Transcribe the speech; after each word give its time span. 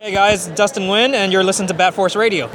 Hey 0.00 0.12
guys, 0.12 0.46
Dustin 0.46 0.84
Nguyen, 0.84 1.12
and 1.14 1.32
you're 1.32 1.42
listening 1.42 1.66
to 1.66 1.74
Bat 1.74 1.92
Force 1.92 2.14
Radio. 2.14 2.46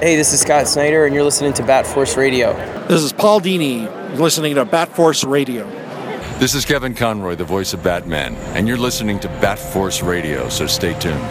Hey, 0.00 0.16
this 0.16 0.34
is 0.34 0.40
Scott 0.42 0.68
Snyder, 0.68 1.06
and 1.06 1.14
you're 1.14 1.24
listening 1.24 1.54
to 1.54 1.62
Bat 1.62 1.86
Force 1.86 2.14
Radio. 2.14 2.52
This 2.88 3.02
is 3.02 3.10
Paul 3.10 3.40
Dini, 3.40 3.88
listening 4.18 4.54
to 4.56 4.66
Bat 4.66 4.94
Force 4.94 5.24
Radio. 5.24 5.64
This 6.38 6.54
is 6.54 6.66
Kevin 6.66 6.94
Conroy, 6.94 7.36
the 7.36 7.44
voice 7.44 7.72
of 7.72 7.82
Batman, 7.82 8.34
and 8.54 8.68
you're 8.68 8.76
listening 8.76 9.18
to 9.20 9.28
Bat 9.28 9.58
Force 9.58 10.02
Radio, 10.02 10.50
so 10.50 10.66
stay 10.66 10.92
tuned. 11.00 11.24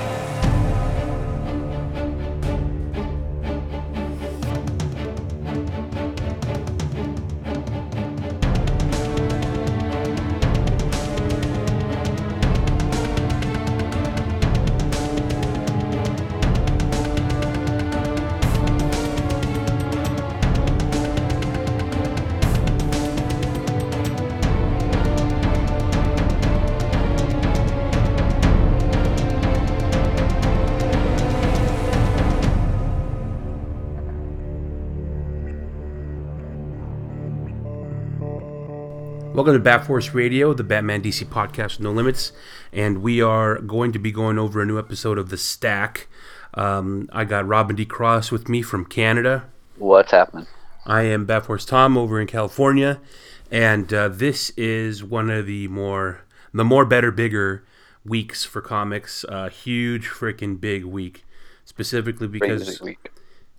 Welcome 39.50 39.64
to 39.64 39.66
Bat 39.72 39.88
Force 39.88 40.14
Radio, 40.14 40.54
the 40.54 40.64
Batman 40.64 41.02
DC 41.02 41.26
podcast, 41.26 41.80
No 41.80 41.92
Limits, 41.92 42.34
and 42.72 43.02
we 43.02 43.20
are 43.20 43.58
going 43.58 43.92
to 43.94 43.98
be 43.98 44.12
going 44.12 44.38
over 44.38 44.62
a 44.62 44.66
new 44.68 44.78
episode 44.78 45.18
of 45.18 45.32
The 45.32 45.38
Stack. 45.38 46.08
Um, 46.54 47.10
I 47.12 47.26
got 47.26 47.48
Robin 47.48 47.76
D. 47.76 47.84
Cross 47.84 48.30
with 48.30 48.48
me 48.48 48.62
from 48.62 48.86
Canada. 48.86 49.46
What's 49.80 50.12
happening? 50.12 50.46
I 50.86 51.02
am 51.02 51.26
Bat 51.26 51.48
Force 51.48 51.66
Tom 51.66 51.98
over 51.98 52.22
in 52.22 52.28
California, 52.28 53.02
and 53.50 53.92
uh, 53.92 54.10
this 54.10 54.52
is 54.52 55.04
one 55.04 55.32
of 55.32 55.48
the 55.48 55.68
more, 55.68 56.22
the 56.54 56.64
more 56.64 56.86
better, 56.86 57.10
bigger 57.10 57.66
weeks 58.06 58.46
for 58.46 58.62
comics. 58.62 59.26
Uh, 59.28 59.50
huge 59.50 60.10
freaking 60.10 60.62
big 60.62 60.86
week, 60.86 61.26
specifically 61.66 62.28
because 62.28 62.80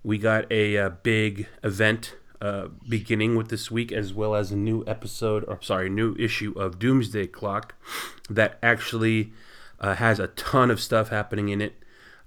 we 0.05 0.19
got 0.19 0.47
a, 0.53 0.79
uh 0.79 0.91
big 1.03 1.49
event 1.65 2.15
uh, 2.41 2.69
beginning 2.89 3.37
with 3.37 3.49
this 3.49 3.71
week, 3.71 3.93
as 3.93 4.15
well 4.15 4.35
as 4.35 4.51
a 4.51 4.57
new 4.57 4.83
episode, 4.87 5.45
or 5.47 5.61
sorry, 5.61 5.91
new 5.91 6.15
issue 6.19 6.53
of 6.57 6.79
Doomsday 6.79 7.27
Clock 7.27 7.75
that 8.31 8.59
actually 8.63 9.33
uh, 9.79 9.95
has 9.97 10.19
a 10.19 10.29
ton 10.29 10.71
of 10.71 10.81
stuff 10.81 11.11
happening 11.11 11.51
in 11.51 11.61
it. 11.61 11.75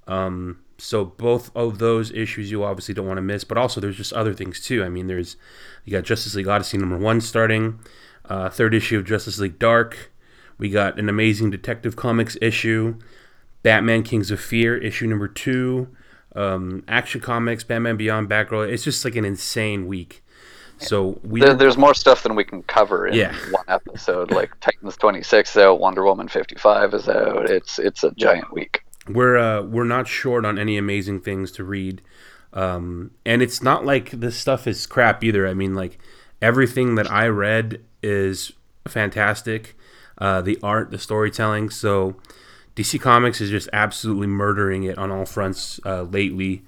Um, 0.08 0.60
so 0.78 1.06
both 1.06 1.56
of 1.56 1.80
those 1.80 2.12
issues 2.12 2.52
you 2.52 2.64
obviously 2.64 2.94
don't 2.94 3.08
want 3.08 3.18
to 3.18 3.22
miss, 3.24 3.44
but 3.44 3.58
also 3.58 3.80
there's 3.80 3.98
just 3.98 4.14
other 4.14 4.34
things 4.34 4.60
too. 4.60 4.84
I 4.84 4.90
mean, 4.90 5.08
there's 5.08 5.36
you 5.86 5.92
got 5.92 6.04
Justice 6.04 6.36
League 6.36 6.48
Odyssey 6.48 6.78
number 6.78 6.98
one 6.98 7.22
starting, 7.22 7.80
uh, 8.26 8.50
third 8.50 8.74
issue 8.74 8.98
of 8.98 9.06
Justice 9.06 9.40
League 9.40 9.60
Dark. 9.60 10.12
We 10.58 10.70
got 10.70 11.00
an 11.00 11.10
Amazing 11.10 11.50
Detective 11.50 11.96
Comics 11.96 12.38
issue, 12.42 13.00
Batman 13.64 14.04
Kings 14.04 14.30
of 14.30 14.40
Fear 14.40 14.78
issue 14.78 15.08
number 15.08 15.28
two 15.28 15.88
um, 16.36 16.84
Action 16.88 17.22
Comics, 17.22 17.64
Batman 17.64 17.98
Beyond, 17.98 18.30
Batgirl. 18.30 18.68
It's 18.72 18.84
just 18.84 19.04
like 19.06 19.16
an 19.16 19.26
insane 19.26 19.88
week. 19.88 20.24
So 20.80 21.20
we 21.24 21.40
There, 21.40 21.54
there's 21.54 21.78
more 21.78 21.94
stuff 21.94 22.24
than 22.24 22.36
we 22.36 22.44
can 22.44 22.64
cover 22.64 23.08
in 23.08 23.14
Yeah. 23.14 23.34
one 23.52 23.64
episode. 23.68 24.32
Like 24.32 24.52
Titans 24.62 24.98
26 24.98 25.52
is 25.52 25.58
out, 25.58 25.80
Wonder 25.80 26.04
Woman 26.04 26.28
55 26.28 26.94
is 26.94 27.08
out. 27.08 27.50
It's 27.50 27.80
it's 27.80 28.04
a 28.04 28.12
giant 28.12 28.52
week. 28.52 28.84
we're 29.08 29.38
uh, 29.38 29.62
we're 29.62 29.84
not 29.86 30.08
short 30.08 30.46
on 30.46 30.58
any 30.60 30.78
amazing 30.78 31.22
things 31.22 31.52
to 31.54 31.64
read, 31.64 32.02
um, 32.54 33.12
and 33.26 33.42
it's 33.42 33.62
not 33.62 33.86
like 33.86 34.12
this 34.12 34.36
stuff 34.38 34.66
is 34.68 34.86
crap 34.86 35.24
either. 35.24 35.48
I 35.48 35.54
mean, 35.54 35.74
like 35.76 36.00
everything 36.42 36.96
that 36.96 37.10
I 37.10 37.28
read 37.28 37.82
is 38.02 38.52
fantastic. 38.88 39.78
Uh, 40.18 40.42
the 40.42 40.58
art, 40.64 40.92
the 40.92 41.00
storytelling. 41.00 41.70
So 41.70 42.16
DC 42.76 43.00
Comics 43.00 43.40
is 43.40 43.50
just 43.50 43.70
absolutely 43.72 44.28
murdering 44.28 44.84
it 44.84 44.98
on 44.98 45.12
all 45.12 45.26
fronts 45.26 45.80
uh, 45.86 46.04
lately. 46.04 46.64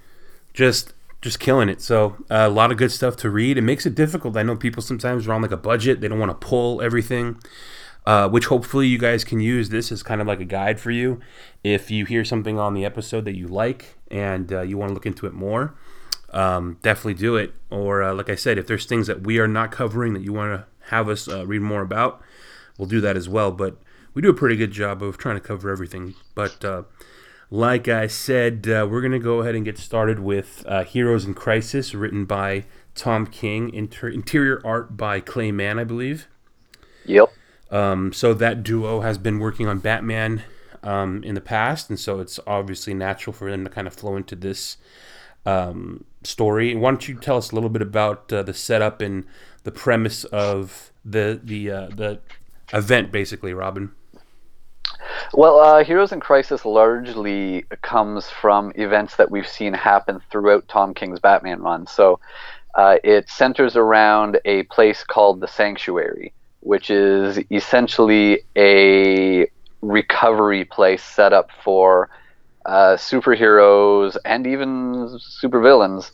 Just 0.54 0.94
just 1.22 1.40
killing 1.40 1.70
it. 1.70 1.82
So 1.82 2.18
uh, 2.30 2.46
a 2.46 2.50
lot 2.50 2.72
of 2.72 2.78
good 2.78 2.92
stuff 2.92 3.18
to 3.18 3.32
read. 3.32 3.58
It 3.58 3.64
makes 3.64 3.88
it 3.88 3.96
difficult. 3.96 4.38
I 4.38 4.44
know 4.44 4.56
people 4.56 4.84
sometimes 4.84 5.28
are 5.28 5.34
on 5.34 5.42
like 5.42 5.52
a 5.52 5.58
budget. 5.58 6.00
They 6.00 6.08
don't 6.08 6.20
want 6.20 6.30
to 6.30 6.48
pull 6.48 6.82
everything. 6.82 7.40
Uh, 8.06 8.30
which 8.30 8.46
hopefully 8.46 8.86
you 8.86 9.00
guys 9.00 9.24
can 9.24 9.40
use 9.40 9.70
this 9.70 9.92
as 9.92 10.04
kind 10.04 10.22
of 10.22 10.28
like 10.28 10.40
a 10.40 10.46
guide 10.46 10.80
for 10.80 10.92
you 10.92 11.20
if 11.64 11.90
you 11.90 12.06
hear 12.06 12.24
something 12.24 12.60
on 12.60 12.76
the 12.76 12.86
episode 12.86 13.26
that 13.26 13.36
you 13.36 13.48
like 13.48 13.98
and 14.12 14.54
uh, 14.54 14.62
you 14.62 14.78
want 14.78 14.90
to 14.90 14.94
look 14.94 15.08
into 15.08 15.26
it 15.26 15.34
more 15.34 15.74
um, 16.30 16.78
definitely 16.84 17.16
do 17.16 17.36
it 17.36 17.56
or 17.72 18.04
uh, 18.04 18.14
like 18.14 18.30
i 18.30 18.36
said 18.36 18.60
if 18.60 18.68
there's 18.68 18.86
things 18.86 19.08
that 19.08 19.22
we 19.22 19.40
are 19.40 19.48
not 19.48 19.72
covering 19.72 20.14
that 20.14 20.22
you 20.22 20.32
want 20.32 20.54
to 20.54 20.68
have 20.92 21.10
us 21.10 21.28
uh, 21.28 21.48
read 21.48 21.64
more 21.64 21.82
about 21.82 22.22
we'll 22.78 22.88
do 22.88 23.02
that 23.02 23.18
as 23.18 23.28
well 23.28 23.50
but 23.52 23.76
we 24.16 24.22
do 24.24 24.30
a 24.32 24.34
pretty 24.34 24.56
good 24.56 24.72
job 24.72 25.04
of 25.04 25.18
trying 25.18 25.36
to 25.36 25.42
cover 25.42 25.70
everything 25.70 26.16
but 26.34 26.66
uh, 26.66 26.82
like 27.52 27.88
i 27.88 28.08
said 28.08 28.68
uh, 28.68 28.88
we're 28.90 29.02
going 29.02 29.12
to 29.12 29.20
go 29.20 29.42
ahead 29.42 29.54
and 29.54 29.66
get 29.66 29.78
started 29.78 30.20
with 30.20 30.64
uh, 30.68 30.84
heroes 30.84 31.26
in 31.26 31.34
crisis 31.36 31.94
written 31.94 32.26
by 32.26 32.66
tom 32.96 33.28
king 33.28 33.72
inter- 33.74 34.08
interior 34.10 34.60
art 34.66 34.98
by 34.98 35.20
clay 35.20 35.52
mann 35.52 35.78
i 35.78 35.84
believe 35.84 36.28
Yep. 37.06 37.30
um, 37.70 38.12
so 38.14 38.34
that 38.34 38.64
duo 38.64 39.02
has 39.02 39.18
been 39.20 39.38
working 39.38 39.68
on 39.68 39.78
Batman 39.78 40.42
um, 40.82 41.24
in 41.24 41.36
the 41.36 41.42
past, 41.42 41.90
and 41.90 42.00
so 42.00 42.20
it's 42.20 42.40
obviously 42.48 42.94
natural 42.94 43.32
for 43.34 43.50
them 43.52 43.64
to 43.64 43.70
kind 43.70 43.86
of 43.88 43.94
flow 43.94 44.16
into 44.16 44.36
this 44.36 44.78
um, 45.46 46.04
story. 46.24 46.76
Why 46.76 46.90
don't 46.92 47.08
you 47.08 47.16
tell 47.16 47.38
us 47.38 47.52
a 47.52 47.56
little 47.56 47.70
bit 47.70 47.82
about 47.84 48.32
uh, 48.34 48.42
the 48.44 48.54
setup 48.54 49.02
and 49.02 49.26
the 49.64 49.72
premise 49.72 50.24
of 50.26 50.92
the 51.04 51.40
the 51.44 51.70
uh, 51.72 51.88
the 51.90 52.20
event, 52.74 53.12
basically, 53.12 53.54
Robin? 53.54 53.92
Well, 55.34 55.60
uh, 55.60 55.84
Heroes 55.84 56.12
in 56.12 56.20
Crisis 56.20 56.66
largely 56.66 57.66
comes 57.82 58.30
from 58.30 58.72
events 58.76 59.16
that 59.18 59.32
we've 59.32 59.48
seen 59.48 59.74
happen 59.74 60.22
throughout 60.30 60.68
Tom 60.68 60.94
King's 60.94 61.20
Batman 61.20 61.62
run. 61.62 61.88
So 61.88 62.20
uh, 62.76 62.98
it 63.04 63.30
centers 63.30 63.76
around 63.76 64.40
a 64.46 64.64
place 64.64 65.04
called 65.04 65.40
the 65.42 65.48
Sanctuary, 65.48 66.34
which 66.62 66.90
is 66.90 67.40
essentially 67.52 68.42
a 68.58 69.48
recovery 69.82 70.66
place 70.66 71.04
set 71.04 71.34
up 71.34 71.50
for 71.64 72.10
uh, 72.66 72.98
superheroes 72.98 74.18
and 74.26 74.48
even 74.48 75.20
supervillains 75.42 76.12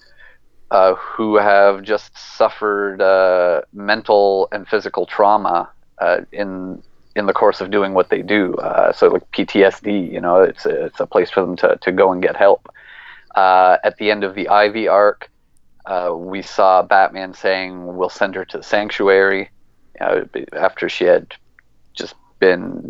uh, 0.72 0.96
who 0.96 1.38
have 1.38 1.84
just 1.84 2.18
suffered 2.18 3.02
uh, 3.02 3.62
mental 3.74 4.48
and 4.52 4.68
physical 4.68 5.06
trauma 5.06 5.70
uh, 6.00 6.22
in 6.32 6.82
in 7.16 7.26
the 7.26 7.34
course 7.34 7.62
of 7.62 7.72
doing 7.72 7.94
what 7.94 8.10
they 8.10 8.22
do. 8.22 8.54
Uh, 8.56 8.92
so 8.94 9.08
like 9.10 9.30
PTSD, 9.32 10.12
you 10.12 10.22
know, 10.22 10.42
it's 10.42 10.66
a, 10.66 10.86
it's 10.86 11.00
a 11.00 11.06
place 11.06 11.30
for 11.30 11.42
them 11.42 11.56
to, 11.58 11.78
to 11.82 11.92
go 11.92 12.12
and 12.12 12.22
get 12.22 12.36
help. 12.36 12.74
Uh, 13.36 13.78
at 13.84 13.98
the 13.98 14.12
end 14.12 14.24
of 14.24 14.36
the 14.36 14.50
Ivy 14.50 14.88
arc, 14.88 15.30
uh, 15.86 16.14
we 16.16 16.42
saw 16.42 16.84
Batman 16.84 17.34
saying, 17.34 17.96
"We'll 17.96 18.10
send 18.10 18.36
her 18.36 18.46
to 18.46 18.58
the 18.58 18.64
sanctuary," 18.64 19.50
after 20.00 20.90
she 20.90 21.06
had 21.06 21.34
just 21.94 22.16
been 22.40 22.90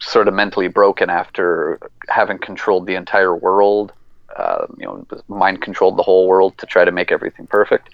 sort 0.00 0.28
of 0.28 0.34
mentally 0.34 0.68
broken 0.68 1.08
after 1.08 1.78
having 2.08 2.38
controlled 2.38 2.86
the 2.86 2.94
entire 2.94 3.34
world. 3.34 3.92
Uh, 4.36 4.66
you 4.76 4.84
know, 4.84 5.06
mind 5.28 5.62
controlled 5.62 5.96
the 5.96 6.02
whole 6.02 6.26
world 6.26 6.56
to 6.58 6.66
try 6.66 6.84
to 6.84 6.92
make 6.92 7.12
everything 7.12 7.46
perfect. 7.46 7.88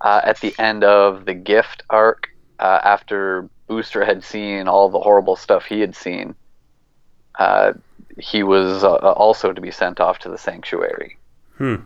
Uh, 0.00 0.20
at 0.24 0.40
the 0.40 0.54
end 0.58 0.84
of 0.84 1.24
the 1.24 1.34
Gift 1.34 1.82
arc, 1.90 2.28
uh, 2.58 2.80
after 2.84 3.48
Booster 3.66 4.04
had 4.04 4.22
seen 4.24 4.68
all 4.68 4.88
the 4.88 5.00
horrible 5.00 5.36
stuff 5.36 5.64
he 5.64 5.80
had 5.80 5.94
seen, 5.96 6.34
uh, 7.38 7.72
he 8.18 8.42
was 8.42 8.84
uh, 8.84 8.94
also 8.96 9.52
to 9.52 9.60
be 9.60 9.70
sent 9.70 10.00
off 10.00 10.18
to 10.20 10.28
the 10.28 10.38
sanctuary. 10.38 11.18
Hmm. 11.58 11.76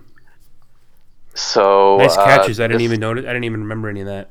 So 1.34 1.96
Nice 1.98 2.16
uh, 2.16 2.24
catches. 2.24 2.60
I 2.60 2.64
didn't 2.64 2.78
this- 2.78 2.84
even 2.86 3.00
notice. 3.00 3.24
I 3.24 3.28
didn't 3.28 3.44
even 3.44 3.60
remember 3.62 3.88
any 3.88 4.00
of 4.00 4.06
that. 4.06 4.30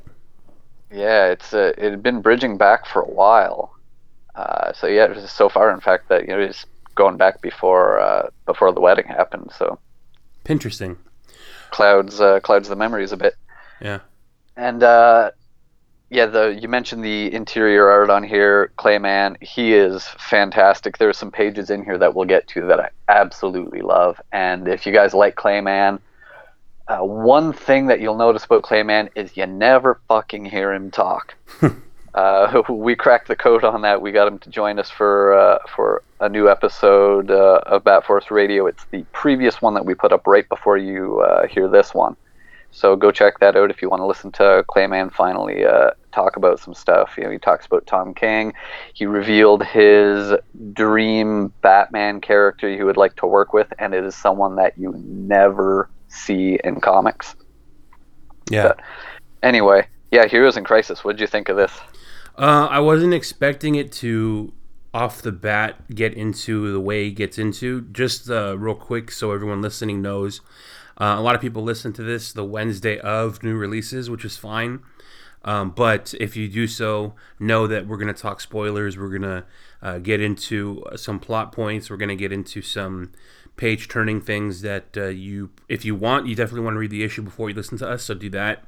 Yeah, 0.91 1.27
it's 1.27 1.53
uh, 1.53 1.73
it 1.77 1.91
had 1.91 2.01
been 2.03 2.21
bridging 2.21 2.57
back 2.57 2.85
for 2.87 3.01
a 3.01 3.09
while. 3.09 3.75
Uh, 4.35 4.73
so 4.73 4.87
yeah, 4.87 5.05
it 5.05 5.15
was 5.15 5.31
so 5.31 5.47
far, 5.49 5.71
in 5.71 5.79
fact, 5.79 6.09
that 6.09 6.21
you 6.23 6.29
know 6.29 6.39
it's 6.39 6.65
going 6.95 7.15
back 7.17 7.41
before 7.41 7.99
uh, 7.99 8.29
before 8.45 8.71
the 8.71 8.81
wedding 8.81 9.05
happened. 9.05 9.51
So 9.55 9.77
Interesting. 10.47 10.97
clouds 11.69 12.19
uh, 12.19 12.39
clouds 12.39 12.69
the 12.69 12.75
memories 12.75 13.11
a 13.11 13.17
bit. 13.17 13.35
Yeah. 13.81 13.99
And 14.57 14.81
uh, 14.83 15.31
yeah, 16.09 16.25
the 16.25 16.57
you 16.59 16.67
mentioned 16.67 17.03
the 17.03 17.31
interior 17.33 17.87
art 17.87 18.09
on 18.09 18.23
here, 18.23 18.71
Clay 18.77 18.97
Mann. 18.97 19.37
He 19.41 19.73
is 19.73 20.05
fantastic. 20.17 20.97
There 20.97 21.09
are 21.09 21.13
some 21.13 21.31
pages 21.31 21.69
in 21.69 21.83
here 21.83 21.97
that 21.99 22.15
we'll 22.15 22.25
get 22.25 22.47
to 22.49 22.65
that 22.67 22.79
I 22.79 22.89
absolutely 23.07 23.81
love. 23.81 24.19
And 24.31 24.67
if 24.67 24.87
you 24.87 24.91
guys 24.91 25.13
like 25.13 25.35
Clay 25.35 25.61
Mann, 25.61 25.99
uh, 26.87 26.99
one 26.99 27.53
thing 27.53 27.87
that 27.87 28.01
you'll 28.01 28.17
notice 28.17 28.45
about 28.45 28.63
Clay 28.63 28.81
Mann 28.81 29.09
is 29.13 29.37
you 29.37 29.45
never 29.45 29.99
fucking 30.07 30.45
hear 30.45 30.73
him 30.73 30.89
talk. 30.89 31.35
uh, 32.15 32.63
we 32.69 32.95
cracked 32.95 33.27
the 33.27 33.35
code 33.35 33.63
on 33.63 33.83
that. 33.83 34.01
We 34.01 34.11
got 34.11 34.27
him 34.27 34.39
to 34.39 34.49
join 34.49 34.79
us 34.79 34.89
for 34.89 35.37
uh, 35.37 35.59
for 35.75 36.01
a 36.19 36.27
new 36.27 36.49
episode 36.49 37.29
uh, 37.29 37.61
of 37.67 37.83
Bat 37.83 38.05
Force 38.05 38.31
Radio. 38.31 38.65
It's 38.65 38.85
the 38.85 39.03
previous 39.11 39.61
one 39.61 39.75
that 39.75 39.85
we 39.85 39.93
put 39.93 40.11
up 40.11 40.25
right 40.25 40.49
before 40.49 40.77
you 40.77 41.19
uh, 41.21 41.45
hear 41.45 41.67
this 41.67 41.93
one. 41.93 42.15
So 42.71 42.95
go 42.95 43.11
check 43.11 43.39
that 43.39 43.55
out 43.55 43.71
if 43.71 43.81
you 43.81 43.89
want 43.89 44.01
to 44.01 44.05
listen 44.05 44.31
to 44.33 44.63
Clay 44.67 44.87
Mann 44.87 45.09
finally 45.09 45.65
uh, 45.65 45.91
talk 46.11 46.35
about 46.35 46.59
some 46.59 46.73
stuff. 46.73 47.15
You 47.17 47.23
know, 47.23 47.31
he 47.31 47.39
talks 47.39 47.65
about 47.65 47.87
Tom 47.87 48.13
King. 48.13 48.53
He 48.93 49.05
revealed 49.05 49.63
his 49.65 50.33
dream 50.73 51.51
Batman 51.61 52.21
character 52.21 52.69
he 52.69 52.83
would 52.83 52.97
like 52.97 53.15
to 53.17 53.27
work 53.27 53.53
with, 53.53 53.73
and 53.79 53.93
it 53.93 54.03
is 54.03 54.15
someone 54.15 54.55
that 54.57 54.77
you 54.77 54.93
never 54.95 55.89
see 56.07 56.59
in 56.63 56.79
comics. 56.79 57.35
Yeah. 58.49 58.73
Anyway, 59.43 59.87
yeah, 60.11 60.27
Heroes 60.27 60.57
in 60.57 60.63
Crisis. 60.63 61.03
What 61.03 61.13
did 61.13 61.21
you 61.21 61.27
think 61.27 61.49
of 61.49 61.57
this? 61.57 61.71
Uh, 62.37 62.67
I 62.69 62.79
wasn't 62.79 63.13
expecting 63.13 63.75
it 63.75 63.91
to, 63.93 64.53
off 64.93 65.21
the 65.21 65.31
bat, 65.31 65.93
get 65.93 66.13
into 66.13 66.71
the 66.71 66.79
way 66.79 67.07
it 67.07 67.11
gets 67.11 67.37
into. 67.37 67.81
Just 67.81 68.29
uh, 68.29 68.57
real 68.57 68.75
quick, 68.75 69.11
so 69.11 69.31
everyone 69.31 69.61
listening 69.61 70.01
knows, 70.01 70.41
uh, 70.99 71.15
a 71.17 71.21
lot 71.21 71.35
of 71.35 71.41
people 71.41 71.63
listen 71.63 71.93
to 71.93 72.03
this 72.03 72.33
the 72.33 72.43
Wednesday 72.43 72.99
of 72.99 73.43
new 73.43 73.55
releases, 73.55 74.09
which 74.09 74.25
is 74.25 74.37
fine. 74.37 74.81
Um, 75.45 75.71
but 75.71 76.13
if 76.19 76.35
you 76.35 76.49
do 76.49 76.67
so, 76.67 77.13
know 77.39 77.65
that 77.67 77.87
we're 77.87 77.97
going 77.97 78.13
to 78.13 78.21
talk 78.21 78.41
spoilers. 78.41 78.97
We're 78.97 79.09
going 79.09 79.21
to 79.21 79.45
uh, 79.81 79.97
get 79.99 80.19
into 80.19 80.83
some 80.95 81.19
plot 81.19 81.51
points. 81.53 81.89
We're 81.89 81.97
going 81.97 82.09
to 82.09 82.15
get 82.15 82.33
into 82.33 82.61
some 82.61 83.13
page 83.55 83.87
turning 83.87 84.21
things 84.21 84.61
that 84.61 84.97
uh, 84.97 85.05
you, 85.07 85.51
if 85.67 85.85
you 85.85 85.95
want, 85.95 86.27
you 86.27 86.35
definitely 86.35 86.65
want 86.65 86.75
to 86.75 86.79
read 86.79 86.91
the 86.91 87.03
issue 87.03 87.21
before 87.21 87.49
you 87.49 87.55
listen 87.55 87.77
to 87.77 87.87
us. 87.87 88.03
So 88.03 88.13
do 88.13 88.29
that. 88.31 88.65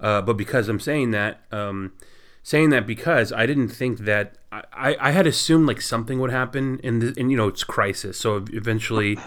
Uh, 0.00 0.20
but 0.22 0.34
because 0.34 0.68
I'm 0.68 0.80
saying 0.80 1.10
that, 1.12 1.40
um, 1.52 1.92
saying 2.42 2.70
that 2.70 2.86
because 2.86 3.32
I 3.32 3.46
didn't 3.46 3.68
think 3.68 4.00
that 4.00 4.36
I, 4.52 4.96
I 5.00 5.10
had 5.10 5.26
assumed 5.26 5.66
like 5.66 5.80
something 5.80 6.20
would 6.20 6.30
happen 6.30 6.78
in 6.82 6.98
the, 7.00 7.14
and 7.18 7.30
you 7.30 7.36
know, 7.36 7.48
it's 7.48 7.64
crisis. 7.64 8.18
So 8.18 8.44
eventually 8.52 9.18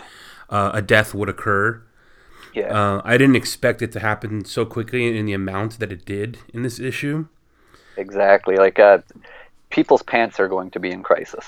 uh, 0.49 0.71
a 0.73 0.81
death 0.81 1.13
would 1.13 1.29
occur. 1.29 1.83
Yeah. 2.53 2.73
Uh, 2.73 3.01
I 3.03 3.17
didn't 3.17 3.35
expect 3.35 3.81
it 3.81 3.91
to 3.93 3.99
happen 3.99 4.45
so 4.45 4.65
quickly 4.65 5.17
in 5.17 5.25
the 5.25 5.33
amount 5.33 5.79
that 5.79 5.91
it 5.91 6.05
did 6.05 6.39
in 6.53 6.63
this 6.63 6.79
issue. 6.79 7.27
Exactly. 7.97 8.55
Like 8.55 8.79
uh, 8.79 8.99
people's 9.69 10.03
pants 10.03 10.39
are 10.39 10.47
going 10.47 10.71
to 10.71 10.79
be 10.79 10.91
in 10.91 11.03
crisis. 11.03 11.45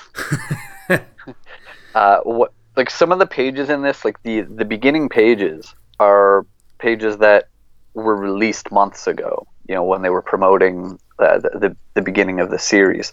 uh, 1.95 2.19
what 2.24 2.53
like 2.75 2.89
some 2.89 3.12
of 3.12 3.19
the 3.19 3.27
pages 3.27 3.69
in 3.69 3.81
this, 3.81 4.06
like 4.06 4.21
the 4.24 4.42
the 4.42 4.65
beginning 4.65 5.09
pages, 5.09 5.74
are 6.00 6.45
pages 6.77 7.18
that 7.18 7.50
were 7.94 8.15
released 8.15 8.71
months 8.71 9.07
ago. 9.07 9.48
You 9.68 9.75
know, 9.75 9.83
when 9.83 10.01
they 10.01 10.09
were 10.09 10.21
promoting 10.21 11.00
uh, 11.19 11.39
the, 11.39 11.50
the 11.50 11.77
the 11.95 12.01
beginning 12.01 12.39
of 12.39 12.50
the 12.50 12.59
series, 12.59 13.12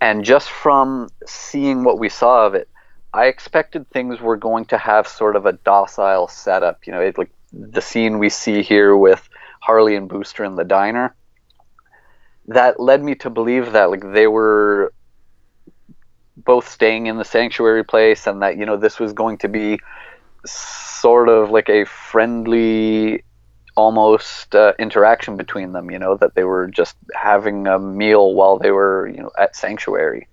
and 0.00 0.24
just 0.24 0.48
from 0.50 1.08
seeing 1.26 1.84
what 1.84 1.98
we 1.98 2.08
saw 2.08 2.46
of 2.46 2.54
it, 2.54 2.68
I 3.14 3.26
expected 3.26 3.88
things 3.88 4.20
were 4.20 4.36
going 4.36 4.64
to 4.66 4.76
have 4.76 5.06
sort 5.06 5.36
of 5.36 5.46
a 5.46 5.52
docile 5.52 6.26
setup. 6.26 6.84
You 6.84 6.92
know, 6.92 7.00
it, 7.00 7.16
like 7.16 7.30
the 7.52 7.80
scene 7.80 8.18
we 8.18 8.28
see 8.28 8.62
here 8.62 8.96
with 8.96 9.28
Harley 9.60 9.94
and 9.94 10.08
Booster 10.08 10.44
in 10.44 10.56
the 10.56 10.64
diner. 10.64 11.14
That 12.48 12.80
led 12.80 13.02
me 13.02 13.14
to 13.16 13.30
believe 13.30 13.72
that 13.72 13.90
like 13.90 14.12
they 14.12 14.26
were 14.26 14.92
both 16.36 16.68
staying 16.68 17.06
in 17.06 17.16
the 17.16 17.24
sanctuary 17.24 17.84
place, 17.84 18.26
and 18.26 18.42
that 18.42 18.58
you 18.58 18.66
know 18.66 18.76
this 18.76 18.98
was 18.98 19.12
going 19.12 19.38
to 19.38 19.48
be 19.48 19.78
sort 20.44 21.28
of 21.28 21.50
like 21.50 21.68
a 21.68 21.84
friendly 21.84 23.22
almost 23.76 24.54
uh, 24.54 24.72
interaction 24.78 25.36
between 25.36 25.72
them 25.72 25.90
you 25.90 25.98
know 25.98 26.16
that 26.16 26.34
they 26.34 26.44
were 26.44 26.68
just 26.68 26.96
having 27.12 27.66
a 27.66 27.78
meal 27.78 28.34
while 28.34 28.56
they 28.56 28.70
were 28.70 29.08
you 29.08 29.20
know 29.20 29.30
at 29.36 29.56
sanctuary 29.56 30.28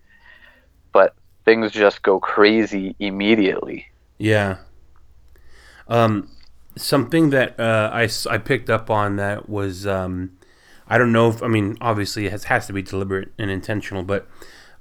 but 0.91 1.15
things 1.51 1.71
just 1.71 2.01
go 2.01 2.19
crazy 2.19 2.95
immediately 2.99 3.91
Yeah. 4.21 4.57
Um, 5.87 6.29
something 6.77 7.31
that 7.31 7.59
uh, 7.59 7.89
I, 7.91 8.07
I 8.29 8.37
picked 8.37 8.69
up 8.69 8.91
on 8.91 9.15
that 9.15 9.49
was 9.49 9.87
um, 9.87 10.37
I 10.87 10.99
don't 10.99 11.11
know 11.11 11.27
if 11.29 11.41
I 11.41 11.47
mean 11.47 11.75
obviously 11.81 12.27
it 12.27 12.31
has, 12.31 12.43
has 12.45 12.67
to 12.67 12.73
be 12.73 12.83
deliberate 12.83 13.29
and 13.39 13.49
intentional, 13.49 14.03
but 14.03 14.27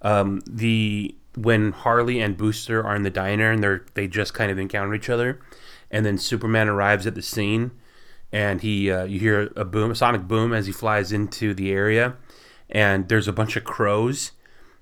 um, 0.02 0.42
the 0.46 1.14
when 1.36 1.72
Harley 1.72 2.20
and 2.20 2.36
Booster 2.36 2.84
are 2.84 2.94
in 2.94 3.02
the 3.02 3.10
diner 3.10 3.50
and 3.50 3.62
they're 3.62 3.86
they 3.94 4.06
just 4.06 4.34
kind 4.34 4.50
of 4.50 4.58
encounter 4.58 4.94
each 4.94 5.08
other, 5.08 5.40
and 5.90 6.04
then 6.04 6.18
Superman 6.18 6.68
arrives 6.68 7.06
at 7.06 7.14
the 7.14 7.22
scene, 7.22 7.70
and 8.30 8.60
he 8.60 8.90
uh, 8.90 9.04
you 9.04 9.18
hear 9.18 9.50
a 9.56 9.64
boom, 9.64 9.90
a 9.90 9.94
sonic 9.94 10.28
boom 10.28 10.52
as 10.52 10.66
he 10.66 10.72
flies 10.72 11.12
into 11.12 11.54
the 11.54 11.72
area, 11.72 12.16
and 12.68 13.08
there's 13.08 13.26
a 13.26 13.32
bunch 13.32 13.56
of 13.56 13.64
crows, 13.64 14.32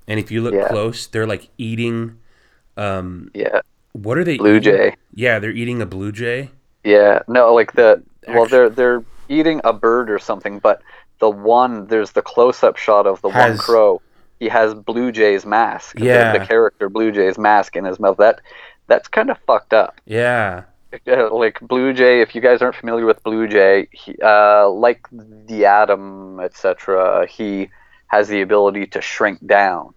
and 0.09 0.19
if 0.19 0.31
you 0.33 0.41
look 0.43 0.55
Yeah. 0.55 0.67
close, 0.69 1.07
they're 1.07 1.27
like 1.27 1.49
eating. 1.59 2.19
Um, 2.77 3.31
yeah 3.35 3.61
what 3.93 4.17
are 4.19 4.25
they? 4.25 4.37
blue 4.39 4.57
eating? 4.57 4.73
jay 4.73 4.95
Yeah, 5.15 5.39
they're 5.41 5.51
eating 5.51 5.83
a 5.83 5.87
blue 5.87 6.13
jay. 6.13 6.51
Yeah, 6.85 7.21
no, 7.29 7.53
like 7.55 7.73
the 7.73 8.03
well, 8.29 8.47
they're 8.47 8.69
they're 8.71 9.03
eating 9.29 9.61
a 9.65 9.73
bird 9.73 10.11
or 10.11 10.19
something, 10.19 10.59
but 10.61 10.81
the 11.19 11.29
one 11.31 11.87
there's 11.89 12.13
the 12.13 12.23
close-up 12.23 12.77
shot 12.77 13.07
of 13.07 13.21
the 13.23 13.29
one 13.29 13.59
crow. 13.59 14.01
He 14.39 14.49
has 14.49 14.73
Blue 14.73 15.11
Jay's 15.11 15.45
mask. 15.45 15.97
the- 15.97 16.05
Yeah. 16.05 16.39
the, 16.39 16.47
character 16.47 16.89
Blue 16.89 17.11
Jay's 17.11 17.37
mask 17.39 17.75
in 17.75 17.85
his 17.85 17.99
mouth. 17.99 18.19
That 18.19 18.41
that's 18.87 19.09
kind 19.09 19.31
of 19.31 19.39
fucked 19.47 19.73
up. 19.75 20.01
Yeah, 20.07 20.63
Like 21.07 21.59
Blue 21.61 21.93
Jay, 21.93 22.21
if 22.21 22.35
you 22.37 22.41
guys 22.41 22.63
aren't 22.63 22.77
familiar 22.77 23.05
with 23.05 23.21
Blue 23.25 23.49
Jay, 23.49 23.89
he, 23.91 24.15
uh, 24.23 24.69
like 24.71 25.01
the 25.11 25.65
Atom, 25.65 26.39
etc., 26.41 27.27
he 27.27 27.69
has 28.07 28.29
the 28.29 28.41
ability 28.43 28.87
to 28.87 29.01
shrink 29.01 29.45
down. 29.47 29.93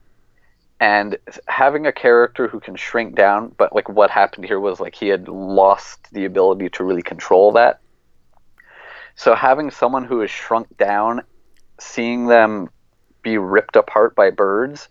And 0.81 1.15
having 1.47 1.85
a 1.85 1.91
character 1.91 2.47
who 2.47 2.59
can 2.59 2.75
shrink 2.75 3.15
down, 3.15 3.53
but 3.55 3.73
like 3.75 3.87
what 3.87 4.09
happened 4.09 4.45
here 4.45 4.59
was 4.59 4.79
like 4.79 4.95
he 4.95 5.09
had 5.09 5.27
lost 5.27 6.11
the 6.11 6.25
ability 6.25 6.69
to 6.71 6.83
really 6.83 7.03
control 7.03 7.51
that. 7.51 7.81
So 9.13 9.35
having 9.35 9.69
someone 9.69 10.03
who 10.05 10.23
is 10.23 10.31
shrunk 10.31 10.75
down, 10.77 11.21
seeing 11.79 12.25
them 12.25 12.69
be 13.21 13.37
ripped 13.37 13.75
apart 13.75 14.15
by 14.15 14.31
birds, 14.31 14.89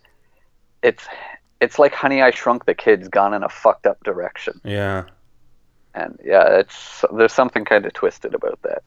it's 0.81 1.05
it's 1.59 1.77
like 1.77 1.93
Honey 1.93 2.21
I 2.21 2.31
Shrunk 2.31 2.65
the 2.65 2.73
Kids 2.73 3.09
gone 3.09 3.33
in 3.33 3.43
a 3.43 3.49
fucked 3.49 3.85
up 3.85 4.01
direction. 4.05 4.61
yeah, 4.63 5.03
And 5.93 6.17
yeah, 6.23 6.59
it's 6.59 7.03
there's 7.13 7.33
something 7.33 7.65
kind 7.65 7.85
of 7.85 7.91
twisted 7.91 8.33
about 8.33 8.61
that. 8.63 8.83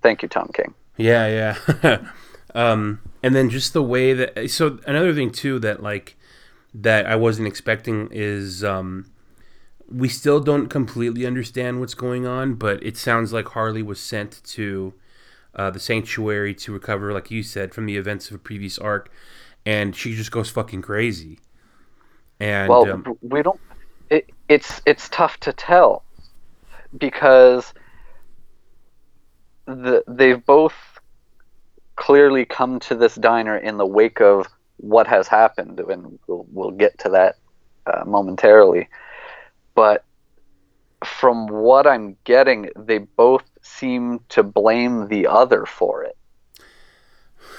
Thank 0.00 0.22
you, 0.22 0.28
Tom 0.28 0.50
King. 0.54 0.72
yeah, 0.96 1.54
yeah. 1.82 1.98
um, 2.54 3.00
and 3.22 3.34
then 3.36 3.50
just 3.50 3.74
the 3.74 3.82
way 3.82 4.14
that 4.14 4.50
so 4.50 4.78
another 4.86 5.12
thing 5.12 5.30
too 5.30 5.58
that 5.58 5.82
like 5.82 6.16
that 6.74 7.06
I 7.06 7.16
wasn't 7.16 7.48
expecting 7.48 8.08
is 8.10 8.64
um, 8.64 9.10
we 9.88 10.08
still 10.08 10.40
don't 10.40 10.68
completely 10.68 11.26
understand 11.26 11.80
what's 11.80 11.94
going 11.94 12.26
on, 12.26 12.54
but 12.54 12.82
it 12.82 12.96
sounds 12.96 13.32
like 13.32 13.48
Harley 13.48 13.82
was 13.82 14.00
sent 14.00 14.42
to 14.44 14.94
uh, 15.54 15.70
the 15.70 15.80
sanctuary 15.80 16.54
to 16.54 16.72
recover, 16.72 17.12
like 17.12 17.30
you 17.30 17.42
said, 17.42 17.74
from 17.74 17.86
the 17.86 17.96
events 17.96 18.30
of 18.30 18.36
a 18.36 18.38
previous 18.38 18.78
arc, 18.78 19.10
and 19.66 19.94
she 19.94 20.14
just 20.14 20.30
goes 20.30 20.48
fucking 20.48 20.82
crazy. 20.82 21.38
And 22.40 22.68
Well, 22.68 22.90
um, 22.90 23.18
we 23.20 23.42
don't. 23.42 23.60
It, 24.10 24.30
it's 24.48 24.80
it's 24.86 25.08
tough 25.10 25.38
to 25.40 25.52
tell 25.52 26.04
because 26.98 27.72
the 29.66 30.02
they've 30.08 30.44
both 30.44 30.74
clearly 31.96 32.44
come 32.44 32.80
to 32.80 32.94
this 32.94 33.14
diner 33.14 33.56
in 33.56 33.76
the 33.76 33.86
wake 33.86 34.20
of 34.20 34.46
what 34.82 35.06
has 35.06 35.28
happened, 35.28 35.80
and 35.80 36.18
we'll, 36.26 36.46
we'll 36.52 36.70
get 36.72 36.98
to 36.98 37.08
that 37.08 37.36
uh, 37.86 38.04
momentarily. 38.04 38.88
But 39.74 40.04
from 41.04 41.46
what 41.46 41.86
I'm 41.86 42.16
getting, 42.24 42.68
they 42.76 42.98
both 42.98 43.44
seem 43.62 44.20
to 44.30 44.42
blame 44.42 45.08
the 45.08 45.26
other 45.26 45.64
for 45.64 46.02
it. 46.02 46.16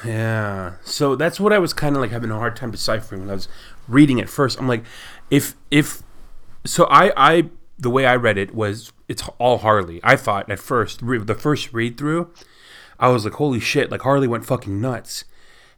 Yeah. 0.05 0.73
So 0.83 1.15
that's 1.15 1.39
what 1.39 1.53
I 1.53 1.59
was 1.59 1.73
kind 1.73 1.95
of 1.95 2.01
like 2.01 2.11
having 2.11 2.29
a 2.29 2.37
hard 2.37 2.55
time 2.55 2.71
deciphering 2.71 3.21
when 3.21 3.29
I 3.29 3.33
was 3.33 3.47
reading 3.87 4.19
it 4.19 4.29
first. 4.29 4.59
I'm 4.59 4.67
like, 4.67 4.83
if 5.31 5.55
if 5.71 6.03
so, 6.65 6.85
I 6.89 7.13
I 7.15 7.49
the 7.79 7.89
way 7.89 8.05
I 8.05 8.15
read 8.15 8.37
it 8.37 8.53
was 8.53 8.91
it's 9.07 9.23
all 9.39 9.59
Harley. 9.59 10.01
I 10.03 10.17
thought 10.17 10.49
at 10.49 10.59
first 10.59 10.99
the 10.99 11.37
first 11.39 11.71
read 11.71 11.97
through, 11.97 12.33
I 12.99 13.07
was 13.09 13.23
like, 13.23 13.35
holy 13.35 13.61
shit! 13.61 13.91
Like 13.91 14.01
Harley 14.01 14.27
went 14.27 14.45
fucking 14.45 14.81
nuts. 14.81 15.23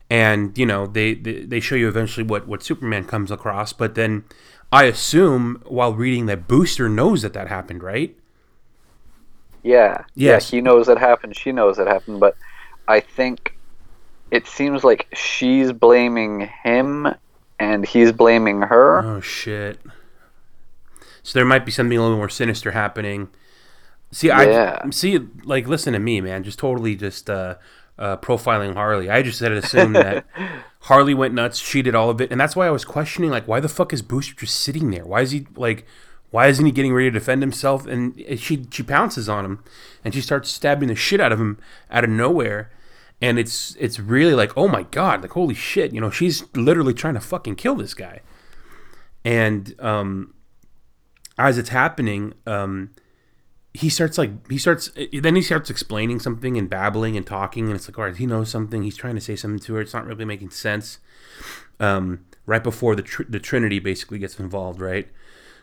And 0.10 0.56
you 0.58 0.66
know 0.66 0.86
they, 0.86 1.16
they 1.16 1.46
they 1.46 1.60
show 1.60 1.76
you 1.76 1.88
eventually 1.88 2.26
what 2.26 2.48
what 2.48 2.62
Superman 2.62 3.06
comes 3.06 3.32
across, 3.32 3.74
but 3.74 3.96
then 3.96 4.24
I 4.72 4.84
assume 4.86 5.62
while 5.66 5.94
reading 5.94 6.28
that 6.28 6.48
Booster 6.48 6.88
knows 6.90 7.24
that 7.24 7.34
that 7.34 7.48
happened, 7.48 7.82
right? 7.82 8.16
Yeah. 9.64 10.04
Yes. 10.14 10.52
Yeah, 10.52 10.58
he 10.58 10.62
knows 10.62 10.88
it 10.90 11.00
happened. 11.00 11.36
She 11.36 11.52
knows 11.52 11.80
it 11.80 11.88
happened. 11.88 12.20
But 12.20 12.36
I 12.88 13.00
think 13.00 13.58
it 14.30 14.48
seems 14.48 14.84
like 14.84 15.08
she's 15.16 15.72
blaming 15.72 16.50
him 16.64 17.08
and 17.60 17.86
he's 17.86 18.12
blaming 18.12 18.62
her. 18.62 19.04
Oh 19.04 19.22
shit. 19.22 19.80
So 21.24 21.40
there 21.40 21.46
might 21.46 21.66
be 21.66 21.72
something 21.72 21.98
a 21.98 22.02
little 22.02 22.18
more 22.18 22.30
sinister 22.30 22.72
happening. 22.72 23.30
See, 24.12 24.28
Yeah. 24.28 24.82
I 24.84 24.90
see. 24.92 25.20
Like, 25.44 25.68
listen 25.68 25.94
to 25.94 26.00
me, 26.00 26.22
man. 26.22 26.44
Just 26.44 26.60
totally, 26.60 26.96
just 26.96 27.30
uh, 27.30 27.56
uh, 27.98 28.18
profiling 28.18 28.74
Harley. 28.74 29.10
I 29.10 29.22
just 29.22 29.40
had 29.40 29.52
assumed 29.52 29.96
that 29.96 30.25
Harley 30.82 31.14
went 31.14 31.34
nuts. 31.34 31.60
She 31.60 31.82
did 31.82 31.96
all 31.96 32.10
of 32.10 32.22
it, 32.22 32.32
and 32.32 32.40
that's 32.40 32.56
why 32.56 32.68
I 32.68 32.72
was 32.72 32.86
questioning 32.86 33.30
like, 33.32 33.48
why 33.48 33.60
the 33.60 33.70
fuck 33.70 33.94
is 33.94 34.02
Booster 34.02 34.36
just 34.36 34.60
sitting 34.60 34.92
there? 34.92 35.06
Why 35.06 35.22
is 35.22 35.32
he 35.32 35.48
like? 35.56 35.86
Why 36.32 36.48
isn't 36.48 36.66
he 36.66 36.72
getting 36.72 36.94
ready 36.94 37.10
to 37.10 37.20
defend 37.20 37.42
himself? 37.42 37.86
And 37.86 38.22
she 38.38 38.66
she 38.70 38.84
pounces 38.84 39.30
on 39.30 39.46
him, 39.46 39.64
and 40.04 40.14
she 40.14 40.22
starts 40.22 40.52
stabbing 40.52 40.90
the 40.90 40.96
shit 40.96 41.22
out 41.22 41.32
of 41.32 41.40
him 41.40 41.60
out 41.90 42.04
of 42.04 42.10
nowhere. 42.10 42.72
And 43.22 43.40
it's 43.40 43.78
it's 43.80 44.00
really 44.00 44.34
like, 44.34 44.58
oh 44.58 44.68
my 44.68 44.84
god, 44.84 45.22
like 45.22 45.32
holy 45.32 45.56
shit, 45.56 45.94
you 45.94 46.02
know, 46.02 46.10
she's 46.10 46.44
literally 46.54 46.94
trying 46.94 47.14
to 47.14 47.22
fucking 47.22 47.56
kill 47.56 47.75
this 47.75 47.94
guy. 47.94 48.20
And 49.24 49.74
um, 49.80 50.34
as 51.38 51.58
it's 51.58 51.70
happening, 51.70 52.34
um, 52.46 52.92
he 53.75 53.89
starts 53.89 54.17
like 54.17 54.50
he 54.50 54.58
starts 54.58 54.89
then 55.12 55.36
he 55.36 55.41
starts 55.41 55.70
explaining 55.70 56.20
something 56.20 56.58
and 56.58 56.70
babbling 56.70 57.17
and 57.17 57.27
talking 57.27 57.65
and 57.65 57.75
it's 57.75 57.89
like 57.89 57.98
all 57.98 58.05
right 58.05 58.15
he 58.15 58.25
knows 58.25 58.50
something 58.50 58.84
he's 58.84 58.96
trying 58.96 59.15
to 59.15 59.22
say 59.22 59.36
something 59.36 59.60
to 59.60 59.74
her 59.75 59.82
it's 59.82 59.94
not 59.94 60.05
really 60.05 60.25
making 60.25 60.50
sense. 60.50 61.00
Um, 61.79 62.25
right 62.46 62.63
before 62.63 62.96
the 62.96 63.01
tr- 63.01 63.24
the 63.27 63.39
trinity 63.39 63.79
basically 63.79 64.17
gets 64.17 64.39
involved 64.39 64.79
right? 64.79 65.10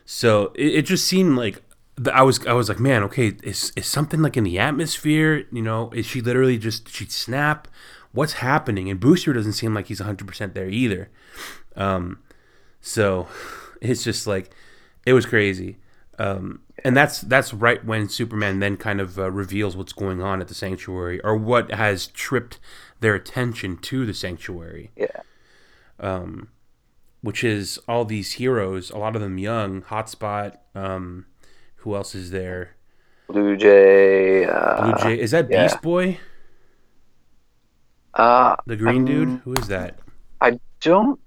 So 0.05 0.51
it, 0.55 0.75
it 0.75 0.81
just 0.83 1.07
seemed 1.07 1.37
like 1.37 1.63
the, 1.95 2.15
I 2.15 2.21
was 2.21 2.45
I 2.45 2.53
was 2.53 2.69
like 2.69 2.79
man 2.79 3.03
okay 3.03 3.33
is 3.43 3.73
is 3.75 3.87
something 3.87 4.21
like 4.21 4.37
in 4.37 4.43
the 4.43 4.59
atmosphere 4.59 5.45
you 5.51 5.61
know? 5.61 5.89
Is 5.91 6.05
she 6.05 6.21
literally 6.21 6.57
just 6.57 6.89
she 6.89 7.05
snap? 7.05 7.67
What's 8.11 8.33
happening? 8.33 8.91
And 8.91 8.99
Booster 8.99 9.33
doesn't 9.33 9.53
seem 9.53 9.73
like 9.73 9.87
he's 9.87 9.99
100% 9.99 10.53
there 10.53 10.69
either. 10.69 11.09
Um, 11.75 12.19
so 12.79 13.27
it's 13.81 14.03
just 14.03 14.27
like 14.27 14.53
it 15.03 15.13
was 15.13 15.25
crazy 15.25 15.77
um, 16.19 16.61
and 16.83 16.95
that's 16.95 17.21
that's 17.21 17.53
right 17.53 17.83
when 17.83 18.09
Superman 18.09 18.59
then 18.59 18.77
kind 18.77 19.01
of 19.01 19.17
uh, 19.17 19.31
reveals 19.31 19.75
what's 19.75 19.93
going 19.93 20.21
on 20.21 20.41
at 20.41 20.47
the 20.47 20.53
sanctuary 20.53 21.19
or 21.21 21.35
what 21.35 21.71
has 21.71 22.07
tripped 22.07 22.59
their 22.99 23.15
attention 23.15 23.77
to 23.77 24.05
the 24.05 24.13
sanctuary. 24.13 24.91
Yeah. 24.95 25.21
Um, 25.99 26.49
which 27.21 27.43
is 27.43 27.79
all 27.87 28.03
these 28.03 28.33
heroes, 28.33 28.89
a 28.91 28.97
lot 28.97 29.15
of 29.15 29.21
them 29.21 29.37
young. 29.37 29.81
Hotspot. 29.83 30.57
Um, 30.75 31.25
who 31.77 31.95
else 31.95 32.15
is 32.15 32.31
there? 32.31 32.75
Blue 33.27 33.55
Jay. 33.55 34.45
Uh, 34.45 34.81
Blue 34.81 34.93
Jay. 35.03 35.19
Is 35.21 35.31
that 35.31 35.49
yeah. 35.49 35.63
Beast 35.63 35.81
Boy? 35.81 36.19
Uh, 38.13 38.55
The 38.65 38.75
green 38.75 38.99
um, 38.99 39.05
dude? 39.05 39.41
Who 39.43 39.53
is 39.53 39.67
that? 39.67 39.99
I 40.41 40.59
don't 40.81 41.19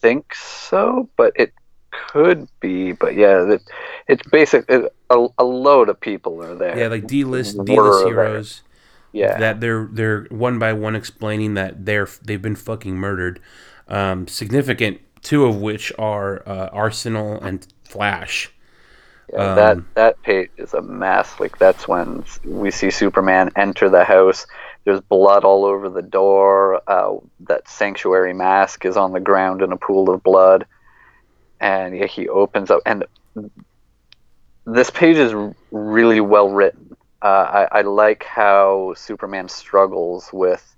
think 0.00 0.34
so, 0.34 1.08
but 1.16 1.32
it 1.36 1.52
could 1.92 2.48
be. 2.60 2.92
But 2.92 3.14
yeah, 3.14 3.52
it, 3.52 3.62
it's 4.08 4.22
basic. 4.30 4.64
It, 4.68 4.92
a, 5.10 5.26
a 5.38 5.44
load 5.44 5.88
of 5.88 6.00
people 6.00 6.42
are 6.42 6.54
there. 6.54 6.76
Yeah, 6.78 6.88
like 6.88 7.06
D-list 7.06 7.64
D-list 7.64 8.04
there. 8.04 8.08
heroes. 8.08 8.62
Yeah. 9.12 9.36
that 9.38 9.60
they're 9.60 9.88
they're 9.92 10.24
one 10.30 10.58
by 10.58 10.72
one 10.72 10.96
explaining 10.96 11.54
that 11.54 11.84
they're 11.84 12.08
they've 12.22 12.40
been 12.40 12.56
fucking 12.56 12.96
murdered. 12.96 13.40
Um, 13.88 14.26
significant 14.26 15.00
two 15.22 15.44
of 15.44 15.60
which 15.60 15.92
are 15.98 16.42
uh, 16.48 16.68
Arsenal 16.72 17.40
and 17.42 17.66
Flash. 17.84 18.50
Yeah, 19.32 19.50
Um, 19.50 19.56
that 19.56 19.94
that 19.94 20.22
page 20.22 20.50
is 20.56 20.74
a 20.74 20.82
mess. 20.82 21.38
Like 21.40 21.58
that's 21.58 21.86
when 21.88 22.24
we 22.44 22.70
see 22.70 22.90
Superman 22.90 23.50
enter 23.56 23.88
the 23.88 24.04
house. 24.04 24.46
There's 24.84 25.00
blood 25.00 25.44
all 25.44 25.64
over 25.64 25.88
the 25.88 26.02
door. 26.02 26.82
Uh, 26.88 27.18
that 27.40 27.68
sanctuary 27.68 28.32
mask 28.34 28.84
is 28.84 28.96
on 28.96 29.12
the 29.12 29.20
ground 29.20 29.62
in 29.62 29.72
a 29.72 29.76
pool 29.76 30.10
of 30.10 30.22
blood, 30.22 30.66
and 31.62 31.96
yeah, 31.96 32.06
he 32.06 32.28
opens 32.28 32.70
up. 32.70 32.82
And 32.84 33.04
this 34.66 34.90
page 34.90 35.16
is 35.16 35.32
really 35.70 36.20
well 36.20 36.50
written. 36.50 36.96
Uh, 37.22 37.66
I, 37.72 37.78
I 37.78 37.82
like 37.82 38.24
how 38.24 38.94
Superman 38.96 39.48
struggles 39.48 40.28
with, 40.32 40.76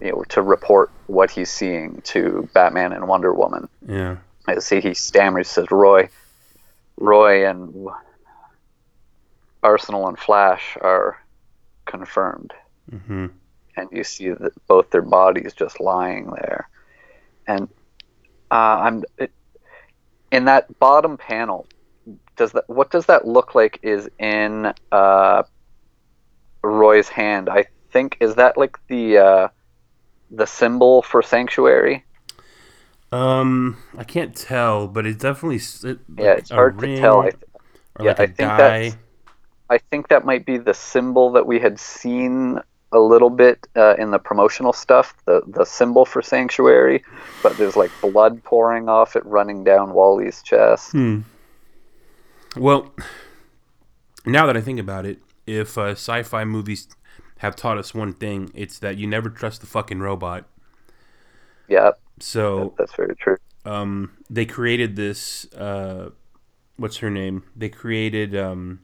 you 0.00 0.10
know, 0.10 0.24
to 0.30 0.42
report 0.42 0.90
what 1.06 1.30
he's 1.30 1.50
seeing 1.50 2.02
to 2.02 2.48
Batman 2.52 2.92
and 2.92 3.06
Wonder 3.06 3.32
Woman. 3.32 3.68
Yeah, 3.86 4.16
I 4.46 4.58
see 4.58 4.80
he 4.80 4.94
stammers, 4.94 5.46
says 5.46 5.70
Roy, 5.70 6.08
Roy 6.96 7.48
and 7.48 7.86
Arsenal 9.62 10.08
and 10.08 10.18
Flash 10.18 10.76
are 10.80 11.22
confirmed, 11.86 12.52
hmm 12.90 13.26
and 13.76 13.88
you 13.92 14.02
see 14.02 14.30
that 14.30 14.52
both 14.66 14.90
their 14.90 15.02
bodies 15.02 15.52
just 15.54 15.78
lying 15.78 16.26
there, 16.26 16.68
and 17.46 17.68
uh, 18.50 18.54
I'm 18.82 19.04
it, 19.16 19.30
in 20.30 20.44
that 20.46 20.78
bottom 20.78 21.16
panel. 21.16 21.66
Does 22.36 22.52
that 22.52 22.64
what 22.68 22.90
does 22.90 23.06
that 23.06 23.26
look 23.26 23.54
like? 23.54 23.78
Is 23.82 24.08
in 24.18 24.72
uh, 24.92 25.42
Roy's 26.62 27.08
hand? 27.08 27.48
I 27.48 27.66
think 27.90 28.16
is 28.20 28.34
that 28.36 28.56
like 28.56 28.78
the 28.88 29.18
uh, 29.18 29.48
the 30.30 30.46
symbol 30.46 31.02
for 31.02 31.22
sanctuary. 31.22 32.04
Um, 33.10 33.78
I 33.96 34.04
can't 34.04 34.36
tell, 34.36 34.86
but 34.86 35.06
it's 35.06 35.18
definitely 35.22 35.56
it, 35.56 35.98
Yeah, 36.16 36.30
like 36.30 36.38
it's 36.38 36.50
hard 36.50 36.78
to 36.80 36.96
tell. 37.00 37.22
I, 37.22 37.32
yeah, 38.00 38.08
like 38.10 38.20
I 38.20 38.26
think 38.26 38.36
die. 38.38 38.56
that's- 38.56 38.96
I 39.70 39.78
think 39.78 40.08
that 40.08 40.24
might 40.24 40.46
be 40.46 40.56
the 40.56 40.72
symbol 40.72 41.32
that 41.32 41.46
we 41.46 41.58
had 41.58 41.78
seen 41.78 42.58
a 42.92 42.98
little 42.98 43.30
bit 43.30 43.66
uh, 43.76 43.94
in 43.98 44.10
the 44.10 44.18
promotional 44.18 44.72
stuff, 44.72 45.14
the 45.26 45.42
the 45.46 45.64
symbol 45.64 46.04
for 46.06 46.22
sanctuary, 46.22 47.04
but 47.42 47.56
there's 47.58 47.76
like 47.76 47.92
blood 48.00 48.42
pouring 48.44 48.88
off 48.88 49.16
it, 49.16 49.24
running 49.26 49.64
down 49.64 49.92
Wally's 49.92 50.42
chest. 50.42 50.92
Hmm. 50.92 51.20
Well, 52.56 52.92
now 54.26 54.46
that 54.46 54.56
I 54.56 54.60
think 54.60 54.80
about 54.80 55.06
it, 55.06 55.20
if 55.46 55.76
uh, 55.78 55.92
sci-fi 55.92 56.44
movies 56.44 56.88
have 57.38 57.56
taught 57.56 57.78
us 57.78 57.94
one 57.94 58.12
thing, 58.12 58.50
it's 58.54 58.78
that 58.80 58.96
you 58.96 59.06
never 59.06 59.30
trust 59.30 59.60
the 59.60 59.66
fucking 59.66 60.00
robot. 60.00 60.46
Yeah, 61.68 61.92
So 62.20 62.74
that's 62.78 62.94
very 62.94 63.14
true. 63.16 63.36
um, 63.64 64.16
they 64.30 64.46
created 64.46 64.96
this. 64.96 65.46
Uh, 65.52 66.10
what's 66.76 66.98
her 66.98 67.10
name? 67.10 67.44
They 67.56 67.68
created. 67.68 68.36
Um, 68.36 68.80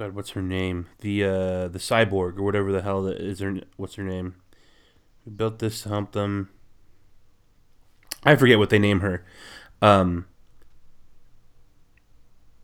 God, 0.00 0.14
what's 0.14 0.30
her 0.30 0.40
name? 0.40 0.86
The 1.00 1.24
uh, 1.24 1.68
the 1.68 1.78
cyborg 1.78 2.38
or 2.38 2.42
whatever 2.42 2.72
the 2.72 2.80
hell 2.80 3.02
that 3.02 3.18
is 3.18 3.40
her. 3.40 3.60
What's 3.76 3.96
her 3.96 4.02
name? 4.02 4.36
Who 5.26 5.30
built 5.30 5.58
this 5.58 5.82
to 5.82 5.90
hump 5.90 6.12
them? 6.12 6.48
I 8.24 8.34
forget 8.34 8.58
what 8.58 8.70
they 8.70 8.78
name 8.78 9.00
her. 9.00 9.26
Um, 9.82 10.24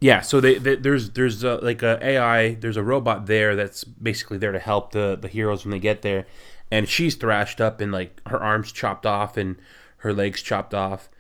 yeah, 0.01 0.23
so 0.23 0.41
they, 0.41 0.55
they 0.55 0.77
there's 0.77 1.11
there's 1.11 1.45
uh 1.45 1.59
like 1.61 1.83
a 1.83 2.03
AI, 2.03 2.55
there's 2.55 2.79
a 2.79 2.83
robot 2.83 3.27
there 3.27 3.55
that's 3.55 3.85
basically 3.85 4.39
there 4.39 4.53
to 4.53 4.59
help 4.59 4.93
the 4.93 5.19
the 5.21 5.29
heroes 5.29 5.63
when 5.63 5.73
they 5.73 5.79
get 5.79 6.01
there, 6.01 6.27
and 6.71 6.89
she's 6.89 7.17
thrashed 7.17 7.61
up 7.61 7.83
and 7.83 7.93
like 7.93 8.19
her 8.29 8.43
arms 8.43 8.73
chopped 8.73 9.05
off 9.05 9.37
and 9.37 9.57
her 9.99 10.15
legs 10.15 10.41
chopped 10.41 10.73
off. 10.73 11.11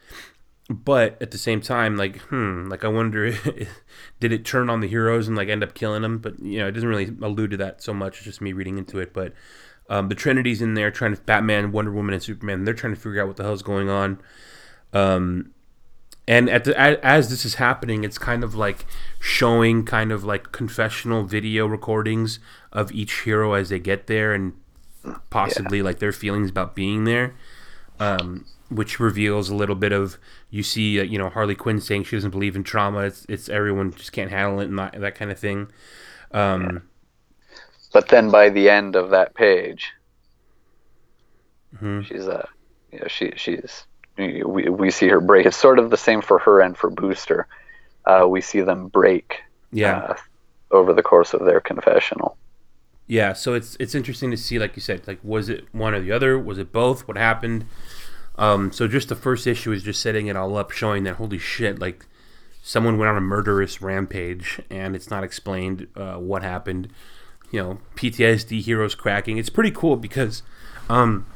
But 0.68 1.20
at 1.22 1.30
the 1.30 1.38
same 1.38 1.60
time, 1.60 1.96
like, 1.96 2.18
hmm, 2.22 2.68
like 2.68 2.84
I 2.84 2.88
wonder, 2.88 3.30
did 4.20 4.32
it 4.32 4.44
turn 4.44 4.68
on 4.68 4.80
the 4.80 4.88
heroes 4.88 5.28
and 5.28 5.36
like 5.36 5.48
end 5.48 5.62
up 5.62 5.74
killing 5.74 6.02
them? 6.02 6.18
But 6.18 6.40
you 6.40 6.58
know, 6.58 6.66
it 6.66 6.72
doesn't 6.72 6.88
really 6.88 7.14
allude 7.22 7.52
to 7.52 7.56
that 7.58 7.82
so 7.82 7.94
much. 7.94 8.16
It's 8.16 8.24
just 8.24 8.40
me 8.40 8.52
reading 8.52 8.76
into 8.76 8.98
it. 8.98 9.12
But 9.12 9.32
um, 9.88 10.08
the 10.08 10.16
Trinity's 10.16 10.60
in 10.60 10.74
there 10.74 10.90
trying 10.90 11.14
to 11.14 11.22
Batman, 11.22 11.70
Wonder 11.70 11.92
Woman, 11.92 12.14
and 12.14 12.22
Superman. 12.22 12.64
They're 12.64 12.74
trying 12.74 12.94
to 12.94 13.00
figure 13.00 13.22
out 13.22 13.28
what 13.28 13.36
the 13.36 13.44
hell's 13.44 13.62
going 13.62 13.88
on. 13.88 14.20
Um, 14.92 15.52
and 16.26 16.50
at 16.50 16.64
the 16.64 16.72
a- 16.72 16.98
as 17.04 17.30
this 17.30 17.44
is 17.44 17.54
happening, 17.54 18.02
it's 18.02 18.18
kind 18.18 18.42
of 18.42 18.56
like 18.56 18.86
showing 19.20 19.84
kind 19.84 20.10
of 20.10 20.24
like 20.24 20.50
confessional 20.50 21.22
video 21.22 21.66
recordings 21.66 22.40
of 22.72 22.90
each 22.90 23.22
hero 23.22 23.52
as 23.52 23.68
they 23.68 23.78
get 23.78 24.08
there, 24.08 24.34
and 24.34 24.54
possibly 25.30 25.82
like 25.82 26.00
their 26.00 26.12
feelings 26.12 26.50
about 26.50 26.74
being 26.74 27.04
there. 27.04 27.36
Um, 28.00 28.46
which 28.70 29.00
reveals 29.00 29.48
a 29.48 29.54
little 29.54 29.74
bit 29.76 29.92
of 29.92 30.18
you 30.50 30.62
see 30.62 31.00
uh, 31.00 31.02
you 31.04 31.18
know 31.18 31.28
Harley 31.30 31.54
Quinn 31.54 31.80
saying 31.80 32.04
she 32.04 32.16
doesn't 32.16 32.30
believe 32.30 32.56
in 32.56 32.64
trauma. 32.64 33.00
It's 33.00 33.26
it's 33.28 33.48
everyone 33.48 33.92
just 33.92 34.12
can't 34.12 34.30
handle 34.30 34.60
it 34.60 34.66
and 34.68 34.78
that, 34.78 35.00
that 35.00 35.14
kind 35.14 35.30
of 35.30 35.38
thing. 35.38 35.68
Um, 36.32 36.82
But 37.92 38.06
then 38.10 38.30
by 38.30 38.48
the 38.48 38.70
end 38.70 38.94
of 38.94 39.10
that 39.10 39.34
page, 39.34 39.92
Mhm. 41.72 42.06
she's 42.08 42.26
uh, 42.28 42.46
you 42.92 43.00
know, 43.00 43.08
she 43.08 43.32
she's 43.36 43.86
we 44.16 44.42
we 44.44 44.90
see 44.90 45.08
her 45.08 45.20
break. 45.20 45.46
It's 45.46 45.56
sort 45.56 45.78
of 45.78 45.90
the 45.90 45.96
same 45.96 46.22
for 46.22 46.38
her 46.40 46.60
and 46.60 46.76
for 46.76 46.90
Booster. 46.90 47.46
Uh, 48.06 48.26
we 48.28 48.40
see 48.40 48.62
them 48.62 48.88
break 48.88 49.42
yeah. 49.72 50.02
uh, 50.10 50.14
over 50.70 50.94
the 50.94 51.02
course 51.02 51.34
of 51.34 51.44
their 51.44 51.60
confessional. 51.60 52.38
Yeah, 53.08 53.34
so 53.34 53.54
it's 53.54 53.76
it's 53.78 53.94
interesting 53.94 54.30
to 54.32 54.36
see, 54.36 54.58
like 54.58 54.74
you 54.74 54.82
said, 54.82 55.06
like 55.06 55.20
was 55.22 55.48
it 55.48 55.72
one 55.72 55.94
or 55.94 56.00
the 56.00 56.10
other? 56.12 56.38
Was 56.38 56.58
it 56.58 56.72
both? 56.72 57.06
What 57.06 57.16
happened? 57.16 57.66
Um, 58.38 58.72
so 58.72 58.86
just 58.86 59.08
the 59.08 59.16
first 59.16 59.46
issue 59.46 59.72
is 59.72 59.82
just 59.82 60.00
setting 60.00 60.26
it 60.26 60.36
all 60.36 60.56
up, 60.56 60.70
showing 60.70 61.04
that 61.04 61.16
holy 61.16 61.38
shit, 61.38 61.78
like 61.78 62.06
someone 62.62 62.98
went 62.98 63.10
on 63.10 63.16
a 63.16 63.20
murderous 63.20 63.80
rampage, 63.80 64.60
and 64.70 64.94
it's 64.94 65.10
not 65.10 65.24
explained 65.24 65.86
uh, 65.96 66.16
what 66.16 66.42
happened. 66.42 66.88
You 67.50 67.62
know, 67.62 67.78
PTSD 67.94 68.60
heroes 68.60 68.94
cracking. 68.94 69.38
It's 69.38 69.48
pretty 69.48 69.70
cool 69.70 69.96
because, 69.96 70.42
um, 70.88 71.26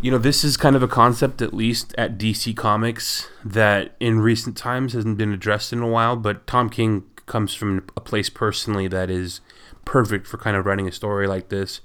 you 0.00 0.10
know, 0.10 0.18
this 0.18 0.44
is 0.44 0.56
kind 0.56 0.76
of 0.76 0.82
a 0.82 0.88
concept, 0.88 1.40
at 1.40 1.54
least 1.54 1.94
at 1.96 2.18
DC 2.18 2.54
Comics, 2.56 3.28
that 3.44 3.96
in 3.98 4.20
recent 4.20 4.56
times 4.56 4.92
hasn't 4.92 5.16
been 5.16 5.32
addressed 5.32 5.72
in 5.72 5.80
a 5.80 5.88
while. 5.88 6.16
But 6.16 6.46
Tom 6.46 6.68
King 6.68 7.04
comes 7.26 7.54
from 7.54 7.86
a 7.96 8.00
place 8.00 8.28
personally 8.28 8.88
that 8.88 9.10
is 9.10 9.40
perfect 9.84 10.26
for 10.26 10.36
kind 10.38 10.56
of 10.56 10.66
writing 10.66 10.86
a 10.86 10.92
story 10.92 11.26
like 11.26 11.48
this 11.48 11.80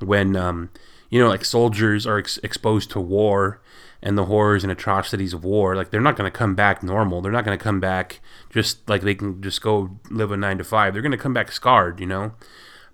when 0.00 0.36
um, 0.36 0.70
you 1.10 1.20
know 1.20 1.28
like 1.28 1.44
soldiers 1.44 2.06
are 2.06 2.18
ex- 2.18 2.38
exposed 2.42 2.90
to 2.90 3.00
war 3.00 3.60
and 4.02 4.18
the 4.18 4.24
horrors 4.24 4.64
and 4.64 4.72
atrocities 4.72 5.32
of 5.32 5.44
war 5.44 5.76
like 5.76 5.90
they're 5.90 6.00
not 6.00 6.16
going 6.16 6.30
to 6.30 6.36
come 6.36 6.54
back 6.54 6.82
normal. 6.82 7.20
They're 7.20 7.32
not 7.32 7.44
going 7.44 7.56
to 7.56 7.62
come 7.62 7.80
back 7.80 8.20
just 8.50 8.88
like 8.88 9.02
they 9.02 9.14
can 9.14 9.40
just 9.42 9.62
go 9.62 9.98
live 10.10 10.32
a 10.32 10.36
9 10.36 10.58
to 10.58 10.64
5 10.64 10.92
they're 10.92 11.02
going 11.02 11.12
to 11.12 11.18
come 11.18 11.34
back 11.34 11.52
scarred 11.52 12.00
you 12.00 12.06
know 12.06 12.32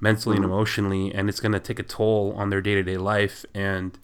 mentally 0.01 0.37
and 0.37 0.45
emotionally 0.45 1.13
and 1.13 1.29
it's 1.29 1.41
going 1.41 1.53
to 1.53 1.61
take 1.61 1.79
a 1.79 1.83
toll 1.83 2.33
on 2.37 2.51
their 2.51 2.61
day-to-day 2.61 2.97
life. 2.97 3.45
And 3.55 3.99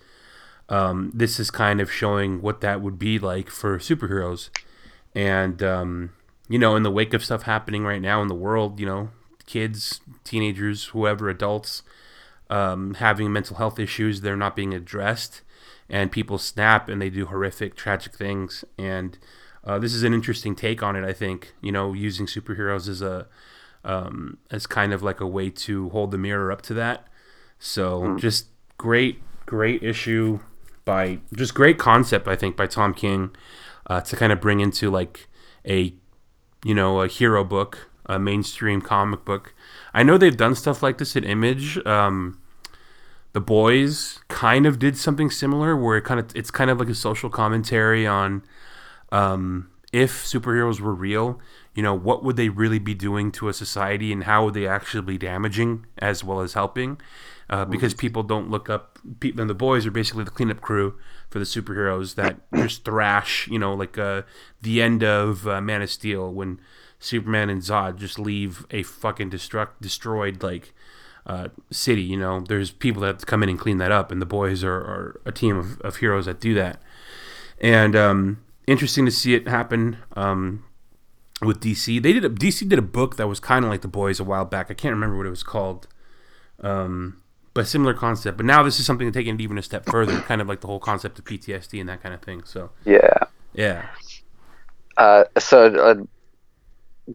um, 0.68 1.12
this 1.14 1.38
is 1.38 1.50
kind 1.50 1.80
of 1.80 1.92
showing 1.92 2.42
what 2.42 2.60
that 2.62 2.80
would 2.80 2.98
be 2.98 3.18
like 3.18 3.48
for 3.48 3.78
superheroes. 3.78 4.48
And 5.14 5.62
um, 5.62 6.10
you 6.48 6.58
know 6.58 6.76
in 6.76 6.82
the 6.82 6.90
wake 6.90 7.14
of 7.14 7.24
stuff 7.24 7.42
happening 7.42 7.84
right 7.84 8.00
now 8.00 8.20
in 8.22 8.28
the 8.28 8.34
world 8.34 8.78
you 8.78 8.86
know 8.86 9.10
kids 9.46 10.00
teenagers 10.24 10.86
whoever 10.86 11.28
adults 11.28 11.82
um, 12.50 12.94
having 12.94 13.32
mental 13.32 13.56
health 13.56 13.78
issues 13.78 14.20
they're 14.20 14.36
not 14.36 14.56
being 14.56 14.74
addressed 14.74 15.42
and 15.88 16.10
people 16.10 16.38
snap 16.38 16.88
and 16.88 17.00
they 17.00 17.10
do 17.10 17.26
horrific 17.26 17.74
tragic 17.74 18.14
things. 18.14 18.64
And 18.78 19.18
uh, 19.64 19.78
this 19.78 19.94
is 19.94 20.02
an 20.02 20.12
interesting 20.12 20.54
take 20.54 20.82
on 20.82 20.96
it 20.96 21.04
i 21.04 21.12
think. 21.12 21.54
You 21.60 21.72
know 21.72 21.92
using 21.92 22.26
superheroes 22.26 22.88
as 22.88 23.02
a 23.02 23.26
um, 23.84 24.38
as 24.50 24.66
kind 24.66 24.92
of 24.92 25.02
like 25.02 25.20
a 25.20 25.26
way 25.26 25.50
to 25.50 25.90
hold 25.90 26.10
the 26.10 26.18
mirror 26.18 26.50
up 26.50 26.62
to 26.62 26.74
that. 26.74 27.06
So 27.58 28.16
just 28.16 28.46
great 28.78 29.22
great 29.46 29.82
issue 29.82 30.40
by 30.84 31.18
just 31.34 31.54
great 31.54 31.78
concept 31.78 32.26
i 32.26 32.34
think 32.34 32.56
by 32.56 32.66
tom 32.66 32.92
king 32.92 33.30
uh, 33.86 34.00
to 34.00 34.16
kind 34.16 34.32
of 34.32 34.40
bring 34.40 34.60
into 34.60 34.90
like 34.90 35.28
a 35.66 35.94
you 36.64 36.74
know 36.74 37.00
a 37.00 37.08
hero 37.08 37.44
book 37.44 37.90
a 38.06 38.18
mainstream 38.18 38.80
comic 38.80 39.24
book. 39.24 39.54
I 39.92 40.02
know 40.02 40.18
they've 40.18 40.36
done 40.36 40.54
stuff 40.54 40.82
like 40.82 40.98
this 40.98 41.16
at 41.16 41.24
image 41.24 41.78
um, 41.86 42.40
the 43.34 43.40
boys 43.40 44.20
kind 44.28 44.64
of 44.64 44.78
did 44.78 44.96
something 44.96 45.30
similar 45.30 45.76
where 45.76 45.98
it 45.98 46.02
kind 46.02 46.18
of 46.18 46.34
it's 46.34 46.50
kind 46.50 46.70
of 46.70 46.78
like 46.78 46.88
a 46.88 46.94
social 46.94 47.28
commentary 47.28 48.06
on 48.06 48.42
um, 49.12 49.68
if 49.92 50.24
superheroes 50.24 50.80
were 50.80 50.94
real 50.94 51.38
you 51.74 51.82
know 51.82 51.94
what 51.94 52.24
would 52.24 52.36
they 52.36 52.48
really 52.48 52.78
be 52.78 52.94
doing 52.94 53.32
to 53.32 53.48
a 53.48 53.52
society 53.52 54.12
and 54.12 54.24
how 54.24 54.44
would 54.44 54.54
they 54.54 54.66
actually 54.66 55.02
be 55.02 55.18
damaging 55.18 55.86
as 55.98 56.22
well 56.22 56.40
as 56.40 56.54
helping? 56.54 57.00
Uh, 57.50 57.64
because 57.64 57.92
people 57.92 58.22
don't 58.22 58.48
look 58.48 58.70
up 58.70 58.98
people 59.20 59.40
and 59.42 59.50
the 59.50 59.54
boys 59.54 59.84
are 59.84 59.90
basically 59.90 60.24
the 60.24 60.30
cleanup 60.30 60.62
crew 60.62 60.98
for 61.28 61.38
the 61.38 61.44
superheroes 61.44 62.14
that 62.14 62.38
just 62.54 62.84
thrash 62.84 63.46
you 63.48 63.58
know 63.58 63.74
like 63.74 63.98
uh, 63.98 64.22
the 64.62 64.80
end 64.80 65.04
of 65.04 65.46
uh, 65.46 65.60
man 65.60 65.82
of 65.82 65.90
steel 65.90 66.32
when 66.32 66.58
superman 66.98 67.50
and 67.50 67.60
zod 67.60 67.98
just 67.98 68.18
leave 68.18 68.64
a 68.70 68.82
fucking 68.82 69.30
destruct 69.30 69.72
destroyed 69.78 70.42
like 70.42 70.72
uh, 71.26 71.48
city. 71.70 72.02
You 72.02 72.16
know, 72.16 72.40
there's 72.40 72.70
people 72.70 73.02
that 73.02 73.26
come 73.26 73.42
in 73.42 73.48
and 73.48 73.58
clean 73.58 73.78
that 73.78 73.92
up, 73.92 74.10
and 74.10 74.20
the 74.20 74.26
boys 74.26 74.62
are, 74.64 74.76
are 74.76 75.20
a 75.24 75.32
team 75.32 75.56
of, 75.56 75.80
of 75.80 75.96
heroes 75.96 76.26
that 76.26 76.40
do 76.40 76.54
that. 76.54 76.80
And 77.60 77.96
um, 77.96 78.44
interesting 78.66 79.04
to 79.06 79.10
see 79.10 79.34
it 79.34 79.48
happen 79.48 79.98
um, 80.14 80.64
with 81.40 81.60
DC. 81.60 82.02
They 82.02 82.12
did 82.12 82.24
a, 82.24 82.30
DC 82.30 82.68
did 82.68 82.78
a 82.78 82.82
book 82.82 83.16
that 83.16 83.26
was 83.28 83.40
kind 83.40 83.64
of 83.64 83.70
like 83.70 83.82
the 83.82 83.88
boys 83.88 84.20
a 84.20 84.24
while 84.24 84.44
back. 84.44 84.70
I 84.70 84.74
can't 84.74 84.92
remember 84.94 85.16
what 85.16 85.26
it 85.26 85.30
was 85.30 85.42
called, 85.42 85.86
um, 86.60 87.22
but 87.54 87.66
similar 87.66 87.94
concept. 87.94 88.36
But 88.36 88.46
now 88.46 88.62
this 88.62 88.78
is 88.78 88.86
something 88.86 89.10
taken 89.12 89.40
even 89.40 89.58
a 89.58 89.62
step 89.62 89.86
further, 89.86 90.20
kind 90.22 90.40
of 90.40 90.48
like 90.48 90.60
the 90.60 90.66
whole 90.66 90.80
concept 90.80 91.18
of 91.18 91.24
PTSD 91.24 91.80
and 91.80 91.88
that 91.88 92.02
kind 92.02 92.14
of 92.14 92.22
thing. 92.22 92.42
So 92.44 92.70
Yeah. 92.84 93.08
yeah, 93.54 93.86
Uh, 94.96 95.24
so 95.38 95.66
uh, 95.76 95.94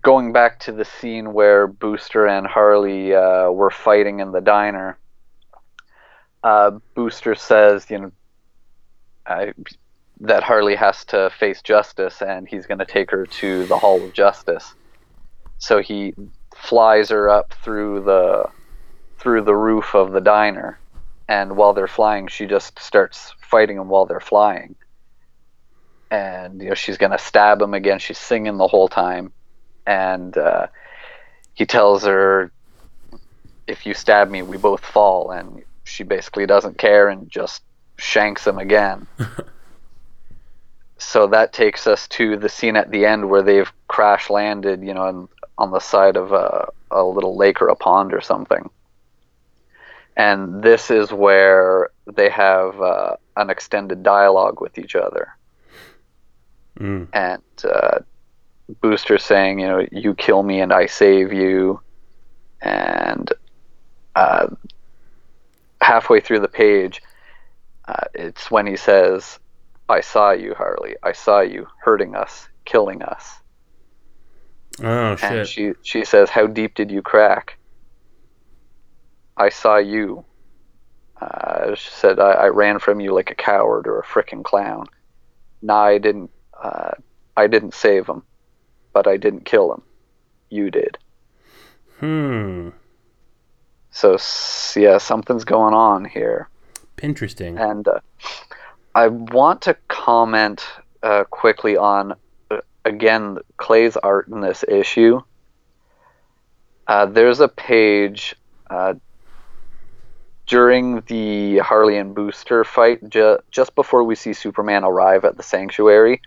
going 0.01 0.31
back 0.33 0.59
to 0.61 0.71
the 0.71 0.85
scene 0.85 1.33
where 1.33 1.67
Booster 1.67 2.27
and 2.27 2.45
Harley 2.45 3.13
uh, 3.15 3.49
were 3.49 3.71
fighting 3.71 4.19
in 4.19 4.31
the 4.31 4.41
diner, 4.41 4.97
uh, 6.43 6.71
Booster 6.95 7.35
says, 7.35 7.89
you 7.89 7.99
know, 7.99 8.11
I, 9.25 9.53
that 10.21 10.43
Harley 10.43 10.75
has 10.75 11.05
to 11.05 11.29
face 11.37 11.61
justice, 11.61 12.21
and 12.21 12.47
he's 12.47 12.65
going 12.65 12.79
to 12.79 12.85
take 12.85 13.11
her 13.11 13.25
to 13.25 13.65
the 13.65 13.77
Hall 13.77 14.03
of 14.03 14.13
Justice. 14.13 14.73
So 15.57 15.81
he 15.81 16.13
flies 16.55 17.09
her 17.09 17.29
up 17.29 17.53
through 17.63 18.03
the 18.03 18.45
through 19.17 19.43
the 19.43 19.55
roof 19.55 19.95
of 19.95 20.11
the 20.11 20.21
diner, 20.21 20.79
and 21.27 21.57
while 21.57 21.73
they're 21.73 21.87
flying, 21.87 22.27
she 22.27 22.45
just 22.45 22.79
starts 22.79 23.33
fighting 23.41 23.77
them 23.77 23.89
while 23.89 24.05
they're 24.05 24.19
flying. 24.21 24.75
And 26.09 26.61
you 26.61 26.69
know 26.69 26.75
she's 26.75 26.97
gonna 26.97 27.17
stab 27.17 27.61
him 27.61 27.73
again. 27.73 27.99
She's 27.99 28.17
singing 28.17 28.57
the 28.57 28.67
whole 28.67 28.87
time, 28.87 29.31
and 29.89 30.37
uh, 30.37 30.67
he 31.55 31.65
tells 31.65 32.03
her, 32.03 32.51
"If 33.67 33.85
you 33.87 33.95
stab 33.95 34.29
me, 34.29 34.43
we 34.43 34.57
both 34.57 34.85
fall." 34.85 35.31
And 35.31 35.63
she 35.83 36.03
basically 36.03 36.45
doesn't 36.45 36.77
care 36.77 37.09
and 37.09 37.29
just 37.29 37.63
shanks 37.97 38.45
him 38.45 38.59
again. 38.59 39.07
so 40.99 41.25
that 41.27 41.53
takes 41.53 41.87
us 41.87 42.07
to 42.09 42.37
the 42.37 42.47
scene 42.47 42.75
at 42.75 42.91
the 42.91 43.05
end 43.05 43.29
where 43.29 43.41
they've 43.41 43.71
crash 43.87 44.29
landed, 44.29 44.83
you 44.83 44.93
know, 44.93 45.01
on, 45.01 45.29
on 45.57 45.71
the 45.71 45.79
side 45.79 46.15
of 46.15 46.31
a, 46.31 46.67
a 46.91 47.03
little 47.03 47.35
lake 47.35 47.59
or 47.59 47.69
a 47.69 47.75
pond 47.75 48.13
or 48.13 48.21
something. 48.21 48.69
And 50.15 50.61
this 50.61 50.91
is 50.91 51.11
where 51.11 51.89
they 52.05 52.29
have 52.29 52.79
uh, 52.79 53.15
an 53.37 53.49
extended 53.49 54.03
dialogue 54.03 54.61
with 54.61 54.77
each 54.77 54.95
other. 54.95 55.29
Mm. 56.79 57.07
And 57.13 57.41
uh, 57.63 57.99
Booster 58.81 59.17
saying, 59.17 59.59
you 59.59 59.67
know, 59.67 59.85
you 59.91 60.15
kill 60.15 60.43
me 60.43 60.61
and 60.61 60.73
I 60.73 60.87
save 60.87 61.33
you. 61.33 61.81
And 62.61 63.31
uh, 64.15 64.47
halfway 65.81 66.19
through 66.21 66.41
the 66.41 66.47
page, 66.47 67.01
uh, 67.87 68.05
it's 68.13 68.51
when 68.51 68.67
he 68.67 68.77
says, 68.77 69.39
I 69.89 70.01
saw 70.01 70.31
you, 70.31 70.53
Harley. 70.55 70.95
I 71.03 71.13
saw 71.13 71.41
you 71.41 71.67
hurting 71.83 72.15
us, 72.15 72.47
killing 72.65 73.01
us. 73.01 73.41
oh 74.83 75.15
And 75.21 75.47
shit, 75.47 75.47
she, 75.47 75.73
she 75.83 76.05
says, 76.05 76.29
How 76.29 76.47
deep 76.47 76.75
did 76.75 76.91
you 76.91 77.01
crack? 77.01 77.57
I 79.37 79.49
saw 79.49 79.77
you. 79.77 80.25
Uh, 81.21 81.75
she 81.75 81.89
said, 81.91 82.19
I, 82.19 82.31
I 82.31 82.47
ran 82.49 82.79
from 82.79 82.99
you 83.01 83.13
like 83.13 83.31
a 83.31 83.35
coward 83.35 83.87
or 83.87 83.99
a 83.99 84.05
frickin' 84.05 84.43
clown. 84.43 84.87
Nah, 85.61 85.83
I 85.83 85.97
didn't. 85.97 86.31
Uh, 86.61 86.91
I 87.37 87.47
didn't 87.47 87.73
save 87.73 88.07
him, 88.07 88.23
but 89.01 89.09
I 89.09 89.15
didn't 89.15 89.45
kill 89.45 89.73
him. 89.73 89.81
You 90.49 90.69
did. 90.69 90.97
hmm, 91.99 92.69
So 93.91 94.17
yeah, 94.75 94.97
something's 94.97 95.45
going 95.45 95.73
on 95.73 96.03
here. 96.03 96.49
interesting. 97.01 97.57
And 97.57 97.87
uh, 97.87 97.99
I 98.93 99.07
want 99.07 99.61
to 99.63 99.77
comment 99.87 100.65
uh, 101.01 101.23
quickly 101.29 101.77
on, 101.77 102.13
uh, 102.51 102.57
again, 102.83 103.37
Clay's 103.55 103.95
art 103.95 104.27
in 104.27 104.41
this 104.41 104.65
issue. 104.67 105.21
Uh, 106.85 107.05
there's 107.05 107.39
a 107.39 107.47
page 107.47 108.35
uh, 108.69 108.95
during 110.45 110.99
the 111.07 111.59
Harley 111.59 111.95
and 111.97 112.13
Booster 112.13 112.65
fight, 112.65 112.99
ju- 113.09 113.37
just 113.49 113.75
before 113.75 114.03
we 114.03 114.15
see 114.15 114.33
Superman 114.33 114.83
arrive 114.83 115.23
at 115.23 115.37
the 115.37 115.43
sanctuary. 115.43 116.21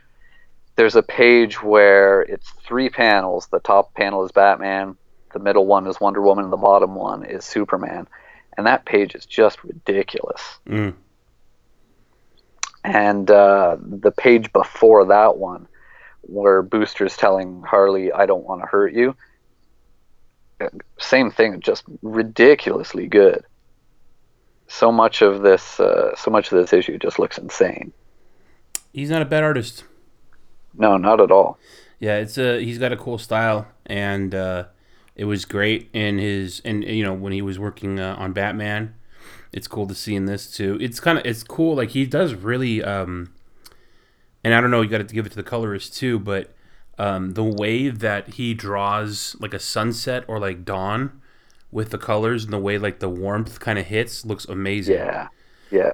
There's 0.76 0.96
a 0.96 1.02
page 1.02 1.62
where 1.62 2.22
it's 2.22 2.48
three 2.66 2.88
panels. 2.88 3.46
The 3.50 3.60
top 3.60 3.94
panel 3.94 4.24
is 4.24 4.32
Batman, 4.32 4.96
the 5.32 5.38
middle 5.38 5.66
one 5.66 5.86
is 5.86 6.00
Wonder 6.00 6.22
Woman, 6.22 6.44
and 6.44 6.52
the 6.52 6.56
bottom 6.56 6.94
one 6.94 7.24
is 7.24 7.44
Superman. 7.44 8.08
And 8.56 8.66
that 8.66 8.84
page 8.84 9.14
is 9.14 9.24
just 9.26 9.62
ridiculous 9.64 10.58
Mm. 10.66 10.94
and 12.84 13.30
uh, 13.30 13.76
the 13.80 14.10
page 14.10 14.52
before 14.52 15.06
that 15.06 15.36
one, 15.38 15.68
where 16.22 16.62
Booster's 16.62 17.16
telling 17.16 17.62
Harley, 17.62 18.12
"I 18.12 18.26
don't 18.26 18.44
want 18.44 18.60
to 18.62 18.66
hurt 18.66 18.92
you." 18.92 19.14
Same 20.98 21.30
thing, 21.30 21.60
just 21.60 21.84
ridiculously 22.02 23.06
good. 23.08 23.44
So 24.68 24.92
much 24.92 25.22
of 25.22 25.42
this, 25.42 25.80
uh, 25.80 26.14
so 26.16 26.30
much 26.30 26.52
of 26.52 26.58
this 26.58 26.72
issue 26.72 26.98
just 26.98 27.18
looks 27.18 27.36
insane. 27.38 27.92
He's 28.92 29.10
not 29.10 29.22
a 29.22 29.26
bad 29.26 29.42
artist. 29.42 29.84
No, 30.74 30.96
not 30.96 31.20
at 31.20 31.30
all. 31.30 31.58
Yeah, 31.98 32.16
it's 32.16 32.38
a 32.38 32.60
he's 32.60 32.78
got 32.78 32.92
a 32.92 32.96
cool 32.96 33.18
style, 33.18 33.68
and 33.86 34.34
uh, 34.34 34.64
it 35.14 35.24
was 35.24 35.44
great 35.44 35.88
in 35.92 36.18
his 36.18 36.60
and 36.64 36.82
you 36.84 37.04
know 37.04 37.14
when 37.14 37.32
he 37.32 37.42
was 37.42 37.58
working 37.58 38.00
uh, 38.00 38.16
on 38.18 38.32
Batman. 38.32 38.94
It's 39.52 39.68
cool 39.68 39.86
to 39.86 39.94
see 39.94 40.14
in 40.14 40.24
this 40.24 40.50
too. 40.50 40.78
It's 40.80 40.98
kind 40.98 41.18
of 41.18 41.26
it's 41.26 41.42
cool. 41.42 41.76
Like 41.76 41.90
he 41.90 42.06
does 42.06 42.34
really, 42.34 42.82
um, 42.82 43.32
and 44.42 44.54
I 44.54 44.60
don't 44.60 44.70
know. 44.70 44.80
You 44.80 44.88
got 44.88 45.06
to 45.06 45.14
give 45.14 45.26
it 45.26 45.30
to 45.30 45.36
the 45.36 45.42
colorist 45.42 45.94
too, 45.94 46.18
but 46.18 46.54
um, 46.98 47.32
the 47.32 47.44
way 47.44 47.88
that 47.88 48.34
he 48.34 48.54
draws 48.54 49.36
like 49.40 49.54
a 49.54 49.58
sunset 49.58 50.24
or 50.26 50.38
like 50.38 50.64
dawn 50.64 51.20
with 51.70 51.90
the 51.90 51.98
colors 51.98 52.44
and 52.44 52.52
the 52.52 52.58
way 52.58 52.78
like 52.78 52.98
the 53.00 53.08
warmth 53.08 53.60
kind 53.60 53.78
of 53.78 53.86
hits 53.86 54.24
looks 54.24 54.44
amazing. 54.46 54.96
Yeah, 54.96 55.28
yeah. 55.70 55.92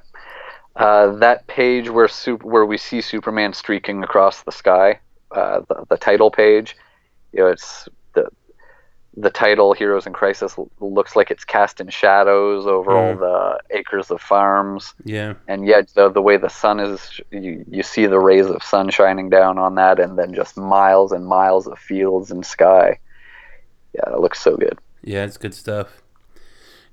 Uh, 0.79 1.13
that 1.17 1.47
page 1.49 1.91
where 1.91 2.09
super, 2.09 2.47
where 2.47 2.65
we 2.65 2.79
see 2.79 3.01
Superman 3.01 3.53
streaking 3.53 4.03
across 4.05 4.43
the 4.45 4.53
sky, 4.53 5.01
uh, 5.33 5.61
the, 5.69 5.85
the 5.91 5.97
title 5.97 6.31
page, 6.31 6.77
you 7.33 7.41
know, 7.41 7.49
it's 7.49 7.89
the 8.15 8.29
the 9.17 9.31
title 9.31 9.73
"Heroes 9.73 10.07
in 10.07 10.13
Crisis" 10.13 10.57
looks 10.79 11.17
like 11.17 11.33
it's 11.33 11.45
cast 11.45 11.81
in 11.81 11.89
shadows 11.89 12.67
over 12.67 12.93
all 12.93 13.17
the 13.17 13.59
acres 13.77 14.13
of 14.13 14.21
farms, 14.21 14.95
Yeah. 15.05 15.35
and 15.49 15.67
yet 15.67 15.89
the 15.95 16.09
the 16.11 16.23
way 16.23 16.37
the 16.37 16.49
sun 16.49 16.79
is, 16.79 17.21
you 17.33 17.65
you 17.69 17.83
see 17.83 18.07
the 18.07 18.21
rays 18.21 18.47
of 18.47 18.63
sun 18.63 18.89
shining 18.91 19.29
down 19.29 19.59
on 19.59 19.75
that, 19.75 19.99
and 19.99 20.17
then 20.17 20.33
just 20.33 20.57
miles 20.57 21.11
and 21.11 21.27
miles 21.27 21.67
of 21.67 21.77
fields 21.79 22.31
and 22.31 22.47
sky. 22.47 23.01
Yeah, 23.95 24.13
it 24.15 24.21
looks 24.21 24.41
so 24.41 24.57
good. 24.57 24.79
Yeah, 25.03 25.25
it's 25.25 25.37
good 25.39 25.55
stuff. 25.55 26.03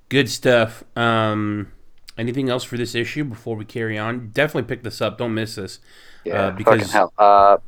Good 0.08 0.28
stuff. 0.28 0.82
Um, 0.96 1.70
anything 2.18 2.48
else 2.48 2.64
for 2.64 2.76
this 2.76 2.94
issue 2.94 3.24
before 3.24 3.56
we 3.56 3.64
carry 3.64 3.98
on? 3.98 4.30
Definitely 4.32 4.68
pick 4.68 4.82
this 4.82 5.00
up. 5.00 5.18
Don't 5.18 5.34
miss 5.34 5.54
this. 5.56 5.80
Yeah, 6.24 6.46
Uh, 6.46 6.50
because- 6.52 6.92
hell. 6.92 7.12
Uh, 7.18 7.58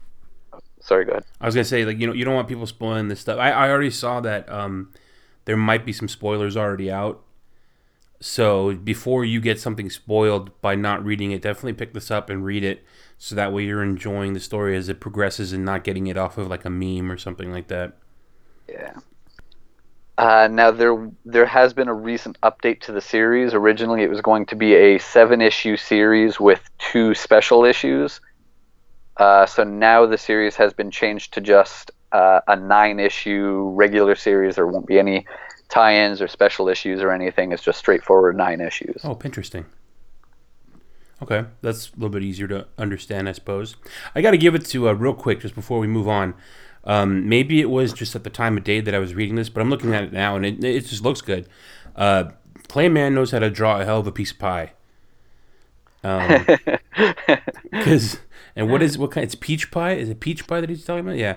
sorry, 0.81 1.05
go 1.05 1.13
ahead. 1.13 1.25
I 1.41 1.47
was 1.47 1.55
gonna 1.55 1.65
say 1.65 1.85
like 1.85 1.99
you 1.99 2.07
know 2.07 2.13
you 2.13 2.25
don't 2.25 2.35
want 2.35 2.49
people 2.49 2.67
spoiling 2.67 3.09
this 3.09 3.21
stuff. 3.21 3.39
I, 3.39 3.51
I 3.51 3.71
already 3.71 3.91
saw 3.91 4.21
that 4.21 4.49
um, 4.51 4.93
there 5.45 5.57
might 5.57 5.85
be 5.85 5.93
some 5.93 6.09
spoilers 6.09 6.57
already 6.57 6.91
out. 6.91 7.23
So 8.21 8.75
before 8.75 9.25
you 9.25 9.41
get 9.41 9.61
something 9.61 9.89
spoiled 9.91 10.61
by 10.61 10.75
not 10.75 11.05
reading 11.05 11.31
it, 11.31 11.41
definitely 11.43 11.75
pick 11.75 11.95
this 11.95 12.11
up 12.11 12.29
and 12.31 12.45
read 12.45 12.65
it, 12.65 12.83
so 13.17 13.37
that 13.37 13.53
way 13.53 13.63
you're 13.65 13.83
enjoying 13.85 14.33
the 14.33 14.41
story 14.41 14.77
as 14.77 14.89
it 14.89 14.99
progresses 14.99 15.53
and 15.53 15.65
not 15.65 15.85
getting 15.85 16.09
it 16.09 16.17
off 16.17 16.37
of 16.37 16.49
like 16.49 16.65
a 16.65 16.71
meme 16.71 17.13
or 17.13 17.17
something 17.17 17.53
like 17.53 17.69
that. 17.69 17.93
Yeah. 18.69 18.95
Uh, 20.19 20.49
now 20.51 20.73
there 20.73 21.11
there 21.25 21.47
has 21.47 21.73
been 21.73 21.87
a 21.87 21.95
recent 21.95 22.39
update 22.41 22.81
to 22.81 22.91
the 22.91 23.01
series. 23.01 23.55
Originally, 23.55 24.03
it 24.03 24.11
was 24.11 24.21
going 24.21 24.45
to 24.47 24.57
be 24.57 24.75
a 24.75 24.99
seven 24.99 25.41
issue 25.41 25.77
series 25.77 26.41
with 26.41 26.69
two 26.79 27.15
special 27.15 27.65
issues. 27.65 28.21
Uh, 29.17 29.47
so 29.47 29.63
now 29.63 30.07
the 30.07 30.19
series 30.19 30.57
has 30.57 30.73
been 30.73 30.91
changed 30.91 31.33
to 31.35 31.41
just 31.41 31.93
uh, 32.11 32.41
a 32.49 32.57
nine 32.57 32.99
issue 32.99 33.71
regular 33.77 34.17
series. 34.17 34.57
There 34.57 34.67
won't 34.67 34.89
be 34.89 34.99
any 34.99 35.25
tie-ins 35.69 36.21
or 36.21 36.27
special 36.27 36.69
issues 36.69 37.01
or 37.01 37.13
anything. 37.13 37.53
It's 37.53 37.63
just 37.63 37.79
straightforward 37.79 38.37
nine 38.37 38.61
issues. 38.61 39.01
Oh, 39.05 39.19
interesting. 39.25 39.67
Okay, 41.23 41.45
that's 41.63 41.91
a 41.91 41.93
little 41.95 42.11
bit 42.11 42.23
easier 42.23 42.49
to 42.49 42.67
understand, 42.77 43.29
I 43.29 43.33
suppose. 43.33 43.77
I 44.15 44.23
got 44.23 44.33
to 44.33 44.39
give 44.39 44.55
it 44.55 44.65
to 44.67 44.89
uh, 44.89 44.93
real 44.93 45.15
quick 45.15 45.41
just 45.41 45.55
before 45.55 45.79
we 45.79 45.87
move 45.87 46.09
on. 46.09 46.35
Um, 46.89 47.29
maybe 47.29 47.61
it 47.61 47.71
was 47.71 47.93
just 47.93 48.17
at 48.17 48.25
the 48.25 48.31
time 48.31 48.57
of 48.57 48.65
day 48.65 48.81
that 48.81 48.95
I 48.95 48.99
was 48.99 49.15
reading 49.15 49.37
this, 49.37 49.49
but 49.51 49.61
I'm 49.61 49.71
looking 49.71 49.95
at 49.95 50.03
it 50.05 50.13
now 50.13 50.35
and 50.35 50.45
it, 50.45 50.65
it 50.65 50.87
just 50.87 51.05
looks 51.05 51.21
good. 51.21 51.47
Uh, 51.95 52.31
Clay 52.67 52.89
Mann 52.89 53.15
knows 53.15 53.31
how 53.31 53.39
to 53.41 53.51
draw 53.51 53.81
a 53.81 53.85
hell 53.85 54.01
of 54.01 54.07
a 54.07 54.13
piece 54.13 54.33
of 54.33 54.39
pie. 54.39 54.73
Um, 56.03 56.47
cause, 57.83 58.19
and 58.57 58.71
what 58.71 58.83
is 58.83 58.97
what 58.99 59.11
kind? 59.11 59.25
It's 59.25 59.35
peach 59.35 59.71
pie. 59.71 59.93
Is 59.95 60.09
it 60.09 60.21
peach 60.21 60.47
pie 60.47 60.61
that 60.61 60.71
he's 60.71 60.85
talking 60.85 61.01
about? 61.07 61.17
Yeah. 61.19 61.37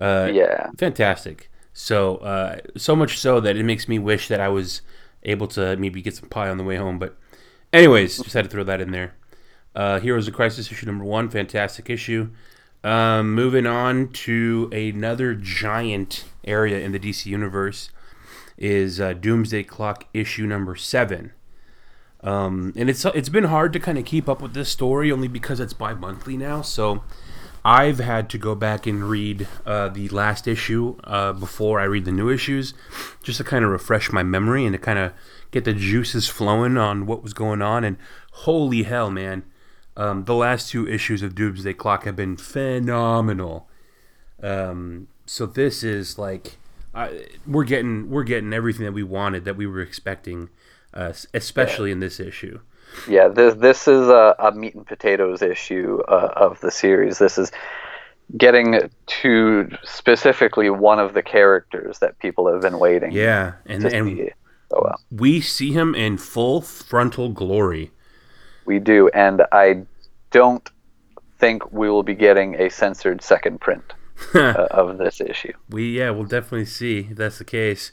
Uh, 0.00 0.30
Yeah. 0.32 0.70
fantastic. 0.78 1.50
So 1.72 2.16
uh, 2.16 2.58
so 2.76 2.96
much 2.96 3.18
so 3.18 3.40
that 3.40 3.56
it 3.56 3.64
makes 3.64 3.86
me 3.88 3.98
wish 3.98 4.28
that 4.28 4.40
I 4.40 4.48
was 4.48 4.82
able 5.22 5.46
to 5.48 5.76
maybe 5.76 6.02
get 6.02 6.16
some 6.16 6.28
pie 6.28 6.48
on 6.48 6.58
the 6.58 6.64
way 6.64 6.76
home. 6.76 6.98
But 6.98 7.16
anyways, 7.72 8.18
just 8.18 8.32
had 8.34 8.44
to 8.44 8.50
throw 8.50 8.64
that 8.64 8.80
in 8.80 8.90
there. 8.90 9.14
Uh, 9.74 10.00
Heroes 10.00 10.26
of 10.26 10.34
Crisis 10.34 10.72
issue 10.72 10.86
number 10.86 11.04
one, 11.04 11.28
fantastic 11.28 11.88
issue. 11.88 12.30
Um, 12.84 13.34
moving 13.34 13.66
on 13.66 14.08
to 14.08 14.70
another 14.72 15.34
giant 15.34 16.24
area 16.44 16.78
in 16.78 16.92
the 16.92 16.98
DC 16.98 17.26
universe 17.26 17.90
is 18.56 19.00
uh, 19.00 19.14
Doomsday 19.14 19.64
Clock 19.64 20.06
issue 20.14 20.46
number 20.46 20.76
seven. 20.76 21.32
Um, 22.20 22.72
and 22.76 22.90
it's 22.90 23.04
it's 23.04 23.28
been 23.28 23.44
hard 23.44 23.72
to 23.72 23.80
kind 23.80 23.96
of 23.96 24.04
keep 24.04 24.28
up 24.28 24.42
with 24.42 24.54
this 24.54 24.68
story 24.68 25.12
only 25.12 25.28
because 25.28 25.60
it's 25.60 25.72
bi-monthly 25.72 26.36
now. 26.36 26.62
So 26.62 27.04
I've 27.64 27.98
had 27.98 28.30
to 28.30 28.38
go 28.38 28.54
back 28.54 28.86
and 28.86 29.04
read 29.04 29.46
uh, 29.66 29.88
the 29.88 30.08
last 30.08 30.48
issue 30.48 30.96
uh, 31.04 31.32
before 31.32 31.80
I 31.80 31.84
read 31.84 32.04
the 32.04 32.12
new 32.12 32.28
issues, 32.28 32.74
just 33.22 33.38
to 33.38 33.44
kind 33.44 33.64
of 33.64 33.70
refresh 33.70 34.10
my 34.10 34.22
memory 34.22 34.64
and 34.64 34.72
to 34.72 34.78
kind 34.78 34.98
of 34.98 35.12
get 35.50 35.64
the 35.64 35.74
juices 35.74 36.28
flowing 36.28 36.76
on 36.76 37.06
what 37.06 37.22
was 37.22 37.34
going 37.34 37.62
on. 37.62 37.84
And 37.84 37.96
holy 38.32 38.84
hell, 38.84 39.10
man, 39.10 39.44
um, 39.98 40.24
the 40.24 40.34
last 40.34 40.70
two 40.70 40.88
issues 40.88 41.22
of 41.22 41.34
Doomsday 41.34 41.74
Clock 41.74 42.04
have 42.04 42.14
been 42.14 42.36
phenomenal. 42.36 43.68
Um, 44.40 45.08
so 45.26 45.44
this 45.44 45.82
is 45.82 46.16
like 46.16 46.56
I, 46.94 47.26
we're 47.46 47.64
getting 47.64 48.08
we're 48.08 48.22
getting 48.22 48.52
everything 48.52 48.86
that 48.86 48.92
we 48.92 49.02
wanted 49.02 49.44
that 49.44 49.56
we 49.56 49.66
were 49.66 49.80
expecting, 49.80 50.50
uh, 50.94 51.12
especially 51.34 51.90
in 51.90 51.98
this 51.98 52.20
issue. 52.20 52.60
Yeah, 53.08 53.26
this 53.26 53.54
this 53.56 53.88
is 53.88 54.08
a, 54.08 54.36
a 54.38 54.52
meat 54.52 54.76
and 54.76 54.86
potatoes 54.86 55.42
issue 55.42 56.00
uh, 56.08 56.32
of 56.36 56.60
the 56.60 56.70
series. 56.70 57.18
This 57.18 57.36
is 57.36 57.50
getting 58.36 58.90
to 59.06 59.68
specifically 59.82 60.70
one 60.70 61.00
of 61.00 61.12
the 61.12 61.22
characters 61.24 61.98
that 61.98 62.20
people 62.20 62.50
have 62.52 62.62
been 62.62 62.78
waiting. 62.78 63.10
Yeah, 63.10 63.54
and 63.66 63.84
and 63.84 64.16
see. 64.16 64.30
Oh 64.70 64.82
well, 64.84 65.00
we 65.10 65.40
see 65.40 65.72
him 65.72 65.96
in 65.96 66.18
full 66.18 66.60
frontal 66.60 67.30
glory. 67.30 67.90
We 68.68 68.78
do, 68.78 69.08
and 69.08 69.42
I 69.50 69.86
don't 70.30 70.70
think 71.38 71.72
we 71.72 71.90
will 71.90 72.02
be 72.04 72.14
getting 72.14 72.54
a 72.60 72.68
censored 72.68 73.22
second 73.22 73.60
print 73.60 73.94
uh, 74.34 74.68
of 74.70 74.98
this 74.98 75.20
issue. 75.20 75.52
We 75.70 75.98
yeah, 75.98 76.10
we'll 76.10 76.24
definitely 76.24 76.66
see 76.66 77.08
if 77.10 77.16
that's 77.16 77.38
the 77.38 77.44
case. 77.44 77.90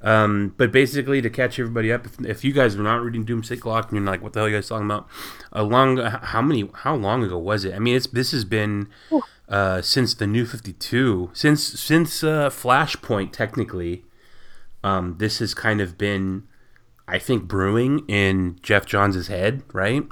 Um, 0.00 0.54
but 0.56 0.72
basically, 0.72 1.20
to 1.22 1.30
catch 1.30 1.58
everybody 1.58 1.92
up, 1.92 2.06
if, 2.06 2.24
if 2.24 2.44
you 2.44 2.52
guys 2.52 2.74
are 2.74 2.82
not 2.82 3.02
reading 3.02 3.24
Doomsday 3.24 3.56
Clock 3.56 3.90
and 3.90 3.98
you're 3.98 4.06
like, 4.06 4.22
"What 4.22 4.32
the 4.32 4.40
hell 4.40 4.46
are 4.46 4.50
you 4.50 4.56
guys 4.56 4.68
talking 4.68 4.86
about?" 4.86 5.06
A 5.52 5.62
long, 5.62 5.98
how 5.98 6.42
many, 6.42 6.68
how 6.74 6.94
long 6.94 7.22
ago 7.22 7.38
was 7.38 7.64
it? 7.64 7.74
I 7.74 7.78
mean, 7.78 7.96
it's 7.96 8.06
this 8.06 8.32
has 8.32 8.44
been 8.44 8.88
uh, 9.48 9.82
since 9.82 10.14
the 10.14 10.26
New 10.26 10.46
Fifty 10.46 10.72
Two, 10.72 11.30
since 11.32 11.62
since 11.62 12.24
uh, 12.24 12.48
Flashpoint. 12.50 13.32
Technically, 13.32 14.04
um, 14.82 15.16
this 15.18 15.38
has 15.38 15.54
kind 15.54 15.80
of 15.80 15.96
been, 15.96 16.48
I 17.08 17.18
think, 17.18 17.44
brewing 17.44 18.04
in 18.08 18.58
Geoff 18.62 18.86
Johns' 18.86 19.26
head, 19.28 19.62
right? 19.72 20.04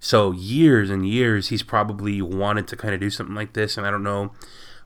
So 0.00 0.32
years 0.32 0.90
and 0.90 1.06
years, 1.08 1.48
he's 1.48 1.62
probably 1.62 2.20
wanted 2.20 2.66
to 2.68 2.76
kind 2.76 2.92
of 2.94 3.00
do 3.00 3.10
something 3.10 3.34
like 3.34 3.52
this, 3.52 3.76
and 3.76 3.86
I 3.86 3.90
don't 3.90 4.02
know 4.02 4.32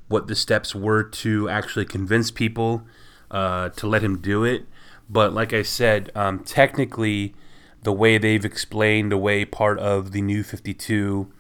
what 0.09 0.27
the 0.27 0.35
steps 0.35 0.75
were 0.75 1.03
to 1.03 1.49
actually 1.49 1.85
convince 1.85 2.31
people 2.31 2.83
uh, 3.31 3.71
to 3.71 3.87
let 3.87 4.03
him 4.03 4.19
do 4.19 4.45
it. 4.45 4.67
But 5.09 5.33
like 5.33 5.53
I 5.53 5.63
said, 5.63 6.11
um, 6.15 6.41
technically, 6.41 7.35
the 7.83 7.93
way 7.93 8.19
they've 8.19 8.45
explained 8.45 9.13
away 9.13 9.45
part 9.45 9.79
of 9.79 10.13
the 10.13 10.21
new 10.21 10.43
52, 10.43 11.33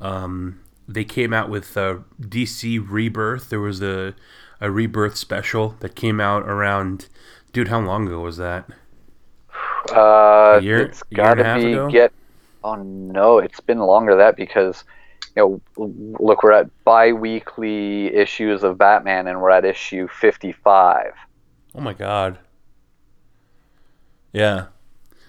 um, 0.00 0.60
they 0.86 1.04
came 1.04 1.32
out 1.32 1.48
with 1.48 1.76
uh, 1.76 1.98
DC 2.20 2.84
Rebirth. 2.88 3.48
There 3.48 3.60
was 3.60 3.82
a, 3.82 4.14
a 4.60 4.70
Rebirth 4.70 5.16
special 5.16 5.76
that 5.80 5.96
came 5.96 6.20
out 6.20 6.44
around. 6.44 7.08
Dude, 7.52 7.68
how 7.68 7.80
long 7.80 8.06
ago 8.06 8.20
was 8.20 8.36
that? 8.36 8.68
Uh, 9.92 10.60
year- 10.62 10.82
it's 10.82 11.02
a 11.02 11.14
year 11.14 11.30
and 11.30 11.40
a 11.40 11.42
got 11.42 11.54
to 11.54 11.60
be 11.60 11.72
ago? 11.72 11.90
get. 11.90 12.12
Oh 12.64 12.74
no, 12.76 13.38
it's 13.38 13.60
been 13.60 13.78
longer 13.78 14.12
than 14.12 14.18
that 14.18 14.36
because 14.36 14.84
you 15.36 15.60
know, 15.76 15.86
look, 16.18 16.42
we're 16.42 16.52
at 16.52 16.68
bi-weekly 16.84 18.14
issues 18.14 18.64
of 18.64 18.78
Batman, 18.78 19.28
and 19.28 19.40
we're 19.40 19.50
at 19.50 19.64
issue 19.64 20.08
fifty-five. 20.08 21.14
Oh 21.74 21.80
my 21.80 21.92
god. 21.92 22.38
Yeah. 24.32 24.66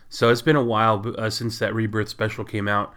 So 0.10 0.30
it's 0.30 0.42
been 0.42 0.56
a 0.56 0.64
while 0.64 1.14
uh, 1.18 1.30
since 1.30 1.60
that 1.60 1.76
Rebirth 1.76 2.10
special 2.10 2.44
came 2.46 2.68
out, 2.68 2.94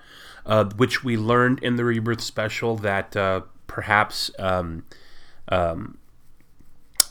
uh, 0.46 0.64
which 0.76 1.02
we 1.04 1.16
learned 1.16 1.58
in 1.60 1.76
the 1.76 1.84
Rebirth 1.84 2.20
special 2.20 2.76
that 2.76 3.16
uh, 3.16 3.42
perhaps 3.66 4.30
um, 4.38 4.84
um, 5.48 5.98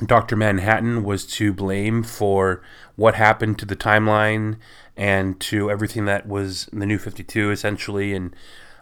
Dr. 0.05 0.35
Manhattan 0.35 1.03
was 1.03 1.25
to 1.25 1.53
blame 1.53 2.03
for 2.03 2.61
what 2.95 3.15
happened 3.15 3.59
to 3.59 3.65
the 3.65 3.75
timeline 3.75 4.57
and 4.95 5.39
to 5.41 5.69
everything 5.69 6.05
that 6.05 6.27
was 6.27 6.69
the 6.71 6.85
New 6.85 6.97
52, 6.97 7.51
essentially. 7.51 8.13
And 8.13 8.35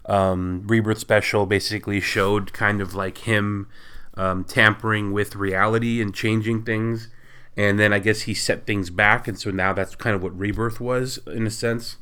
um, 0.05 0.63
Rebirth 0.67 0.99
special 0.99 1.45
basically 1.45 1.99
showed 1.99 2.53
kind 2.53 2.81
of 2.81 2.93
like 2.93 3.19
him 3.19 3.67
um, 4.15 4.43
tampering 4.43 5.11
with 5.11 5.35
reality 5.35 6.01
and 6.01 6.13
changing 6.13 6.63
things. 6.63 7.09
And 7.55 7.79
then 7.79 7.91
I 7.91 7.99
guess 7.99 8.21
he 8.21 8.33
set 8.33 8.67
things 8.67 8.89
back. 8.89 9.27
And 9.27 9.39
so 9.39 9.49
now 9.49 9.73
that's 9.73 9.95
kind 9.95 10.15
of 10.15 10.21
what 10.21 10.37
Rebirth 10.37 10.79
was, 10.79 11.19
in 11.27 11.47
a 11.47 11.51
sense. 11.51 11.97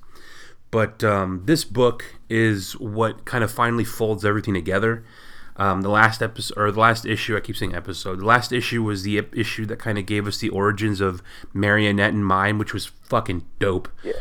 But 0.72 1.04
um, 1.06 1.44
this 1.46 1.64
book 1.64 2.04
is 2.30 2.78
what 2.80 3.24
kind 3.24 3.44
of 3.44 3.52
finally 3.52 3.86
folds 3.86 4.26
everything 4.26 4.54
together. 4.54 5.06
Um, 5.58 5.82
the 5.84 5.90
last 5.90 6.22
episode, 6.22 6.58
or 6.58 6.70
the 6.72 6.80
last 6.80 7.06
issue, 7.06 7.38
I 7.38 7.40
keep 7.40 7.56
saying 7.56 7.74
episode. 7.74 8.20
The 8.20 8.26
last 8.26 8.52
issue 8.52 8.84
was 8.84 9.04
the 9.04 9.20
issue 9.34 9.66
that 9.68 9.80
kind 9.80 9.98
of 9.98 10.06
gave 10.06 10.28
us 10.28 10.38
the 10.38 10.50
origins 10.50 11.00
of 11.00 11.24
Marionette 11.54 12.14
and 12.14 12.26
Mime, 12.26 12.58
which 12.58 12.74
was 12.74 12.88
fucking 12.88 13.46
dope. 13.60 13.88
Yeah, 14.04 14.14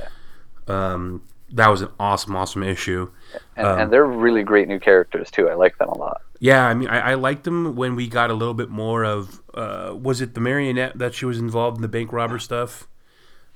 Um, 0.69 1.23
that 1.53 1.69
was 1.69 1.83
an 1.83 1.89
awesome, 1.99 2.37
awesome 2.37 2.63
issue. 2.63 3.11
and, 3.57 3.67
Um, 3.67 3.79
and 3.81 3.93
they're 3.93 4.05
really 4.07 4.43
great 4.45 4.69
new 4.69 4.79
characters 4.79 5.31
too. 5.31 5.49
I 5.49 5.55
like 5.55 5.77
them 5.79 5.89
a 5.89 5.99
lot. 5.99 6.21
Yeah, 6.39 6.67
I 6.67 6.75
mean, 6.75 6.89
I, 6.89 7.13
I 7.13 7.15
liked 7.15 7.45
them 7.45 7.75
when 7.75 7.97
we 7.97 8.07
got 8.09 8.31
a 8.31 8.35
little 8.35 8.55
bit 8.55 8.69
more 8.69 9.05
of. 9.05 9.41
Uh, 9.55 9.95
was 10.01 10.21
it 10.21 10.35
the 10.35 10.41
marionette 10.41 10.99
that 10.99 11.15
she 11.15 11.25
was 11.25 11.39
involved 11.39 11.79
in 11.79 11.83
the 11.83 11.89
bank 11.89 12.13
robber 12.13 12.39
stuff? 12.39 12.87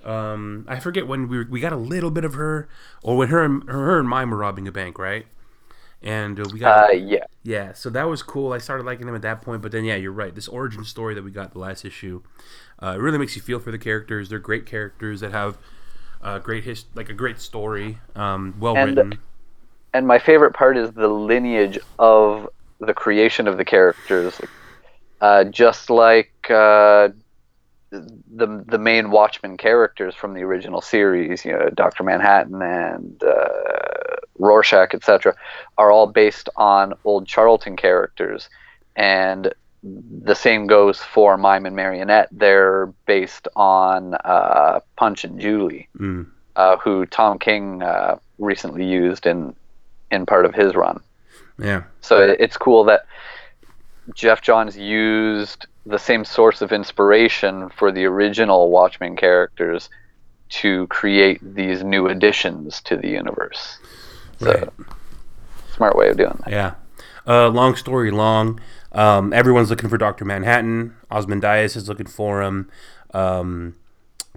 Um, 0.04 0.64
I 0.68 0.78
forget 0.78 1.06
when 1.06 1.28
we 1.28 1.38
were, 1.38 1.46
we 1.50 1.60
got 1.60 1.72
a 1.72 1.76
little 1.76 2.10
bit 2.10 2.24
of 2.24 2.34
her, 2.34 2.68
or 3.02 3.16
when 3.16 3.28
her 3.28 3.44
and 3.44 3.68
her 3.68 3.98
and 3.98 4.08
mime 4.08 4.30
were 4.30 4.36
robbing 4.38 4.66
a 4.68 4.72
bank, 4.72 4.98
right? 4.98 5.26
And 6.02 6.38
uh, 6.38 6.44
we 6.52 6.58
got 6.58 6.90
Uh, 6.90 6.92
yeah. 6.92 7.24
yeah, 7.42 7.72
so 7.72 7.90
that 7.90 8.08
was 8.08 8.22
cool. 8.22 8.52
I 8.52 8.58
started 8.58 8.84
liking 8.87 9.08
him 9.08 9.14
at 9.14 9.22
that 9.22 9.42
point, 9.42 9.62
but 9.62 9.72
then 9.72 9.84
yeah, 9.84 9.96
you're 9.96 10.12
right. 10.12 10.34
This 10.34 10.48
origin 10.48 10.84
story 10.84 11.14
that 11.14 11.24
we 11.24 11.30
got 11.30 11.52
the 11.52 11.58
last 11.58 11.84
issue, 11.84 12.22
uh, 12.82 12.94
it 12.96 13.00
really 13.00 13.18
makes 13.18 13.34
you 13.37 13.42
feel 13.42 13.58
for 13.61 13.70
the 13.70 13.78
characters. 13.78 14.28
They're 14.28 14.38
great 14.38 14.66
characters 14.66 15.20
that 15.20 15.32
have 15.32 15.58
uh, 16.22 16.38
great 16.38 16.64
his 16.64 16.84
like 16.94 17.08
a 17.08 17.14
great 17.14 17.40
story, 17.40 17.98
um, 18.16 18.54
well 18.58 18.76
And- 18.76 18.96
written. 18.96 19.18
and 19.94 20.06
my 20.06 20.18
favorite 20.18 20.52
part 20.54 20.76
is 20.76 20.90
the 20.92 21.08
lineage 21.08 21.78
of 21.98 22.48
the 22.80 22.94
creation 22.94 23.48
of 23.48 23.56
the 23.56 23.64
characters. 23.64 24.40
Uh, 25.20 25.42
just 25.44 25.90
like 25.90 26.32
uh, 26.48 27.08
the 27.90 28.64
the 28.66 28.79
main 28.79 29.11
Watchmen 29.11 29.57
characters 29.57 30.14
from 30.14 30.35
the 30.35 30.42
original 30.42 30.81
series, 30.81 31.44
you 31.44 31.53
know, 31.53 31.70
Doctor 31.70 32.03
Manhattan 32.05 32.61
and 32.62 33.22
uh, 33.22 34.16
Rorschach, 34.38 34.94
etc., 34.94 35.35
are 35.79 35.90
all 35.90 36.07
based 36.07 36.48
on 36.57 36.92
old 37.05 37.27
Charlton 37.27 37.77
characters, 37.77 38.48
and 38.96 39.53
the 39.83 40.35
same 40.35 40.66
goes 40.66 40.98
for 41.01 41.37
Mime 41.38 41.64
and 41.66 41.77
Marionette. 41.77 42.29
They're 42.33 42.87
based 43.07 43.48
on 43.57 44.14
uh, 44.24 44.81
Punch 44.96 45.24
and 45.24 45.40
Jewelee, 45.40 45.87
Mm. 45.98 46.27
uh, 46.57 46.77
who 46.79 47.07
Tom 47.07 47.38
King 47.38 47.83
uh, 47.83 48.18
recently 48.38 48.85
used 48.85 49.24
in 49.27 49.55
in 50.11 50.27
part 50.27 50.44
of 50.46 50.55
his 50.55 50.74
run. 50.74 51.01
Yeah, 51.59 51.83
So 52.01 52.20
it- 52.22 52.40
it's 52.40 52.57
cool 52.57 52.85
that 52.85 53.05
Geoff 54.14 54.40
Johns 54.42 54.77
used 54.77 55.66
the 55.88 55.98
same 55.98 56.24
source 56.24 56.61
of 56.62 56.72
inspiration 56.72 57.68
for 57.70 57.90
the 57.90 58.05
original 58.05 58.70
Watchmen 58.70 59.16
characters 59.16 59.88
to 60.51 60.87
create 60.88 61.40
these 61.55 61.83
new 61.85 62.09
additions 62.09 62.81
to 62.83 62.96
the 62.96 63.09
universe. 63.09 63.79
So 64.40 64.53
Right. 64.53 64.68
smart 65.74 65.96
way 65.96 66.09
of 66.09 66.16
doing 66.16 66.38
that. 66.44 66.51
yeah. 66.51 66.74
Uh, 67.27 67.48
long 67.48 67.77
story 67.77 68.11
long. 68.11 68.59
Um, 68.92 69.33
everyone's 69.33 69.68
looking 69.70 69.90
for 69.90 69.98
Doctor 69.98 70.24
Manhattan. 70.24 70.94
Osmondias 71.11 71.77
is 71.77 71.88
looking 71.88 72.07
for 72.07 72.42
him. 72.42 72.70
Um, 73.12 73.74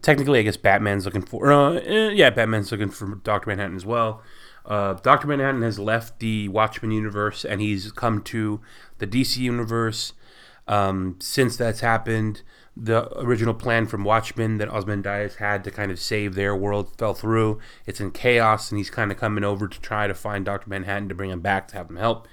technically, 0.02 0.40
I 0.40 0.42
guess 0.42 0.58
Batman's 0.58 1.06
looking 1.06 1.22
for. 1.22 1.52
Uh, 1.52 1.74
eh, 1.76 2.10
yeah, 2.10 2.30
Batman's 2.30 2.72
looking 2.72 2.90
for 2.90 3.16
Doctor 3.24 3.50
Manhattan 3.50 3.76
as 3.78 3.86
well. 3.86 4.22
Uh, 4.66 4.94
Doctor 4.94 5.28
Manhattan 5.28 5.62
has 5.62 5.80
left 5.80 6.20
the 6.20 6.48
Watchmen 6.50 6.92
universe 6.92 7.46
and 7.46 7.62
he's 7.62 7.92
come 7.92 8.22
to 8.24 8.60
the 9.00 9.08
DC 9.08 9.38
universe. 9.38 10.14
Um, 10.68 11.18
since 11.20 11.58
that's 11.58 11.82
happened, 11.82 12.44
the 12.78 13.12
original 13.20 13.54
plan 13.54 13.86
from 13.88 14.04
Watchmen 14.04 14.58
that 14.60 14.70
Osmondias 14.70 15.36
had 15.36 15.64
to 15.66 15.72
kind 15.72 15.92
of 15.92 16.00
save 16.00 16.36
their 16.36 16.56
world 16.56 16.96
fell 16.98 17.14
through. 17.14 17.60
It's 17.86 18.00
in 18.00 18.12
chaos, 18.12 18.72
and 18.72 18.78
he's 18.78 18.90
kind 18.90 19.12
of 19.12 19.18
coming 19.18 19.44
over 19.44 19.68
to 19.68 19.82
try 19.82 20.08
to 20.08 20.14
find 20.14 20.46
Doctor 20.46 20.70
Manhattan 20.70 21.10
to 21.10 21.16
bring 21.16 21.32
him 21.32 21.42
back 21.42 21.68
to 21.70 21.76
have 21.76 21.90
him 21.90 21.98
help. 21.98 22.28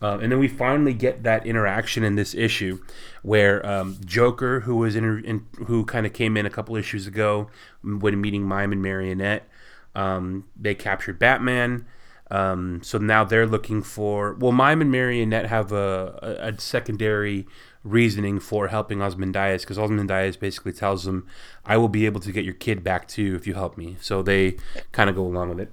Uh, 0.00 0.18
and 0.20 0.30
then 0.30 0.38
we 0.38 0.46
finally 0.48 0.94
get 0.94 1.24
that 1.24 1.44
interaction 1.44 2.04
in 2.04 2.14
this 2.14 2.34
issue, 2.34 2.80
where 3.22 3.64
um, 3.66 3.98
Joker, 4.04 4.60
who 4.60 4.76
was 4.76 4.94
in, 4.94 5.24
in 5.24 5.46
who 5.66 5.84
kind 5.84 6.06
of 6.06 6.12
came 6.12 6.36
in 6.36 6.46
a 6.46 6.50
couple 6.50 6.76
issues 6.76 7.06
ago 7.06 7.48
when 7.82 8.20
meeting 8.20 8.42
Mime 8.42 8.72
and 8.72 8.82
Marionette, 8.82 9.48
um, 9.94 10.44
they 10.56 10.74
captured 10.74 11.18
Batman. 11.18 11.86
Um, 12.30 12.80
so 12.82 12.98
now 12.98 13.24
they're 13.24 13.46
looking 13.46 13.82
for. 13.82 14.34
Well, 14.34 14.52
Mime 14.52 14.82
and 14.82 14.90
Marionette 14.90 15.46
have 15.46 15.72
a, 15.72 16.18
a, 16.22 16.48
a 16.48 16.60
secondary 16.60 17.46
reasoning 17.84 18.38
for 18.38 18.68
helping 18.68 18.98
Osmondias 18.98 19.60
because 19.60 19.78
Osmondias 19.78 20.38
basically 20.38 20.72
tells 20.72 21.04
them, 21.04 21.26
"I 21.64 21.76
will 21.76 21.88
be 21.88 22.06
able 22.06 22.20
to 22.20 22.32
get 22.32 22.44
your 22.44 22.54
kid 22.54 22.84
back 22.84 23.08
to 23.08 23.22
you 23.22 23.34
if 23.34 23.46
you 23.46 23.54
help 23.54 23.78
me." 23.78 23.96
So 24.00 24.22
they 24.22 24.56
kind 24.92 25.08
of 25.08 25.16
go 25.16 25.22
along 25.24 25.50
with 25.50 25.60
it. 25.60 25.72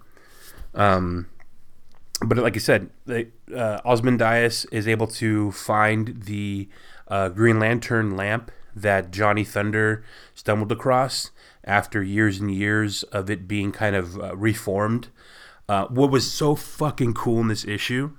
Um, 0.73 1.27
but 2.21 2.37
like 2.37 2.55
I 2.55 2.59
said, 2.59 2.89
they, 3.05 3.27
uh, 3.53 3.81
Osmondias 3.85 4.65
is 4.71 4.87
able 4.87 5.07
to 5.07 5.51
find 5.51 6.23
the 6.23 6.69
uh, 7.07 7.29
Green 7.29 7.59
Lantern 7.59 8.15
lamp 8.15 8.51
that 8.75 9.11
Johnny 9.11 9.43
Thunder 9.43 10.03
stumbled 10.33 10.71
across 10.71 11.31
after 11.63 12.03
years 12.03 12.39
and 12.39 12.53
years 12.53 13.03
of 13.03 13.29
it 13.29 13.47
being 13.47 13.71
kind 13.71 13.95
of 13.95 14.19
uh, 14.19 14.35
reformed. 14.35 15.09
Uh, 15.67 15.87
what 15.87 16.11
was 16.11 16.31
so 16.31 16.55
fucking 16.55 17.13
cool 17.13 17.41
in 17.41 17.47
this 17.47 17.65
issue 17.65 18.11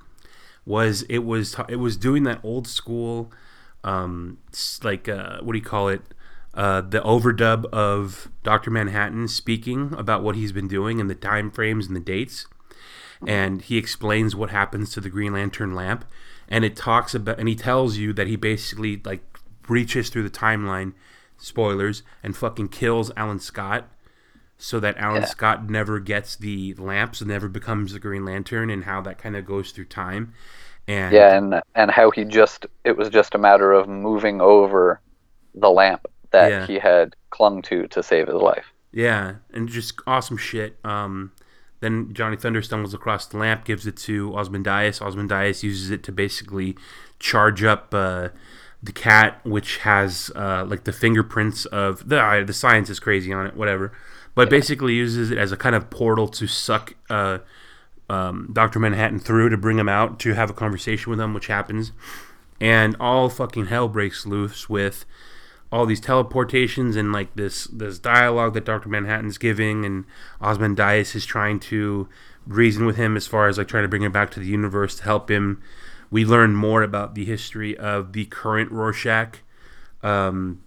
was 0.64 1.02
it 1.02 1.18
was 1.20 1.56
it 1.68 1.76
was 1.76 1.96
doing 1.96 2.24
that 2.24 2.40
old 2.42 2.66
school, 2.66 3.30
um, 3.85 4.38
like 4.82 5.09
uh, 5.09 5.38
what 5.40 5.52
do 5.52 5.59
you 5.59 5.64
call 5.64 5.88
it? 5.88 6.02
Uh, 6.52 6.80
the 6.80 7.00
overdub 7.02 7.66
of 7.66 8.30
Doctor 8.42 8.70
Manhattan 8.70 9.28
speaking 9.28 9.94
about 9.96 10.22
what 10.22 10.37
he's 10.37 10.52
been 10.52 10.68
doing 10.68 11.00
and 11.00 11.11
the 11.11 11.14
time 11.14 11.50
frames 11.50 11.87
and 11.87 11.94
the 11.94 12.00
dates. 12.00 12.46
And 13.26 13.62
he 13.62 13.76
explains 13.76 14.35
what 14.35 14.50
happens 14.50 14.90
to 14.92 15.00
the 15.00 15.11
Green 15.11 15.35
Lantern 15.35 15.74
lamp, 15.74 16.04
and 16.48 16.64
it 16.64 16.76
talks 16.76 17.14
about 17.14 17.38
and 17.38 17.48
he 17.48 17.54
tells 17.54 17.96
you 17.96 18.12
that 18.14 18.26
he 18.26 18.37
basically 18.37 19.00
like 19.04 19.22
reaches 19.68 20.11
through 20.11 20.24
the 20.24 20.30
timeline, 20.30 20.92
spoilers, 21.38 22.02
and 22.22 22.37
fucking 22.37 22.68
kills 22.68 23.11
Alan 23.16 23.38
Scott, 23.38 23.88
so 24.58 24.80
that 24.80 24.96
Alan 24.96 25.22
Yeah. 25.22 25.26
Scott 25.28 25.68
never 25.68 26.00
gets 26.00 26.36
the 26.36 26.74
lamps 26.74 27.20
and 27.20 27.28
never 27.28 27.48
becomes 27.48 27.92
the 27.92 27.98
Green 27.98 28.24
Lantern, 28.24 28.70
and 28.70 28.84
how 28.84 29.00
that 29.02 29.18
kind 29.18 29.36
of 29.36 29.44
goes 29.46 29.70
through 29.70 29.86
time, 29.86 30.32
and 30.88 31.12
Yeah, 31.12 31.36
and 31.36 31.60
and 31.74 31.90
how 31.90 32.10
he 32.10 32.24
just 32.24 32.66
it 32.84 32.96
was 32.96 33.08
just 33.08 33.34
a 33.34 33.38
matter 33.38 33.72
of 33.72 33.88
moving 33.88 34.40
over 34.40 35.00
the 35.54 35.70
lamp 35.70 36.06
that 36.30 36.50
Yeah. 36.50 36.66
he 36.66 36.78
had 36.78 37.14
clung 37.30 37.62
to 37.62 37.86
to 37.88 38.02
save 38.02 38.26
his 38.28 38.36
life. 38.36 38.66
Yeah, 38.92 39.34
and 39.52 39.68
just 39.68 40.00
awesome 40.06 40.36
shit. 40.38 40.78
Um, 40.84 41.32
then 41.80 42.14
Johnny 42.14 42.36
Thunder 42.36 42.62
stumbles 42.62 42.94
across 42.94 43.26
the 43.26 43.36
lamp, 43.36 43.64
gives 43.64 43.86
it 43.86 43.96
to 43.98 44.30
Osmondias. 44.30 45.00
Osmondias 45.02 45.62
uses 45.62 45.90
it 45.90 46.02
to 46.04 46.12
basically 46.12 46.76
charge 47.18 47.62
up 47.62 47.92
uh, 47.92 48.30
the 48.82 48.92
cat, 48.92 49.40
which 49.44 49.78
has 49.78 50.30
uh, 50.34 50.64
like 50.66 50.84
the 50.84 50.92
fingerprints 50.92 51.66
of 51.66 52.08
the 52.08 52.18
uh, 52.18 52.44
the 52.44 52.54
science 52.54 52.88
is 52.88 52.98
crazy 52.98 53.32
on 53.32 53.46
it, 53.46 53.54
whatever. 53.54 53.92
But 54.37 54.51
basically 54.51 54.94
uses 54.94 55.33
it 55.33 55.38
as 55.38 55.51
a 55.51 55.57
kind 55.57 55.75
of 55.75 55.90
portal 55.90 56.29
to 56.29 56.46
suck 56.46 56.94
uh, 57.11 57.38
um, 58.09 58.51
Doctor 58.53 58.79
Manhattan 58.79 59.18
through 59.18 59.49
to 59.49 59.57
bring 59.57 59.79
him 59.79 59.88
out 59.88 60.20
to 60.20 60.35
have 60.35 60.51
a 60.51 60.55
conversation 60.55 61.11
with 61.11 61.18
him, 61.18 61.35
which 61.35 61.49
happens, 61.49 61.90
and 62.61 62.94
all 63.01 63.29
fucking 63.29 63.66
hell 63.66 63.88
breaks 63.88 64.27
loose 64.27 64.68
with 64.68 65.05
all 65.72 65.87
these 65.87 66.01
teleportations 66.01 66.96
and 66.96 67.12
like 67.12 67.35
this 67.35 67.64
this 67.64 67.99
dialogue 67.99 68.55
that 68.55 68.64
Doctor 68.64 68.88
Manhattan's 68.88 69.38
giving, 69.38 69.85
and 69.85 70.05
Osmondias 70.40 71.16
is 71.16 71.27
trying 71.27 71.59
to 71.61 72.09
reason 72.46 72.87
with 72.87 72.96
him 72.96 73.16
as 73.16 73.27
far 73.27 73.49
as 73.49 73.59
like 73.59 73.68
trying 73.68 73.85
to 73.85 73.88
bring 73.88 74.03
him 74.03 74.12
back 74.12 74.31
to 74.33 74.40
the 74.40 74.46
universe 74.46 74.96
to 74.96 75.05
help 75.05 75.31
him. 75.31 75.62
We 76.11 76.25
learn 76.25 76.55
more 76.55 76.83
about 76.83 77.14
the 77.14 77.25
history 77.25 77.77
of 77.77 78.12
the 78.12 78.27
current 78.27 78.70
Rorschach. 78.70 79.38
Um, 80.03 80.62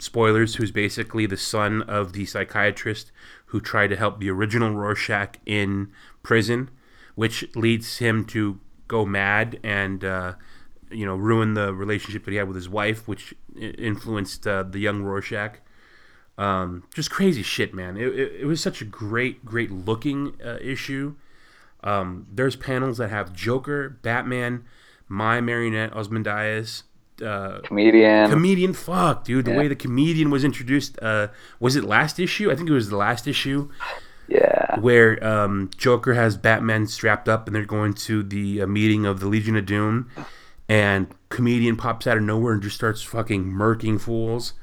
spoilers, 0.00 0.56
who's 0.56 0.70
basically 0.70 1.26
the 1.26 1.36
son 1.36 1.82
of 1.82 2.12
the 2.12 2.26
psychiatrist 2.26 3.12
who 3.46 3.60
tried 3.60 3.88
to 3.88 3.96
help 3.96 4.20
the 4.20 4.30
original 4.30 4.74
Rorschach 4.74 5.36
in 5.44 5.90
prison, 6.22 6.70
which 7.14 7.44
leads 7.56 7.98
him 7.98 8.24
to 8.26 8.60
go 8.86 9.04
mad 9.04 9.58
and 9.62 10.04
uh, 10.04 10.34
you 10.90 11.04
know 11.04 11.16
ruin 11.16 11.54
the 11.54 11.74
relationship 11.74 12.24
that 12.24 12.30
he 12.30 12.36
had 12.36 12.48
with 12.48 12.56
his 12.56 12.68
wife, 12.68 13.06
which 13.08 13.34
influenced 13.56 14.46
uh, 14.46 14.62
the 14.62 14.78
young 14.78 15.02
Rorschach. 15.02 15.58
Um, 16.38 16.84
just 16.94 17.10
crazy 17.10 17.42
shit, 17.42 17.74
man. 17.74 17.96
It, 17.96 18.08
it, 18.18 18.40
it 18.42 18.46
was 18.46 18.62
such 18.62 18.80
a 18.80 18.84
great, 18.84 19.44
great 19.44 19.70
looking 19.70 20.34
uh, 20.44 20.56
issue. 20.60 21.16
Um, 21.82 22.26
there's 22.32 22.56
panels 22.56 22.98
that 22.98 23.10
have 23.10 23.32
Joker, 23.32 23.98
Batman, 24.02 24.64
my 25.08 25.40
marionette, 25.40 25.92
Osmondias, 25.92 26.84
uh, 27.22 27.60
Comedian. 27.64 28.30
comedian. 28.30 28.72
Fuck, 28.72 29.24
dude. 29.24 29.44
The 29.44 29.52
Yeah. 29.52 29.58
way 29.58 29.68
the 29.68 29.76
comedian 29.76 30.30
was 30.30 30.44
introduced. 30.44 30.98
Uh, 31.02 31.28
was 31.58 31.76
it 31.76 31.84
last 31.84 32.18
issue? 32.18 32.50
I 32.50 32.54
think 32.54 32.68
it 32.68 32.72
was 32.72 32.88
the 32.90 32.96
last 32.96 33.26
issue 33.26 33.68
yeah. 34.28 34.78
where 34.80 35.22
um, 35.26 35.70
Joker 35.76 36.14
has 36.14 36.36
Batman 36.36 36.86
strapped 36.86 37.28
up 37.28 37.46
and 37.46 37.54
they're 37.54 37.64
going 37.64 37.94
to 37.94 38.22
the 38.22 38.62
uh, 38.62 38.66
meeting 38.66 39.06
of 39.06 39.20
the 39.20 39.26
Legion 39.26 39.56
of 39.56 39.66
Doom, 39.66 40.08
and 40.68 41.08
comedian 41.30 41.76
pops 41.76 42.06
out 42.06 42.16
of 42.16 42.22
nowhere 42.22 42.52
and 42.52 42.62
just 42.62 42.76
starts 42.76 43.02
fucking 43.02 43.44
murking 43.44 44.00
fools. 44.00 44.54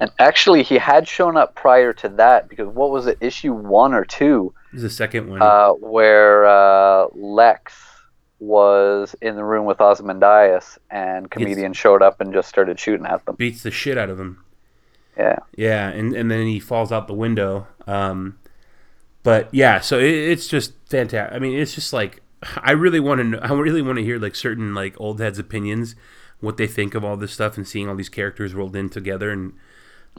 And 0.00 0.10
actually, 0.18 0.62
he 0.62 0.76
had 0.78 1.06
shown 1.06 1.36
up 1.36 1.54
prior 1.54 1.92
to 1.94 2.08
that 2.10 2.48
because 2.48 2.68
what 2.68 2.90
was 2.90 3.06
it, 3.06 3.18
issue 3.20 3.52
one 3.52 3.94
or 3.94 4.04
two, 4.04 4.52
This 4.72 4.78
is 4.78 4.82
the 4.82 4.90
second 4.90 5.28
one. 5.30 5.40
uh, 5.40 5.70
where 5.70 6.46
uh, 6.46 7.06
Lex 7.14 7.74
was 8.38 9.14
in 9.20 9.36
the 9.36 9.44
room 9.44 9.64
with 9.64 9.80
Osmond 9.80 10.22
Ozymandias, 10.22 10.78
and 10.90 11.30
comedian 11.30 11.72
showed 11.72 12.02
up 12.02 12.20
and 12.20 12.32
just 12.32 12.48
started 12.48 12.78
shooting 12.78 13.06
at 13.06 13.24
them. 13.24 13.36
Beats 13.36 13.62
the 13.62 13.70
shit 13.70 13.96
out 13.96 14.10
of 14.10 14.18
them. 14.18 14.44
Yeah, 15.16 15.38
Yeah, 15.56 15.88
and, 15.88 16.14
and 16.14 16.30
then 16.30 16.46
he 16.46 16.58
falls 16.58 16.90
out 16.90 17.06
the 17.06 17.14
window. 17.14 17.68
Um, 17.86 18.38
but 19.22 19.48
yeah, 19.52 19.80
so 19.80 19.98
it, 19.98 20.12
it's 20.12 20.48
just 20.48 20.72
fantastic. 20.88 21.34
I 21.34 21.38
mean, 21.38 21.58
it's 21.58 21.74
just 21.74 21.92
like 21.92 22.20
I 22.58 22.72
really 22.72 23.00
want 23.00 23.18
to 23.18 23.24
know. 23.24 23.38
I 23.38 23.52
really 23.52 23.82
want 23.82 23.98
to 23.98 24.04
hear 24.04 24.18
like 24.18 24.34
certain 24.34 24.74
like 24.74 25.00
old 25.00 25.20
heads' 25.20 25.38
opinions, 25.38 25.94
what 26.40 26.56
they 26.56 26.66
think 26.66 26.94
of 26.94 27.04
all 27.04 27.16
this 27.16 27.32
stuff, 27.32 27.56
and 27.56 27.66
seeing 27.66 27.88
all 27.88 27.94
these 27.94 28.08
characters 28.08 28.54
rolled 28.54 28.76
in 28.76 28.88
together. 28.88 29.30
And 29.30 29.54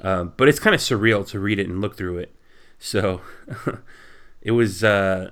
uh, 0.02 0.26
but 0.26 0.48
it's 0.48 0.60
kind 0.60 0.74
of 0.74 0.82
surreal 0.82 1.28
to 1.28 1.40
read 1.40 1.60
it 1.60 1.68
and 1.68 1.82
look 1.82 1.96
through 1.96 2.18
it. 2.20 2.36
So 2.80 3.22
it 4.42 4.52
was 4.52 4.84
uh, 4.84 5.32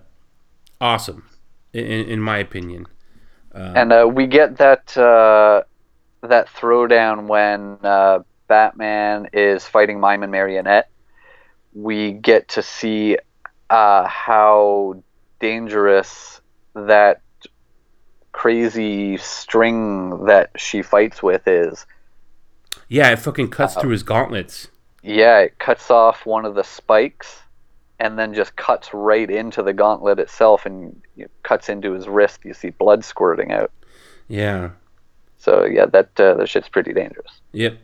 awesome, 0.79 1.27
in, 1.73 1.83
in 1.83 2.21
my 2.21 2.37
opinion. 2.37 2.87
and 3.53 3.91
uh, 3.91 4.09
we 4.11 4.27
get 4.27 4.57
that 4.57 4.95
uh, 4.97 5.63
that 6.21 6.47
throwdown 6.47 7.27
when 7.27 7.77
uh, 7.83 8.19
Batman 8.47 9.29
is 9.33 9.65
fighting 9.65 9.99
Mime 9.99 10.23
and 10.23 10.31
Marionette. 10.31 10.89
We 11.73 12.11
get 12.11 12.49
to 12.49 12.61
see 12.61 13.17
uh, 13.69 14.07
how 14.07 15.01
dangerous 15.39 16.41
that 16.75 17.21
crazy 18.31 19.17
string 19.17 20.25
that 20.25 20.51
she 20.57 20.81
fights 20.81 21.21
with 21.21 21.47
is. 21.47 21.85
Yeah, 22.87 23.11
it 23.11 23.19
fucking 23.19 23.49
cuts 23.49 23.75
through 23.75 23.91
his 23.91 24.03
gauntlets. 24.03 24.67
Yeah, 25.01 25.39
it 25.39 25.59
cuts 25.59 25.89
off 25.91 26.25
one 26.25 26.45
of 26.45 26.55
the 26.55 26.63
spikes 26.63 27.42
and 27.99 28.17
then 28.17 28.33
just 28.33 28.55
cuts 28.55 28.93
right 28.93 29.29
into 29.29 29.63
the 29.63 29.73
gauntlet 29.73 30.19
itself 30.19 30.65
and 30.65 31.01
you 31.15 31.23
know, 31.23 31.29
cuts 31.43 31.69
into 31.69 31.93
his 31.93 32.07
wrist. 32.07 32.41
You 32.43 32.53
see 32.53 32.69
blood 32.69 33.05
squirting 33.05 33.51
out. 33.51 33.71
Yeah. 34.27 34.71
So 35.37 35.65
yeah, 35.65 35.85
that 35.87 36.19
uh, 36.19 36.35
that 36.35 36.49
shit's 36.49 36.69
pretty 36.69 36.93
dangerous. 36.93 37.41
Yep. 37.51 37.77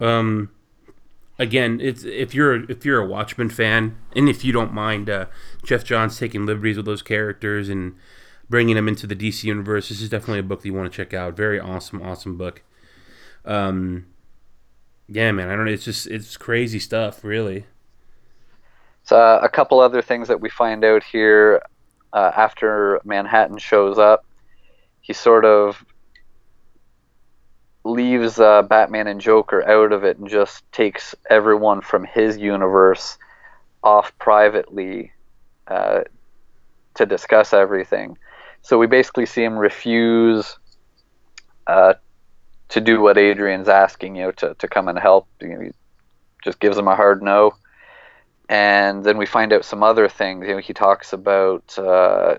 Um, 0.00 0.50
again, 1.38 1.80
it's 1.80 2.04
if 2.04 2.34
you're 2.34 2.68
if 2.70 2.84
you're 2.84 3.00
a 3.00 3.06
Watchmen 3.06 3.50
fan, 3.50 3.96
and 4.14 4.28
if 4.28 4.44
you 4.44 4.52
don't 4.52 4.72
mind 4.72 5.08
uh, 5.08 5.26
Geoff 5.64 5.84
Johns 5.84 6.18
taking 6.18 6.46
liberties 6.46 6.76
with 6.76 6.86
those 6.86 7.02
characters 7.02 7.68
and 7.68 7.94
bringing 8.48 8.76
them 8.76 8.88
into 8.88 9.06
the 9.06 9.16
DC 9.16 9.44
universe, 9.44 9.88
this 9.88 10.00
is 10.00 10.08
definitely 10.08 10.40
a 10.40 10.44
book 10.44 10.62
that 10.62 10.68
you 10.68 10.74
want 10.74 10.90
to 10.90 10.96
check 10.96 11.14
out. 11.14 11.36
Very 11.36 11.58
awesome, 11.58 12.02
awesome 12.02 12.36
book. 12.36 12.62
Um, 13.44 14.06
yeah, 15.08 15.30
man, 15.32 15.48
I 15.48 15.56
don't 15.56 15.66
know. 15.66 15.72
It's 15.72 15.84
just 15.84 16.06
it's 16.06 16.36
crazy 16.36 16.78
stuff, 16.78 17.22
really. 17.24 17.66
So 19.06 19.16
uh, 19.16 19.38
a 19.40 19.48
couple 19.48 19.78
other 19.78 20.02
things 20.02 20.26
that 20.26 20.40
we 20.40 20.50
find 20.50 20.84
out 20.84 21.04
here 21.04 21.62
uh, 22.12 22.32
after 22.36 23.00
Manhattan 23.04 23.56
shows 23.56 23.98
up, 23.98 24.26
he 25.00 25.12
sort 25.12 25.44
of 25.44 25.84
leaves 27.84 28.40
uh, 28.40 28.62
Batman 28.62 29.06
and 29.06 29.20
Joker 29.20 29.66
out 29.68 29.92
of 29.92 30.02
it 30.02 30.18
and 30.18 30.28
just 30.28 30.70
takes 30.72 31.14
everyone 31.30 31.82
from 31.82 32.02
his 32.02 32.36
universe 32.36 33.16
off 33.80 34.12
privately 34.18 35.12
uh, 35.68 36.00
to 36.94 37.06
discuss 37.06 37.52
everything. 37.52 38.18
So 38.62 38.76
we 38.76 38.88
basically 38.88 39.26
see 39.26 39.44
him 39.44 39.56
refuse 39.56 40.58
uh, 41.68 41.94
to 42.70 42.80
do 42.80 43.00
what 43.00 43.18
Adrian's 43.18 43.68
asking, 43.68 44.16
you 44.16 44.22
know, 44.24 44.32
to, 44.32 44.54
to 44.54 44.66
come 44.66 44.88
and 44.88 44.98
help. 44.98 45.28
You 45.40 45.48
know, 45.48 45.60
he 45.60 45.70
just 46.42 46.58
gives 46.58 46.76
him 46.76 46.88
a 46.88 46.96
hard 46.96 47.22
no 47.22 47.54
and 48.48 49.04
then 49.04 49.18
we 49.18 49.26
find 49.26 49.52
out 49.52 49.64
some 49.64 49.82
other 49.82 50.08
things. 50.08 50.46
You 50.46 50.54
know, 50.54 50.60
he 50.60 50.72
talks 50.72 51.12
about 51.12 51.76
uh, 51.78 52.36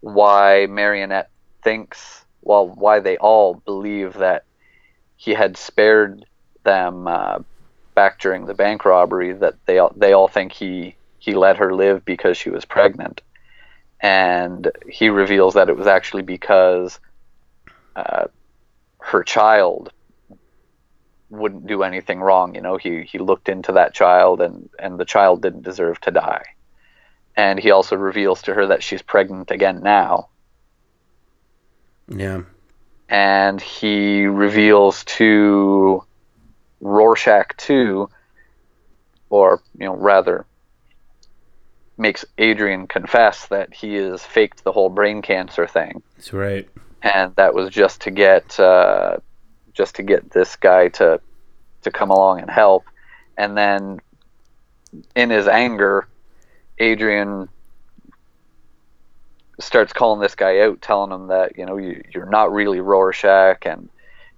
why 0.00 0.66
Marionette 0.68 1.30
thinks, 1.62 2.24
well, 2.42 2.68
why 2.68 3.00
they 3.00 3.16
all 3.16 3.54
believe 3.54 4.14
that 4.14 4.44
he 5.16 5.32
had 5.32 5.56
spared 5.56 6.24
them 6.64 7.06
uh, 7.06 7.38
back 7.94 8.18
during 8.18 8.46
the 8.46 8.54
bank 8.54 8.84
robbery. 8.84 9.32
That 9.32 9.54
they 9.66 9.78
all, 9.78 9.92
they 9.96 10.12
all 10.12 10.28
think 10.28 10.52
he 10.52 10.96
he 11.18 11.34
let 11.34 11.56
her 11.56 11.74
live 11.74 12.04
because 12.04 12.36
she 12.36 12.50
was 12.50 12.64
pregnant, 12.64 13.22
and 14.00 14.70
he 14.88 15.08
reveals 15.08 15.54
that 15.54 15.68
it 15.68 15.76
was 15.76 15.86
actually 15.86 16.22
because 16.22 16.98
uh, 17.94 18.26
her 18.98 19.22
child 19.22 19.92
wouldn't 21.30 21.66
do 21.66 21.82
anything 21.82 22.20
wrong. 22.20 22.54
You 22.54 22.60
know, 22.60 22.76
he 22.76 23.02
he 23.02 23.18
looked 23.18 23.48
into 23.48 23.72
that 23.72 23.94
child 23.94 24.40
and 24.40 24.68
and 24.78 24.98
the 24.98 25.04
child 25.04 25.42
didn't 25.42 25.62
deserve 25.62 26.00
to 26.02 26.10
die. 26.10 26.44
And 27.36 27.58
he 27.58 27.70
also 27.70 27.96
reveals 27.96 28.42
to 28.42 28.54
her 28.54 28.66
that 28.68 28.82
she's 28.82 29.02
pregnant 29.02 29.50
again 29.50 29.80
now. 29.82 30.30
Yeah. 32.08 32.42
And 33.08 33.60
he 33.60 34.26
reveals 34.26 35.04
to 35.04 36.02
Rorschach 36.80 37.56
too, 37.56 38.08
or 39.28 39.62
you 39.78 39.86
know, 39.86 39.96
rather 39.96 40.46
makes 41.98 42.24
Adrian 42.38 42.86
confess 42.86 43.46
that 43.48 43.72
he 43.72 43.94
has 43.94 44.22
faked 44.22 44.64
the 44.64 44.72
whole 44.72 44.90
brain 44.90 45.22
cancer 45.22 45.66
thing. 45.66 46.02
That's 46.16 46.32
right. 46.32 46.68
And 47.02 47.34
that 47.36 47.54
was 47.54 47.70
just 47.70 48.02
to 48.02 48.10
get 48.10 48.58
uh, 48.58 49.18
just 49.76 49.96
to 49.96 50.02
get 50.02 50.30
this 50.30 50.56
guy 50.56 50.88
to 50.88 51.20
to 51.82 51.90
come 51.90 52.10
along 52.10 52.40
and 52.40 52.50
help. 52.50 52.84
And 53.36 53.56
then 53.56 54.00
in 55.14 55.30
his 55.30 55.46
anger, 55.46 56.08
Adrian 56.78 57.48
starts 59.60 59.92
calling 59.92 60.20
this 60.20 60.34
guy 60.34 60.60
out, 60.60 60.82
telling 60.82 61.12
him 61.12 61.28
that 61.28 61.56
you 61.56 61.66
know 61.66 61.76
you, 61.76 62.02
you're 62.12 62.28
not 62.28 62.52
really 62.52 62.80
Rorschach, 62.80 63.66
and 63.66 63.88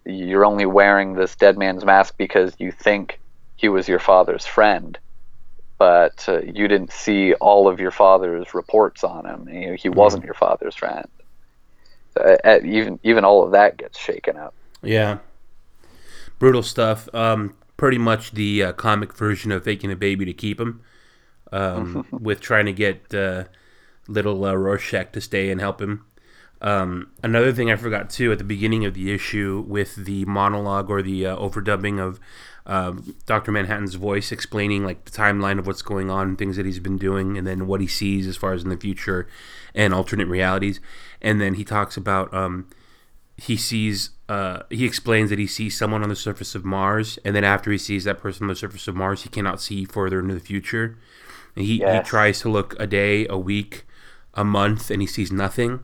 you're 0.04 0.44
only 0.44 0.66
wearing 0.66 1.14
this 1.14 1.36
dead 1.36 1.56
man's 1.56 1.84
mask 1.84 2.14
because 2.18 2.54
you 2.58 2.72
think 2.72 3.18
he 3.56 3.68
was 3.68 3.88
your 3.88 3.98
father's 3.98 4.46
friend, 4.46 4.98
but 5.78 6.24
uh, 6.28 6.40
you 6.40 6.68
didn't 6.68 6.92
see 6.92 7.34
all 7.34 7.68
of 7.68 7.80
your 7.80 7.90
father's 7.90 8.54
reports 8.54 9.04
on 9.04 9.26
him. 9.26 9.48
You 9.48 9.70
know, 9.70 9.74
he 9.74 9.88
wasn't 9.88 10.24
your 10.24 10.34
father's 10.34 10.74
friend. 10.74 11.08
So, 12.14 12.36
uh, 12.44 12.58
even 12.64 12.98
even 13.02 13.24
all 13.24 13.44
of 13.44 13.52
that 13.52 13.76
gets 13.76 13.98
shaken 13.98 14.36
up. 14.36 14.54
Yeah. 14.82 15.18
Brutal 16.38 16.62
stuff. 16.62 17.12
Um, 17.14 17.54
pretty 17.76 17.98
much 17.98 18.32
the 18.32 18.62
uh, 18.62 18.72
comic 18.72 19.14
version 19.14 19.52
of 19.52 19.64
faking 19.64 19.90
a 19.90 19.96
baby 19.96 20.24
to 20.26 20.32
keep 20.32 20.60
him, 20.60 20.82
um, 21.52 22.06
with 22.12 22.40
trying 22.40 22.66
to 22.66 22.72
get 22.72 23.14
uh, 23.14 23.44
little 24.06 24.44
uh, 24.44 24.54
Rorschach 24.54 25.12
to 25.12 25.20
stay 25.20 25.50
and 25.50 25.60
help 25.60 25.80
him. 25.80 26.04
Um, 26.60 27.12
another 27.22 27.52
thing 27.52 27.70
I 27.70 27.76
forgot 27.76 28.10
too 28.10 28.32
at 28.32 28.38
the 28.38 28.44
beginning 28.44 28.84
of 28.84 28.94
the 28.94 29.12
issue 29.12 29.64
with 29.66 29.94
the 29.94 30.24
monologue 30.24 30.90
or 30.90 31.02
the 31.02 31.26
uh, 31.26 31.36
overdubbing 31.36 32.00
of 32.00 32.18
um, 32.66 33.14
Doctor 33.26 33.52
Manhattan's 33.52 33.94
voice 33.94 34.32
explaining 34.32 34.84
like 34.84 35.04
the 35.04 35.10
timeline 35.12 35.58
of 35.58 35.66
what's 35.66 35.82
going 35.82 36.10
on, 36.10 36.36
things 36.36 36.56
that 36.56 36.66
he's 36.66 36.80
been 36.80 36.98
doing, 36.98 37.38
and 37.38 37.46
then 37.46 37.66
what 37.66 37.80
he 37.80 37.86
sees 37.86 38.26
as 38.26 38.36
far 38.36 38.52
as 38.52 38.64
in 38.64 38.70
the 38.70 38.76
future 38.76 39.28
and 39.74 39.94
alternate 39.94 40.26
realities. 40.26 40.80
And 41.22 41.40
then 41.40 41.54
he 41.54 41.64
talks 41.64 41.96
about 41.96 42.32
um, 42.34 42.68
he 43.38 43.56
sees 43.56 44.10
uh, 44.28 44.62
he 44.68 44.84
explains 44.84 45.30
that 45.30 45.38
he 45.38 45.46
sees 45.46 45.78
someone 45.78 46.02
on 46.02 46.10
the 46.10 46.16
surface 46.16 46.54
of 46.54 46.64
Mars, 46.64 47.18
and 47.24 47.34
then 47.34 47.44
after 47.44 47.72
he 47.72 47.78
sees 47.78 48.04
that 48.04 48.18
person 48.18 48.44
on 48.44 48.48
the 48.48 48.54
surface 48.54 48.86
of 48.86 48.94
Mars, 48.94 49.22
he 49.22 49.30
cannot 49.30 49.60
see 49.60 49.86
further 49.86 50.20
into 50.20 50.34
the 50.34 50.40
future. 50.40 50.98
And 51.56 51.64
he, 51.64 51.76
Yes. 51.78 52.04
he 52.04 52.10
tries 52.10 52.40
to 52.40 52.50
look 52.50 52.76
a 52.78 52.86
day, 52.86 53.26
a 53.28 53.38
week, 53.38 53.86
a 54.34 54.44
month, 54.44 54.90
and 54.90 55.00
he 55.00 55.06
sees 55.06 55.32
nothing. 55.32 55.82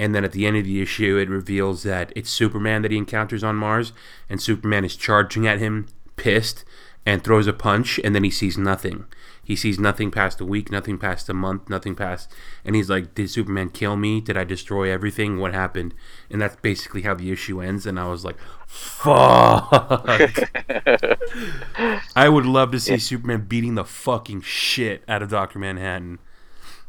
And 0.00 0.12
then 0.12 0.24
at 0.24 0.32
the 0.32 0.44
end 0.44 0.56
of 0.56 0.64
the 0.64 0.82
issue, 0.82 1.16
it 1.16 1.28
reveals 1.30 1.84
that 1.84 2.12
it's 2.16 2.30
Superman 2.30 2.82
that 2.82 2.90
he 2.90 2.96
encounters 2.98 3.44
on 3.44 3.54
Mars, 3.54 3.92
and 4.28 4.42
Superman 4.42 4.84
is 4.84 4.96
charging 4.96 5.46
at 5.46 5.60
him, 5.60 5.86
pissed, 6.16 6.64
and 7.06 7.22
throws 7.22 7.46
a 7.46 7.52
punch, 7.52 8.00
and 8.02 8.12
then 8.12 8.24
he 8.24 8.30
sees 8.30 8.58
nothing. 8.58 9.04
He 9.44 9.56
sees 9.56 9.78
nothing 9.78 10.10
past 10.10 10.40
a 10.40 10.44
week, 10.44 10.70
nothing 10.70 10.98
past 10.98 11.28
a 11.28 11.34
month, 11.34 11.68
nothing 11.68 11.94
past. 11.94 12.32
And 12.64 12.74
he's 12.74 12.88
like, 12.88 13.14
Did 13.14 13.30
Superman 13.30 13.68
kill 13.70 13.96
me? 13.96 14.20
Did 14.20 14.36
I 14.36 14.44
destroy 14.44 14.90
everything? 14.90 15.38
What 15.38 15.52
happened? 15.52 15.94
And 16.30 16.40
that's 16.40 16.56
basically 16.56 17.02
how 17.02 17.14
the 17.14 17.30
issue 17.30 17.60
ends. 17.60 17.86
And 17.86 18.00
I 18.00 18.08
was 18.08 18.24
like, 18.24 18.38
Fuck. 18.66 19.68
I 22.16 22.28
would 22.28 22.46
love 22.46 22.70
to 22.72 22.80
see 22.80 22.98
Superman 22.98 23.46
beating 23.46 23.74
the 23.74 23.84
fucking 23.84 24.40
shit 24.42 25.04
out 25.06 25.22
of 25.22 25.30
Dr. 25.30 25.58
Manhattan. 25.58 26.18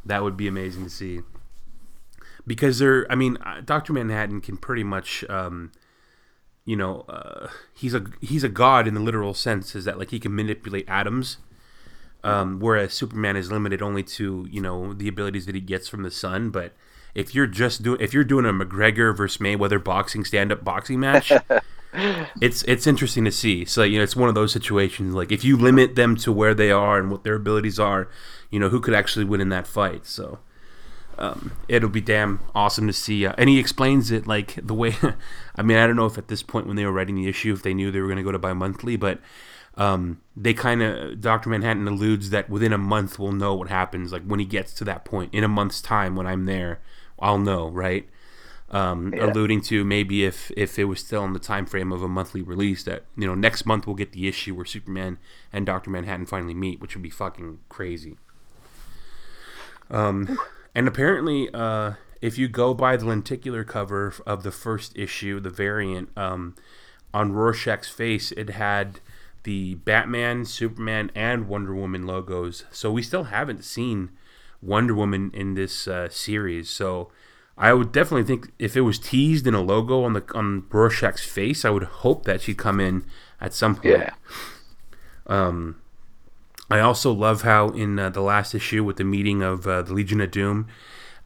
That 0.06 0.24
would 0.24 0.38
be 0.38 0.48
amazing 0.48 0.86
to 0.86 0.89
see. 0.89 1.22
Because 2.48 2.80
they're, 2.80 3.12
I 3.12 3.15
mean, 3.15 3.38
uh, 3.38 3.62
Dr. 3.65 3.91
Manhattan 3.94 4.41
can 4.41 4.58
pretty 4.58 4.84
much. 4.84 5.24
Um, 5.30 5.72
you 6.65 6.76
know, 6.76 7.02
uh, 7.02 7.48
he's 7.76 7.94
a 7.94 8.06
he's 8.22 8.44
a 8.44 8.50
god 8.50 8.88
in 8.88 8.96
the 8.96 9.00
literal 9.00 9.36
sense, 9.36 9.76
is 9.76 9.86
that 9.86 10.00
like 10.00 10.10
he 10.10 10.20
can 10.20 10.36
manipulate 10.36 10.89
atoms, 10.89 11.38
um, 12.25 12.59
whereas 12.59 12.93
Superman 12.93 13.35
is 13.35 13.51
limited 13.51 13.81
only 13.81 14.01
to 14.03 14.47
you 14.49 14.59
know 14.59 14.93
the 14.93 15.07
abilities 15.07 15.45
that 15.45 15.55
he 15.55 15.61
gets 15.61 15.88
from 15.88 16.03
the 16.03 16.11
sun. 16.11 16.49
But 16.49 16.73
if 17.13 17.35
you're 17.35 17.47
just 17.47 17.83
doing 17.83 18.01
if 18.01 18.13
you're 18.13 18.23
doing 18.23 18.45
a 18.45 18.51
McGregor 18.51 19.15
versus 19.15 19.38
Mayweather 19.38 19.81
boxing 19.81 20.25
stand 20.25 20.51
up 20.51 20.63
boxing 20.63 20.99
match, 20.99 21.31
it's 22.41 22.63
it's 22.63 22.88
interesting 22.88 23.25
to 23.25 23.31
see. 23.31 23.63
So 23.63 23.83
you 23.83 23.99
know, 23.99 24.03
it's 24.03 24.15
one 24.15 24.27
of 24.27 24.35
those 24.35 24.51
situations. 24.51 25.13
Like 25.13 25.31
if 25.31 25.43
you 25.43 25.55
limit 25.55 25.95
them 25.95 26.15
to 26.17 26.31
where 26.31 26.55
they 26.55 26.71
are 26.71 26.97
and 26.97 27.11
what 27.11 27.23
their 27.23 27.35
abilities 27.35 27.79
are, 27.79 28.09
you 28.49 28.59
know, 28.59 28.69
who 28.69 28.79
could 28.79 28.95
actually 28.95 29.25
win 29.25 29.39
in 29.39 29.49
that 29.49 29.67
fight. 29.67 30.07
So 30.07 30.39
um, 31.19 31.51
it'll 31.67 31.89
be 31.89 32.01
damn 32.01 32.39
awesome 32.55 32.88
to 32.88 32.93
see. 32.93 33.28
Uh, 33.28 33.36
and 33.38 33.49
he 33.49 33.59
explains 33.59 34.09
it 34.09 34.26
like 34.26 34.55
the 34.65 34.73
way. 34.73 34.95
I 35.55 35.61
mean, 35.61 35.78
I 35.78 35.86
don't 35.86 35.95
know 35.95 36.07
if 36.07 36.17
at 36.17 36.28
this 36.28 36.41
point 36.41 36.65
when 36.65 36.76
they 36.76 36.86
were 36.86 36.91
writing 36.91 37.15
the 37.15 37.28
issue, 37.28 37.53
if 37.53 37.61
they 37.61 37.76
knew 37.76 37.91
they 37.91 37.99
were 37.99 38.07
going 38.07 38.17
to 38.17 38.23
go 38.23 38.32
to 38.32 38.39
bi-monthly, 38.39 38.95
but 38.95 39.19
um, 39.78 40.21
they 40.36 40.53
kind 40.53 40.82
of 40.82 41.21
Doctor 41.21 41.49
Manhattan 41.49 41.88
alludes 41.88 42.30
that 42.30 42.49
within 42.49 42.73
a 42.73 42.78
month 42.78 43.19
we'll 43.19 43.32
know 43.32 43.55
what 43.55 43.69
happens. 43.69 44.11
Like 44.11 44.23
when 44.23 44.39
he 44.39 44.45
gets 44.45 44.73
to 44.76 44.84
that 44.86 45.05
point, 45.05 45.34
in 45.34 45.43
a 45.43 45.47
month's 45.47 45.82
time, 45.82 46.15
when 46.15 46.28
I'm 46.28 46.45
there, 46.45 46.80
I'll 47.19 47.39
know, 47.39 47.69
right? 47.69 48.07
Um, 48.71 49.13
Alluding 49.13 49.61
to 49.65 49.84
maybe 49.84 50.26
if 50.26 50.51
if 50.57 50.80
it 50.80 50.86
was 50.86 50.99
still 50.99 51.23
in 51.23 51.34
the 51.34 51.39
time 51.39 51.65
frame 51.65 51.91
of 51.91 52.01
a 52.01 52.07
monthly 52.07 52.41
release, 52.41 52.84
that 52.84 53.05
you 53.15 53.28
know 53.28 53.36
next 53.36 53.65
month 53.65 53.86
we'll 53.86 53.95
get 53.95 54.11
the 54.11 54.28
issue 54.28 54.55
where 54.55 54.65
Superman 54.65 55.17
and 55.53 55.65
Doctor 55.65 55.89
Manhattan 55.89 56.26
finally 56.26 56.55
meet, 56.55 56.80
which 56.82 56.95
would 56.95 57.03
be 57.03 57.09
fucking 57.09 57.59
crazy. 57.69 58.17
Um, 59.89 60.39
And 60.76 60.89
apparently, 60.89 61.49
uh, 61.53 61.93
if 62.21 62.38
you 62.38 62.49
go 62.49 62.73
by 62.73 62.97
the 62.97 63.05
lenticular 63.05 63.63
cover 63.63 64.13
of 64.26 64.43
the 64.43 64.51
first 64.51 64.97
issue, 64.97 65.39
the 65.39 65.49
variant, 65.49 66.09
um, 66.17 66.55
on 67.13 67.32
Rorschach's 67.32 67.88
face, 67.88 68.34
it 68.34 68.49
had 68.49 68.99
the 69.46 69.76
Batman, 69.76 70.43
Superman, 70.43 71.10
and 71.16 71.48
Wonder 71.48 71.74
Woman 71.74 72.06
logos. 72.06 72.66
So 72.72 72.91
we 72.91 73.02
still 73.02 73.26
haven't 73.26 73.64
seen 73.64 74.10
Wonder 74.62 74.93
Woman 74.93 75.32
in 75.34 75.54
this 75.54 75.88
uh, 75.88 76.10
series. 76.10 76.70
So 76.70 77.10
I 77.58 77.74
would 77.74 77.91
definitely 77.91 78.24
think 78.24 78.52
if 78.60 78.76
it 78.76 78.82
was 78.82 79.00
teased 79.00 79.48
in 79.48 79.54
a 79.54 79.62
logo 79.62 80.04
on 80.04 80.14
the 80.14 80.26
on 80.34 80.66
Rorschach's 80.70 81.26
face, 81.26 81.64
I 81.64 81.70
would 81.70 81.84
hope 81.84 82.26
that 82.26 82.41
she'd 82.41 82.58
come 82.58 82.80
in 82.80 83.06
at 83.39 83.54
some 83.54 83.76
point. 83.76 83.86
Yeah. 83.86 84.14
Um, 85.28 85.82
I 86.70 86.80
also 86.80 87.12
love 87.14 87.43
how 87.43 87.70
in 87.70 87.98
uh, 88.00 88.10
the 88.10 88.22
last 88.22 88.54
issue 88.56 88.84
with 88.84 88.98
the 88.98 89.04
meeting 89.04 89.41
of 89.41 89.68
uh, 89.68 89.84
the 89.84 89.93
Legion 89.93 90.20
of 90.22 90.32
Doom, 90.32 90.68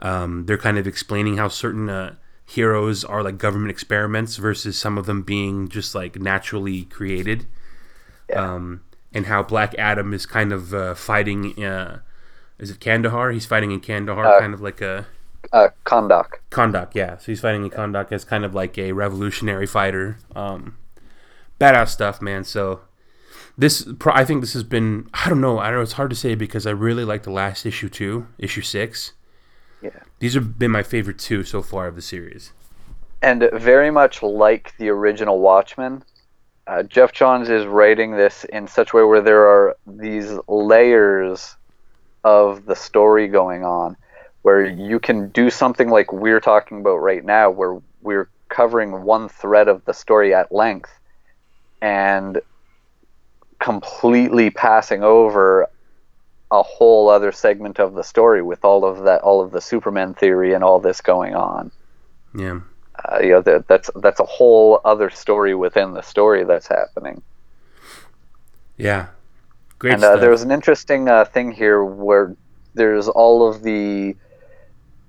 um, 0.02 0.46
they're 0.46 0.58
kind 0.58 0.78
of 0.78 0.86
explaining 0.86 1.38
how 1.38 1.48
certain 1.48 1.90
uh, 1.90 2.16
heroes 2.46 3.06
are 3.06 3.24
like 3.24 3.38
government 3.38 3.72
experiments 3.72 4.36
versus 4.36 4.78
some 4.78 4.98
of 4.98 5.06
them 5.06 5.22
being 5.22 5.70
just 5.70 5.96
like 5.96 6.20
naturally 6.20 6.84
created. 6.84 7.48
Um, 8.38 8.82
and 9.14 9.26
how 9.26 9.42
Black 9.44 9.74
Adam 9.78 10.14
is 10.14 10.26
kind 10.26 10.52
of 10.54 10.74
uh, 10.74 10.94
fighting. 10.96 11.64
Uh, 11.64 12.00
is 12.60 12.70
it 12.70 12.80
Kandahar? 12.80 13.32
He's 13.32 13.46
fighting 13.46 13.72
in 13.72 13.80
Kandahar, 13.80 14.26
Uh, 14.26 14.40
kind 14.40 14.54
of 14.54 14.62
like 14.62 14.82
a 14.82 15.08
Uh, 15.52 15.70
Kahndaq. 15.86 16.40
Kahndaq. 16.52 16.90
Yeah, 16.94 17.18
so 17.18 17.26
he's 17.28 17.40
fighting 17.42 17.64
in 17.64 17.70
Kahndaq 17.72 18.12
as 18.12 18.24
kind 18.26 18.46
of 18.46 18.54
like 18.54 18.78
a 18.78 18.92
revolutionary 18.92 19.66
fighter. 19.66 20.18
Um, 20.36 20.78
badass 21.60 21.90
stuff, 21.90 22.22
man. 22.22 22.44
So 22.44 22.82
this, 23.58 23.88
I 24.06 24.26
think 24.26 24.42
this 24.42 24.54
has 24.54 24.64
been. 24.64 25.10
I 25.14 25.30
don't 25.30 25.42
know. 25.42 25.60
I 25.60 25.68
don't 25.68 25.78
know. 25.78 25.82
It's 25.82 25.94
hard 25.94 26.10
to 26.12 26.16
say 26.16 26.36
because 26.36 26.68
I 26.68 26.72
really 26.72 27.06
like 27.06 27.24
the 27.24 27.32
last 27.32 27.66
issue 27.66 27.90
too, 27.90 28.28
issue 28.38 28.62
six. 28.62 29.14
Yeah. 29.82 29.92
These 30.20 30.34
have 30.36 30.60
been 30.60 30.72
my 30.72 30.84
favorite 30.84 31.18
two 31.18 31.44
so 31.44 31.62
far 31.62 31.88
of 31.88 31.96
the 31.96 32.02
series. 32.02 32.52
And 33.22 33.50
very 33.54 33.92
much 33.92 34.22
like 34.22 34.74
the 34.78 34.90
original 34.90 35.40
Watchmen, 35.40 36.04
uh, 36.70 36.84
Geoff 36.84 37.12
Johns 37.12 37.50
is 37.50 37.66
writing 37.66 38.12
this 38.12 38.44
in 38.44 38.68
such 38.68 38.94
a 38.94 38.96
way 38.96 39.04
where 39.04 39.22
there 39.22 39.48
are 39.48 39.76
these 39.88 40.32
layers 40.48 41.56
of 42.24 42.66
the 42.66 42.76
story 42.76 43.28
going 43.28 43.64
on, 43.64 43.98
where 44.44 44.64
you 44.66 45.00
can 45.00 45.30
do 45.30 45.50
something 45.50 45.90
like 45.90 46.14
we're 46.14 46.40
talking 46.40 46.82
about 46.82 46.98
right 46.98 47.26
now, 47.26 47.50
where 47.50 47.82
we're 48.02 48.30
covering 48.50 49.02
one 49.02 49.30
thread 49.30 49.68
of 49.68 49.84
the 49.86 49.94
story 49.94 50.34
at 50.34 50.52
length 50.52 50.92
and 51.82 52.40
completely 53.60 54.52
passing 54.52 55.04
over 55.04 55.68
a 56.52 56.62
whole 56.62 57.10
other 57.10 57.32
segment 57.32 57.80
of 57.80 57.96
the 57.96 58.04
story 58.04 58.42
with 58.42 58.64
all 58.64 58.86
of 58.86 59.04
that 59.04 59.22
all 59.22 59.42
of 59.42 59.52
the 59.52 59.62
superman 59.62 60.14
theory 60.14 60.54
and 60.54 60.64
all 60.64 60.80
this 60.80 61.00
going 61.02 61.36
on 61.36 61.72
Yeah. 62.34 62.62
Uh, 63.06 63.20
you 63.20 63.30
know 63.32 63.42
that, 63.42 63.68
that's 63.68 63.90
that's 63.96 64.20
a 64.20 64.26
whole 64.26 64.82
other 64.86 65.10
story 65.10 65.56
within 65.56 65.94
the 65.94 66.02
story 66.02 66.44
that's 66.44 66.68
happening 66.68 67.22
Yeah. 68.78 69.08
Great 69.80 69.94
and 69.94 70.04
uh, 70.04 70.18
there 70.18 70.30
was 70.32 70.42
an 70.44 70.52
interesting 70.52 71.08
uh, 71.10 71.26
thing 71.26 71.52
here 71.52 71.84
where 71.84 72.36
there's 72.76 73.08
all 73.08 73.48
of 73.48 73.64
the 73.64 74.16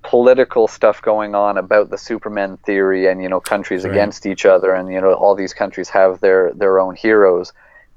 political 0.03 0.67
stuff 0.67 1.01
going 1.01 1.35
on 1.35 1.57
about 1.57 1.89
the 1.89 1.97
Superman 1.97 2.57
theory 2.65 3.07
and 3.07 3.21
you 3.21 3.29
know 3.29 3.39
countries 3.39 3.83
Right. 3.83 3.91
against 3.91 4.25
each 4.25 4.45
other 4.45 4.73
and 4.73 4.91
you 4.91 4.99
know 4.99 5.13
all 5.13 5.35
these 5.35 5.53
countries 5.53 5.89
have 5.89 6.19
their 6.21 6.53
their 6.55 6.79
own 6.79 6.95
heroes 6.95 7.53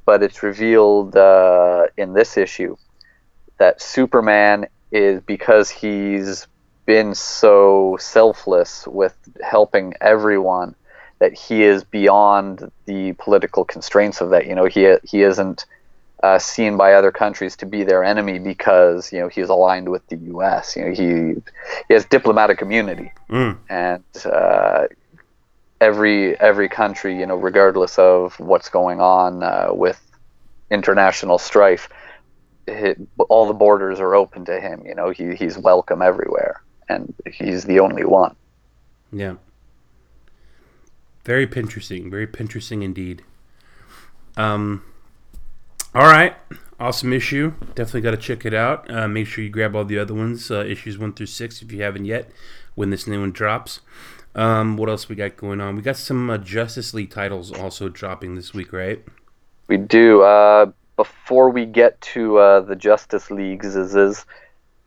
but 0.07 0.23
it's 0.23 0.43
revealed 0.43 1.17
uh, 1.17 1.87
in 1.97 2.13
this 2.13 2.37
issue 2.37 2.77
that 3.59 3.81
Superman 3.81 4.67
is 4.93 5.23
because 5.23 5.71
he's 5.71 6.47
been 6.87 7.15
so 7.15 7.97
selfless 8.01 8.87
with 8.87 9.17
helping 9.43 9.95
everyone 10.01 10.75
that 11.19 11.33
he 11.33 11.63
is 11.63 11.85
beyond 11.85 12.71
the 12.87 13.13
political 13.15 13.65
constraints 13.65 14.21
of 14.21 14.31
that 14.31 14.47
you 14.47 14.55
know 14.55 14.65
he 14.67 14.95
he 15.05 15.23
isn't 15.23 15.65
uh, 16.23 16.39
seen 16.39 16.77
by 16.77 16.95
other 16.95 17.13
countries 17.13 17.55
to 17.57 17.67
be 17.67 17.85
their 17.85 18.03
enemy 18.03 18.39
because 18.39 19.13
you 19.13 19.21
know 19.21 19.29
he's 19.29 19.49
aligned 19.49 19.89
with 19.91 20.07
the 20.09 20.17
U.S. 20.33 20.75
You 20.77 20.85
know 20.87 20.91
he 20.93 21.41
he 21.89 21.95
has 21.95 22.05
diplomatic 22.07 22.63
immunity, 22.63 23.13
Mm. 23.31 23.59
and 23.69 24.05
uh, 24.27 24.87
every 25.81 26.39
every 26.41 26.69
country 26.69 27.19
you 27.19 27.27
know 27.27 27.37
regardless 27.37 27.99
of 27.99 28.39
what's 28.41 28.69
going 28.71 29.01
on 29.01 29.43
uh, 29.43 29.69
with 29.73 30.01
international 30.71 31.39
strife, 31.39 31.89
it, 32.67 32.99
all 33.29 33.47
the 33.47 33.53
borders 33.53 34.01
are 34.01 34.15
open 34.15 34.45
to 34.47 34.59
him. 34.61 34.83
You 34.87 34.95
know 34.95 35.11
he 35.11 35.35
he's 35.35 35.59
welcome 35.59 36.01
everywhere, 36.01 36.63
and 36.89 37.15
he's 37.33 37.65
the 37.65 37.81
only 37.81 38.05
one. 38.05 38.35
Yeah. 39.13 39.35
Very 41.25 41.47
Pinteresting. 41.47 42.11
Very 42.11 42.27
Pinteresting 42.27 42.83
indeed. 42.83 43.23
Um. 44.37 44.83
All 45.95 46.07
right. 46.07 46.37
Awesome 46.81 47.13
issue. 47.13 47.55
Definitely 47.77 48.01
got 48.01 48.11
to 48.11 48.17
check 48.17 48.45
it 48.45 48.53
out. 48.53 48.91
Uh, 48.91 49.07
make 49.07 49.29
sure 49.29 49.45
you 49.45 49.51
grab 49.51 49.77
all 49.77 49.85
the 49.85 49.99
other 49.99 50.13
ones, 50.13 50.51
uh, 50.51 50.65
issues 50.65 50.99
one 50.99 51.13
through 51.13 51.27
six, 51.27 51.63
if 51.63 51.71
you 51.71 51.83
haven't 51.83 52.05
yet, 52.05 52.31
when 52.75 52.91
this 52.91 53.07
new 53.07 53.21
one 53.21 53.31
drops. 53.31 53.81
Um, 54.35 54.77
what 54.77 54.89
else 54.89 55.09
we 55.09 55.15
got 55.15 55.37
going 55.37 55.61
on? 55.61 55.77
We 55.77 55.83
got 55.83 55.97
some 55.97 56.29
uh, 56.29 56.39
Justice 56.39 56.93
League 56.93 57.11
titles 57.11 57.53
also 57.53 57.89
dropping 57.89 58.35
this 58.35 58.53
week, 58.53 58.73
right? 58.73 59.05
We 59.69 59.77
do. 59.77 60.23
Uh, 60.23 60.73
before 60.97 61.51
we 61.51 61.65
get 61.65 62.01
to 62.01 62.39
uh, 62.39 62.61
the 62.61 62.75
Justice 62.75 63.31
Leagues, 63.31 63.77
is, 63.77 63.95
is 63.95 64.27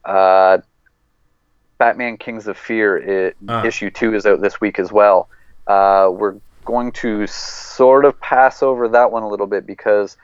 uh, 0.04 0.58
Batman 1.78 2.18
Kings 2.18 2.48
of 2.48 2.58
Fear 2.58 2.98
it, 2.98 3.38
Ah. 3.48 3.64
issue 3.64 3.90
two 3.90 4.14
is 4.16 4.26
out 4.26 4.42
this 4.42 4.60
week 4.60 4.80
as 4.80 4.92
well. 4.92 5.30
Uh, 5.68 6.10
we're 6.12 6.36
going 6.66 6.92
to 6.92 7.26
sort 7.28 8.06
of 8.06 8.20
pass 8.20 8.62
over 8.62 8.88
that 8.90 9.12
one 9.12 9.24
a 9.24 9.28
little 9.28 9.48
bit 9.48 9.66
because 9.66 10.18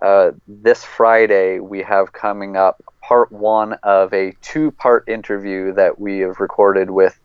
uh, 0.00 0.32
this 0.48 0.84
Friday 0.84 1.60
we 1.60 1.82
have 1.82 2.12
coming 2.12 2.56
up 2.56 2.82
part 3.00 3.30
one 3.30 3.74
of 3.82 4.12
a 4.12 4.32
two 4.42 4.70
part 4.72 5.08
interview 5.08 5.72
that 5.72 5.98
we 5.98 6.20
have 6.20 6.40
recorded 6.40 6.90
with 6.90 7.18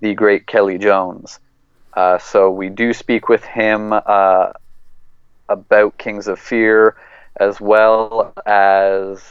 the 0.00 0.14
great 0.14 0.46
Kelly 0.46 0.78
Jones. 0.78 1.38
Uh, 1.94 2.18
so 2.18 2.50
we 2.50 2.68
do 2.68 2.92
speak 2.92 3.28
with 3.28 3.44
him 3.44 3.92
uh, 3.92 4.52
about 5.48 5.98
Kings 5.98 6.28
of 6.28 6.38
Fear, 6.38 6.96
as 7.38 7.60
well 7.60 8.32
as 8.46 9.22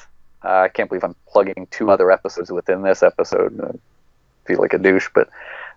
uh, 0.44 0.62
I 0.62 0.68
can't 0.70 0.90
believe 0.90 1.04
I'm 1.04 1.16
plugging 1.28 1.68
two 1.72 1.92
other 1.92 2.12
episodes 2.12 2.52
within 2.52 2.82
this 2.82 3.04
episode. 3.04 3.60
I 3.62 3.78
feel 4.48 4.60
like 4.60 4.74
a 4.74 4.78
douche, 4.78 5.10
but 5.14 5.30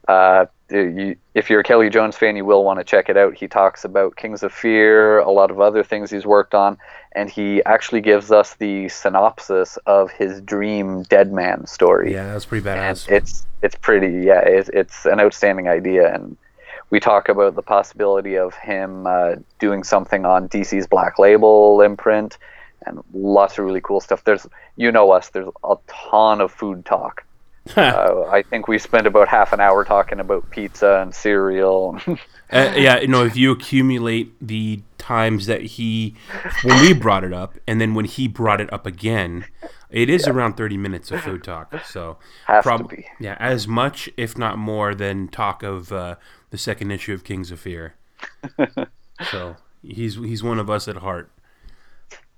uh, 0.08 0.46
you, 0.70 1.16
if 1.34 1.48
you're 1.50 1.60
a 1.60 1.64
Kelly 1.64 1.90
Jones 1.90 2.16
fan, 2.16 2.36
you 2.36 2.44
will 2.44 2.64
want 2.64 2.78
to 2.80 2.84
check 2.84 3.08
it 3.08 3.16
out. 3.16 3.34
He 3.34 3.46
talks 3.46 3.84
about 3.84 4.16
Kings 4.16 4.42
of 4.42 4.52
Fear, 4.52 5.18
a 5.20 5.30
lot 5.30 5.50
of 5.50 5.60
other 5.60 5.84
things 5.84 6.10
he's 6.10 6.26
worked 6.26 6.54
on, 6.54 6.76
and 7.12 7.28
he 7.30 7.62
actually 7.64 8.00
gives 8.00 8.32
us 8.32 8.54
the 8.54 8.88
synopsis 8.88 9.76
of 9.86 10.10
his 10.10 10.40
dream 10.40 11.02
Dead 11.04 11.32
Man 11.32 11.66
story. 11.66 12.12
Yeah, 12.12 12.26
that 12.28 12.34
was 12.34 12.46
pretty 12.46 12.68
And 12.68 12.96
badass. 12.96 13.10
it's 13.10 13.46
it's 13.62 13.76
pretty 13.76 14.24
yeah 14.26 14.40
it's, 14.40 14.68
it's 14.70 15.06
an 15.06 15.20
outstanding 15.20 15.68
idea 15.68 16.12
and 16.12 16.36
we 16.90 16.98
talk 16.98 17.28
about 17.28 17.54
the 17.54 17.62
possibility 17.62 18.36
of 18.36 18.54
him 18.56 19.06
uh, 19.06 19.36
doing 19.60 19.84
something 19.84 20.26
on 20.26 20.48
DC's 20.48 20.86
Black 20.88 21.18
Label 21.18 21.80
imprint 21.80 22.38
and 22.86 23.00
lots 23.12 23.58
of 23.58 23.64
really 23.64 23.80
cool 23.80 24.00
stuff. 24.00 24.24
There's 24.24 24.46
you 24.76 24.92
know 24.92 25.10
us. 25.10 25.30
There's 25.30 25.48
a 25.64 25.76
ton 25.86 26.40
of 26.40 26.52
food 26.52 26.84
talk. 26.84 27.24
uh, 27.76 28.24
I 28.30 28.42
think 28.42 28.66
we 28.66 28.78
spent 28.78 29.06
about 29.06 29.28
half 29.28 29.52
an 29.52 29.60
hour 29.60 29.84
talking 29.84 30.18
about 30.18 30.50
pizza 30.50 31.00
and 31.00 31.14
cereal. 31.14 31.98
Uh, 32.52 32.70
yeah, 32.76 33.00
you 33.00 33.08
know, 33.08 33.24
if 33.24 33.34
you 33.34 33.50
accumulate 33.50 34.34
the 34.46 34.82
times 34.98 35.46
that 35.46 35.62
he, 35.62 36.14
when 36.64 36.82
we 36.82 36.92
brought 36.92 37.24
it 37.24 37.32
up, 37.32 37.56
and 37.66 37.80
then 37.80 37.94
when 37.94 38.04
he 38.04 38.28
brought 38.28 38.60
it 38.60 38.70
up 38.70 38.84
again, 38.84 39.46
it 39.88 40.10
is 40.10 40.26
around 40.26 40.58
30 40.58 40.76
minutes 40.76 41.10
of 41.10 41.22
food 41.22 41.42
talk. 41.44 41.72
So, 41.86 42.18
Has 42.46 42.64
to 42.64 42.84
be. 42.84 43.06
Yeah, 43.18 43.36
as 43.40 43.66
much, 43.66 44.10
if 44.18 44.36
not 44.36 44.58
more, 44.58 44.94
than 44.94 45.28
talk 45.28 45.62
of 45.62 45.92
uh, 45.92 46.16
the 46.50 46.58
second 46.58 46.90
issue 46.90 47.14
of 47.14 47.24
Kings 47.24 47.50
of 47.50 47.58
Fear. 47.58 47.94
so, 49.30 49.56
he's 49.82 50.16
he's 50.16 50.42
one 50.42 50.58
of 50.58 50.68
us 50.68 50.88
at 50.88 50.96
heart. 50.96 51.30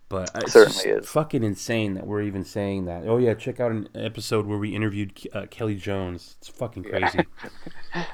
But 0.08 0.34
uh, 0.36 0.40
it's 0.42 0.52
Certainly 0.52 1.00
is. 1.00 1.08
fucking 1.08 1.42
insane 1.42 1.94
that 1.94 2.06
we're 2.06 2.22
even 2.22 2.44
saying 2.44 2.84
that. 2.84 3.04
Oh, 3.06 3.16
yeah, 3.16 3.34
check 3.34 3.58
out 3.58 3.70
an 3.70 3.88
episode 3.94 4.46
where 4.46 4.58
we 4.58 4.74
interviewed 4.74 5.18
uh, 5.32 5.46
Kelly 5.50 5.76
Jones. 5.76 6.36
It's 6.38 6.48
fucking 6.48 6.84
crazy. 6.84 7.20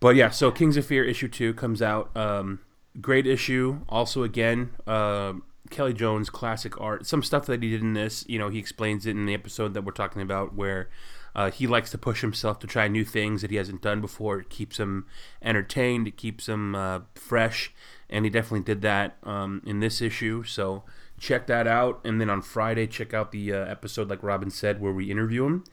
But 0.00 0.16
yeah, 0.16 0.30
so 0.30 0.50
Kings 0.50 0.76
of 0.76 0.84
Fear 0.84 1.04
issue 1.04 1.28
two 1.28 1.54
comes 1.54 1.80
out. 1.80 2.14
Um, 2.16 2.60
great 3.00 3.26
issue. 3.26 3.80
Also, 3.88 4.22
again, 4.22 4.70
uh, 4.86 5.34
Kelly 5.70 5.94
Jones 5.94 6.30
classic 6.30 6.78
art. 6.80 7.06
Some 7.06 7.22
stuff 7.22 7.46
that 7.46 7.62
he 7.62 7.70
did 7.70 7.80
in 7.80 7.94
this, 7.94 8.24
you 8.28 8.38
know, 8.38 8.48
he 8.48 8.58
explains 8.58 9.06
it 9.06 9.12
in 9.12 9.26
the 9.26 9.34
episode 9.34 9.72
that 9.74 9.82
we're 9.82 9.92
talking 9.92 10.20
about, 10.20 10.54
where 10.54 10.90
uh, 11.34 11.50
he 11.50 11.66
likes 11.66 11.90
to 11.92 11.98
push 11.98 12.20
himself 12.20 12.58
to 12.60 12.66
try 12.66 12.86
new 12.86 13.04
things 13.04 13.40
that 13.42 13.50
he 13.50 13.56
hasn't 13.56 13.82
done 13.82 14.00
before. 14.00 14.40
It 14.40 14.50
keeps 14.50 14.78
him 14.78 15.06
entertained. 15.42 16.06
It 16.06 16.16
keeps 16.16 16.48
him 16.48 16.74
uh, 16.74 17.00
fresh, 17.14 17.72
and 18.10 18.24
he 18.24 18.30
definitely 18.30 18.64
did 18.64 18.82
that 18.82 19.16
um, 19.22 19.62
in 19.64 19.80
this 19.80 20.02
issue. 20.02 20.42
So 20.42 20.82
check 21.18 21.46
that 21.46 21.66
out. 21.66 22.00
And 22.04 22.20
then 22.20 22.30
on 22.30 22.42
Friday, 22.42 22.86
check 22.86 23.14
out 23.14 23.32
the 23.32 23.52
uh, 23.52 23.64
episode, 23.66 24.08
like 24.08 24.22
Robin 24.22 24.50
said, 24.50 24.80
where 24.80 24.92
we 24.92 25.10
interview 25.10 25.46
him. 25.46 25.64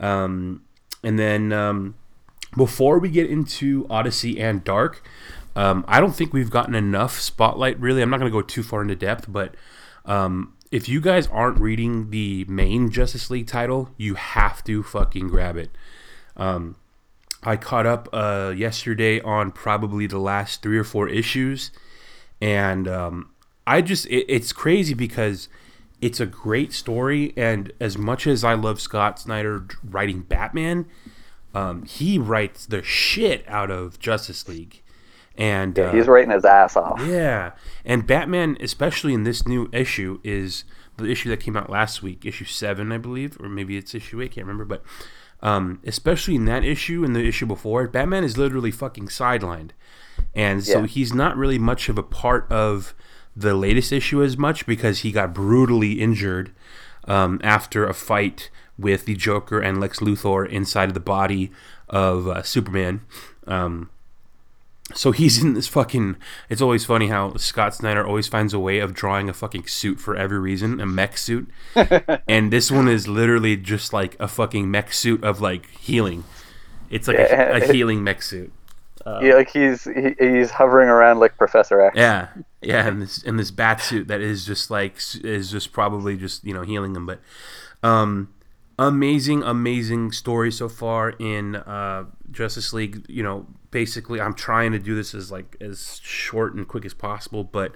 Um, 0.00 0.62
and 1.02 1.18
then 1.18 1.52
um, 1.52 1.94
before 2.56 2.98
we 2.98 3.10
get 3.10 3.30
into 3.30 3.86
Odyssey 3.90 4.40
and 4.40 4.64
Dark, 4.64 5.06
um, 5.56 5.84
I 5.86 6.00
don't 6.00 6.14
think 6.14 6.32
we've 6.32 6.50
gotten 6.50 6.74
enough 6.74 7.20
spotlight. 7.20 7.78
Really, 7.78 8.02
I'm 8.02 8.10
not 8.10 8.18
going 8.18 8.30
to 8.30 8.36
go 8.36 8.42
too 8.42 8.62
far 8.62 8.82
into 8.82 8.96
depth, 8.96 9.26
but 9.28 9.54
um, 10.04 10.54
if 10.70 10.88
you 10.88 11.00
guys 11.00 11.28
aren't 11.28 11.60
reading 11.60 12.10
the 12.10 12.44
main 12.48 12.90
Justice 12.90 13.30
League 13.30 13.46
title, 13.46 13.90
you 13.96 14.14
have 14.14 14.64
to 14.64 14.82
fucking 14.82 15.28
grab 15.28 15.56
it. 15.56 15.70
Um, 16.36 16.76
I 17.44 17.56
caught 17.56 17.86
up 17.86 18.08
uh, 18.12 18.52
yesterday 18.56 19.20
on 19.20 19.52
probably 19.52 20.06
the 20.06 20.18
last 20.18 20.62
three 20.62 20.78
or 20.78 20.84
four 20.84 21.08
issues, 21.08 21.70
and 22.40 22.88
um, 22.88 23.30
I 23.66 23.80
just 23.82 24.06
it, 24.06 24.26
it's 24.28 24.52
crazy 24.52 24.94
because 24.94 25.48
it's 26.00 26.20
a 26.20 26.26
great 26.26 26.72
story, 26.72 27.32
and 27.36 27.72
as 27.80 27.96
much 27.96 28.26
as 28.26 28.44
I 28.44 28.54
love 28.54 28.80
Scott 28.80 29.18
Snyder 29.18 29.66
writing 29.82 30.20
Batman, 30.20 30.86
um, 31.54 31.84
he 31.84 32.18
writes 32.18 32.66
the 32.66 32.82
shit 32.82 33.44
out 33.48 33.70
of 33.70 33.98
Justice 33.98 34.46
League, 34.48 34.82
and 35.38 35.76
Yeah, 35.78 35.84
uh, 35.84 35.92
he's 35.92 36.06
writing 36.06 36.30
his 36.30 36.44
ass 36.44 36.76
off. 36.76 37.00
yeah, 37.06 37.52
and 37.84 38.06
Batman, 38.06 38.56
especially 38.60 39.14
in 39.14 39.22
this 39.24 39.46
new 39.46 39.70
issue, 39.72 40.20
is 40.22 40.64
the 40.96 41.06
issue 41.10 41.30
that 41.30 41.40
came 41.40 41.56
out 41.56 41.70
last 41.70 42.02
week, 42.02 42.24
issue 42.26 42.44
seven, 42.44 42.92
I 42.92 42.98
believe, 42.98 43.36
or 43.40 43.48
maybe 43.48 43.76
it's 43.76 43.94
issue 43.94 44.20
eight, 44.20 44.32
can't 44.32 44.46
remember. 44.46 44.64
But 44.64 44.82
um, 45.42 45.80
especially 45.84 46.34
in 46.36 46.44
that 46.46 46.64
issue 46.64 47.02
and 47.04 47.16
the 47.16 47.26
issue 47.26 47.46
before, 47.46 47.86
Batman 47.88 48.24
is 48.24 48.36
literally 48.36 48.70
fucking 48.70 49.08
sidelined, 49.08 49.70
and 50.34 50.62
so 50.64 50.80
Yeah. 50.80 50.86
he's 50.86 51.14
not 51.14 51.36
really 51.36 51.58
much 51.58 51.88
of 51.88 51.96
a 51.98 52.02
part 52.02 52.50
of 52.52 52.94
the 53.36 53.54
latest 53.54 53.92
issue 53.92 54.22
as 54.22 54.36
much 54.36 54.66
because 54.66 55.00
he 55.00 55.10
got 55.12 55.34
brutally 55.34 55.92
injured 56.00 56.52
um, 57.06 57.40
after 57.42 57.86
a 57.86 57.94
fight 57.94 58.50
with 58.78 59.04
the 59.06 59.14
Joker 59.14 59.60
and 59.60 59.80
Lex 59.80 60.00
Luthor 60.00 60.48
inside 60.48 60.88
of 60.88 60.94
the 60.94 61.00
body 61.00 61.50
of 61.88 62.26
uh, 62.28 62.42
Superman. 62.42 63.02
Um, 63.46 63.90
so 64.94 65.12
he's 65.12 65.42
in 65.42 65.54
this 65.54 65.66
fucking. 65.66 66.16
It's 66.50 66.60
always 66.60 66.84
funny 66.84 67.08
how 67.08 67.36
Scott 67.36 67.74
Snyder 67.74 68.06
always 68.06 68.28
finds 68.28 68.52
a 68.52 68.58
way 68.58 68.78
of 68.80 68.92
drawing 68.94 69.28
a 69.28 69.32
fucking 69.32 69.66
suit 69.66 69.98
for 69.98 70.14
every 70.14 70.38
reason, 70.38 70.78
a 70.80 70.86
mech 70.86 71.16
suit. 71.16 71.48
and 72.28 72.52
this 72.52 72.70
one 72.70 72.86
is 72.88 73.08
literally 73.08 73.56
just 73.56 73.92
like 73.92 74.14
a 74.20 74.28
fucking 74.28 74.70
mech 74.70 74.92
suit 74.92 75.24
of 75.24 75.40
like 75.40 75.70
healing. 75.70 76.24
It's 76.90 77.08
like 77.08 77.16
a, 77.18 77.22
Yeah. 77.30 77.56
a 77.56 77.72
healing 77.72 78.04
mech 78.04 78.22
suit. 78.22 78.52
yeah, 79.22 79.34
like 79.34 79.50
he's 79.50 79.84
he, 79.84 80.14
he's 80.18 80.50
hovering 80.50 80.88
around 80.88 81.18
like 81.18 81.36
Professor 81.38 81.80
X. 81.80 81.96
Yeah, 81.96 82.28
yeah, 82.64 82.86
and 82.86 83.02
this 83.02 83.22
and 83.22 83.38
this 83.38 83.50
bat 83.50 83.80
suit 83.80 84.08
that 84.08 84.20
is 84.20 84.44
just 84.44 84.70
like 84.70 84.96
is 85.22 85.50
just 85.50 85.72
probably 85.72 86.16
just 86.16 86.44
you 86.44 86.54
know 86.54 86.62
healing 86.62 86.94
him, 86.94 87.06
but 87.06 87.20
um, 87.82 88.32
amazing, 88.78 89.42
amazing 89.42 90.12
story 90.12 90.50
so 90.50 90.68
far 90.68 91.10
in 91.10 91.56
uh, 91.56 92.04
Justice 92.30 92.72
League. 92.72 93.04
You 93.08 93.22
know, 93.22 93.46
basically, 93.70 94.20
I'm 94.20 94.34
trying 94.34 94.72
to 94.72 94.78
do 94.78 94.94
this 94.94 95.14
as 95.14 95.30
like 95.30 95.56
as 95.60 96.00
short 96.02 96.54
and 96.54 96.66
quick 96.66 96.84
as 96.84 96.94
possible, 96.94 97.44
but 97.44 97.74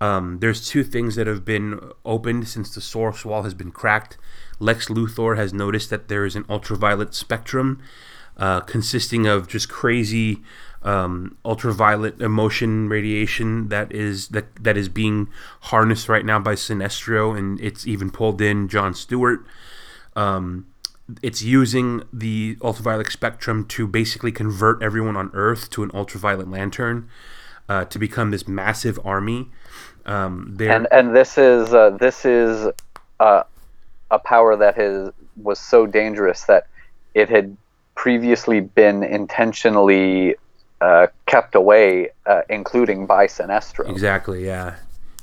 um, 0.00 0.38
there's 0.40 0.68
two 0.68 0.84
things 0.84 1.16
that 1.16 1.26
have 1.26 1.44
been 1.44 1.80
opened 2.04 2.48
since 2.48 2.74
the 2.74 2.80
source 2.80 3.24
wall 3.24 3.42
has 3.42 3.54
been 3.54 3.72
cracked. 3.72 4.16
Lex 4.60 4.88
Luthor 4.88 5.36
has 5.36 5.52
noticed 5.52 5.90
that 5.90 6.08
there 6.08 6.24
is 6.24 6.36
an 6.36 6.44
ultraviolet 6.48 7.14
spectrum 7.14 7.80
uh, 8.36 8.60
consisting 8.60 9.26
of 9.26 9.48
just 9.48 9.68
crazy 9.68 10.42
um, 10.82 11.36
ultraviolet 11.44 12.20
emotion 12.20 12.88
radiation 12.88 13.68
that 13.68 13.92
is 13.92 14.28
that 14.28 14.54
that 14.62 14.76
is 14.76 14.88
being 14.88 15.28
harnessed 15.62 16.08
right 16.08 16.24
now 16.24 16.38
by 16.38 16.54
Sinestro, 16.54 17.36
and 17.36 17.60
it's 17.60 17.86
even 17.86 18.10
pulled 18.10 18.40
in 18.40 18.68
John 18.68 18.94
Stewart. 18.94 19.44
Um, 20.14 20.66
it's 21.22 21.42
using 21.42 22.02
the 22.12 22.58
ultraviolet 22.62 23.10
spectrum 23.10 23.64
to 23.66 23.86
basically 23.86 24.30
convert 24.30 24.82
everyone 24.82 25.16
on 25.16 25.30
Earth 25.32 25.70
to 25.70 25.82
an 25.82 25.90
ultraviolet 25.94 26.48
lantern 26.48 27.08
uh, 27.68 27.84
to 27.86 27.98
become 27.98 28.30
this 28.30 28.46
massive 28.46 28.98
army. 29.04 29.50
Um, 30.06 30.56
and 30.60 30.86
and 30.90 31.14
this 31.14 31.38
is 31.38 31.74
uh, 31.74 31.90
this 31.90 32.24
is 32.24 32.70
uh, 33.20 33.42
a 34.10 34.18
power 34.18 34.56
that 34.56 34.76
has 34.76 35.12
was 35.36 35.58
so 35.58 35.86
dangerous 35.86 36.44
that 36.44 36.66
it 37.14 37.28
had 37.28 37.56
previously 37.94 38.60
been 38.60 39.02
intentionally 39.02 40.36
uh, 40.80 41.08
kept 41.26 41.54
away, 41.54 42.10
uh, 42.26 42.42
including 42.48 43.06
by 43.06 43.26
Sinestro. 43.26 43.88
Exactly. 43.88 44.46
Yeah. 44.46 44.76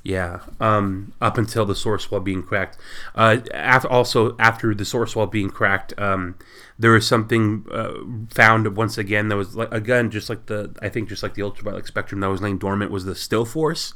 Yeah. 0.04 0.42
Um, 0.60 1.14
up 1.20 1.38
until 1.38 1.66
the 1.66 1.74
source 1.74 2.12
wall 2.12 2.22
being 2.22 2.44
cracked. 2.44 2.78
Uh, 3.16 3.38
after, 3.54 3.90
also 3.90 4.38
after 4.38 4.76
the 4.76 4.86
source 4.86 5.16
wall 5.16 5.26
being 5.26 5.50
cracked, 5.50 6.00
um, 6.00 6.36
there 6.78 6.92
was 6.92 7.08
something 7.08 7.66
uh, 7.72 7.94
found 8.30 8.76
once 8.78 8.98
again 9.00 9.30
that 9.30 9.36
was 9.36 9.56
like 9.56 9.74
again 9.74 10.12
just 10.12 10.30
like 10.30 10.46
the 10.46 10.76
I 10.82 10.90
think 10.90 11.10
just 11.10 11.24
like 11.24 11.34
the 11.34 11.42
ultraviolet 11.42 11.88
spectrum 11.88 12.22
that 12.22 12.28
was 12.28 12.42
laying 12.42 12.60
dormant 12.60 12.92
was 12.92 13.06
the 13.06 13.16
still 13.16 13.46
force, 13.46 13.96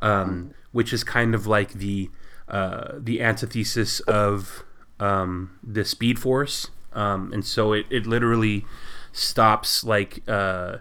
um, 0.00 0.52
which 0.72 0.92
is 0.92 1.04
kind 1.04 1.34
of 1.34 1.46
like 1.46 1.74
the 1.74 2.10
uh, 2.48 2.94
the 2.98 3.22
antithesis 3.22 4.00
of 4.00 4.64
um, 4.98 5.58
the 5.62 5.84
speed 5.84 6.18
force, 6.18 6.70
um, 6.92 7.32
and 7.32 7.44
so 7.44 7.72
it, 7.72 7.86
it 7.88 8.04
literally 8.04 8.64
stops 9.12 9.84
like 9.84 10.22
uh, 10.28 10.78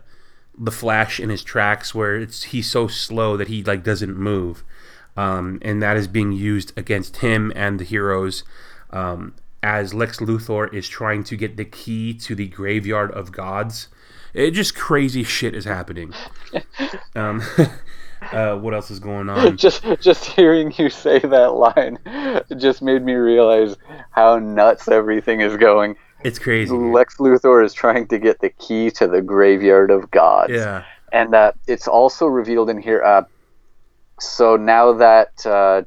the 0.57 0.71
Flash 0.71 1.19
in 1.19 1.29
his 1.29 1.43
tracks, 1.43 1.95
where 1.95 2.15
it's 2.15 2.43
he's 2.43 2.69
so 2.69 2.87
slow 2.87 3.37
that 3.37 3.47
he 3.47 3.63
like 3.63 3.83
doesn't 3.83 4.17
move, 4.17 4.63
um, 5.15 5.59
and 5.61 5.81
that 5.81 5.97
is 5.97 6.07
being 6.07 6.31
used 6.31 6.77
against 6.77 7.17
him 7.17 7.51
and 7.55 7.79
the 7.79 7.85
heroes. 7.85 8.43
Um, 8.91 9.35
as 9.61 9.93
Lex 9.93 10.19
Luthor 10.19 10.73
is 10.73 10.87
trying 10.87 11.23
to 11.25 11.35
get 11.35 11.57
the 11.57 11.65
key 11.65 12.13
to 12.13 12.33
the 12.33 12.47
graveyard 12.47 13.11
of 13.11 13.31
gods, 13.31 13.89
it 14.33 14.51
just 14.51 14.75
crazy 14.75 15.23
shit 15.23 15.55
is 15.55 15.65
happening. 15.65 16.13
um, 17.15 17.41
uh, 18.31 18.55
what 18.55 18.73
else 18.73 18.91
is 18.91 18.99
going 18.99 19.29
on? 19.29 19.57
just 19.57 19.83
just 19.99 20.25
hearing 20.25 20.73
you 20.77 20.89
say 20.89 21.19
that 21.19 21.53
line 21.53 21.99
just 22.57 22.81
made 22.81 23.03
me 23.03 23.13
realize 23.13 23.75
how 24.11 24.39
nuts 24.39 24.87
everything 24.87 25.41
is 25.41 25.57
going. 25.57 25.95
It's 26.23 26.39
crazy. 26.39 26.73
Lex 26.75 27.17
Luthor 27.17 27.63
is 27.63 27.73
trying 27.73 28.07
to 28.09 28.19
get 28.19 28.39
the 28.39 28.49
key 28.49 28.91
to 28.91 29.07
the 29.07 29.21
graveyard 29.21 29.91
of 29.91 30.09
gods. 30.11 30.51
Yeah. 30.51 30.83
and 31.11 31.33
uh, 31.33 31.51
it's 31.67 31.87
also 31.87 32.25
revealed 32.27 32.69
in 32.69 32.81
here. 32.81 33.01
Uh, 33.03 33.23
so 34.19 34.55
now 34.57 34.93
that 34.93 35.45
uh, 35.45 35.83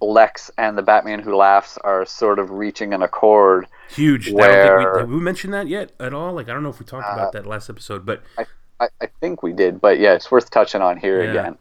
Lex 0.00 0.50
and 0.58 0.76
the 0.76 0.82
Batman 0.82 1.20
Who 1.20 1.34
Laughs 1.36 1.78
are 1.78 2.04
sort 2.04 2.38
of 2.38 2.50
reaching 2.50 2.92
an 2.94 3.02
accord, 3.02 3.66
Huge. 3.90 4.28
I 4.30 4.32
Where- 4.34 4.94
we, 4.96 5.00
did 5.02 5.10
we 5.10 5.20
mention 5.20 5.50
that 5.52 5.66
yet 5.68 5.92
at 5.98 6.12
all? 6.12 6.32
Like 6.34 6.48
I 6.48 6.52
don't 6.52 6.62
know 6.62 6.68
if 6.68 6.78
we 6.78 6.84
talked 6.84 7.06
Uh, 7.08 7.12
about 7.14 7.32
that 7.32 7.46
last 7.46 7.70
episode, 7.70 8.04
but 8.04 8.22
I, 8.80 8.88
I 9.00 9.06
think 9.20 9.42
we 9.42 9.52
did, 9.52 9.80
but 9.80 9.98
yeah, 9.98 10.12
it's 10.14 10.30
worth 10.30 10.50
touching 10.50 10.82
on 10.82 10.98
here 10.98 11.22
Yeah. 11.24 11.30
again. 11.30 11.58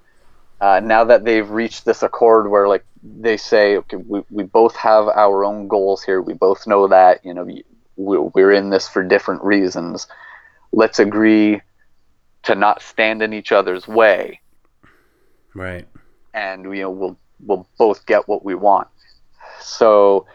Uh, 0.59 0.79
now 0.83 1.03
that 1.03 1.23
they've 1.25 1.49
reached 1.49 1.85
this 1.85 2.03
accord 2.03 2.49
where, 2.49 2.67
like, 2.67 2.85
they 3.03 3.37
say, 3.37 3.77
okay, 3.77 3.97
we, 3.97 4.23
we 4.29 4.43
both 4.43 4.75
have 4.75 5.07
our 5.09 5.43
own 5.45 5.67
goals 5.67 6.03
here. 6.03 6.21
We 6.21 6.33
both 6.33 6.65
know 6.67 6.87
that, 6.87 7.23
you 7.25 7.33
know, 7.33 7.43
we, 7.45 7.63
we're 7.95 8.51
in 8.51 8.69
this 8.69 8.87
for 8.87 9.03
different 9.03 9.43
reasons. 9.43 10.07
Let's 10.71 10.99
agree 10.99 11.61
to 12.43 12.55
not 12.55 12.81
stand 12.81 13.21
in 13.21 13.33
each 13.33 13.51
other's 13.51 13.87
way. 13.87 14.41
right. 15.53 15.87
and 16.33 16.63
you 16.65 16.81
know 16.81 16.91
we'll 16.91 17.17
we'll 17.39 17.67
both 17.77 18.05
get 18.05 18.27
what 18.27 18.43
we 18.45 18.55
want. 18.55 18.87
So 19.59 20.27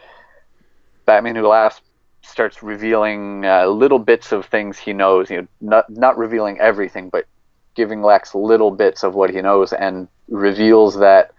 Batman 1.06 1.36
Who 1.36 1.46
Laughs 1.46 1.80
starts 2.22 2.62
revealing 2.62 3.44
uh, 3.44 3.66
little 3.66 3.98
bits 3.98 4.32
of 4.32 4.46
things 4.46 4.78
he 4.78 4.92
knows. 4.92 5.30
You 5.30 5.42
know, 5.42 5.48
not 5.60 5.90
not 5.90 6.18
revealing 6.18 6.58
everything, 6.60 7.08
but 7.10 7.26
giving 7.74 8.02
Lex 8.02 8.34
little 8.34 8.70
bits 8.70 9.02
of 9.02 9.14
what 9.14 9.30
he 9.30 9.40
knows, 9.40 9.72
and 9.72 10.08
reveals 10.28 10.98
that 10.98 11.32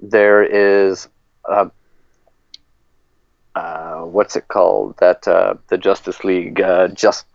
there 0.00 0.42
is 0.42 1.08
a 1.44 1.70
uh, 3.54 4.02
what's 4.02 4.36
it 4.36 4.48
called 4.48 4.96
that 4.98 5.26
uh, 5.28 5.54
the 5.68 5.76
Justice 5.78 6.24
League 6.24 6.60
uh, 6.60 6.88
just 6.88 7.26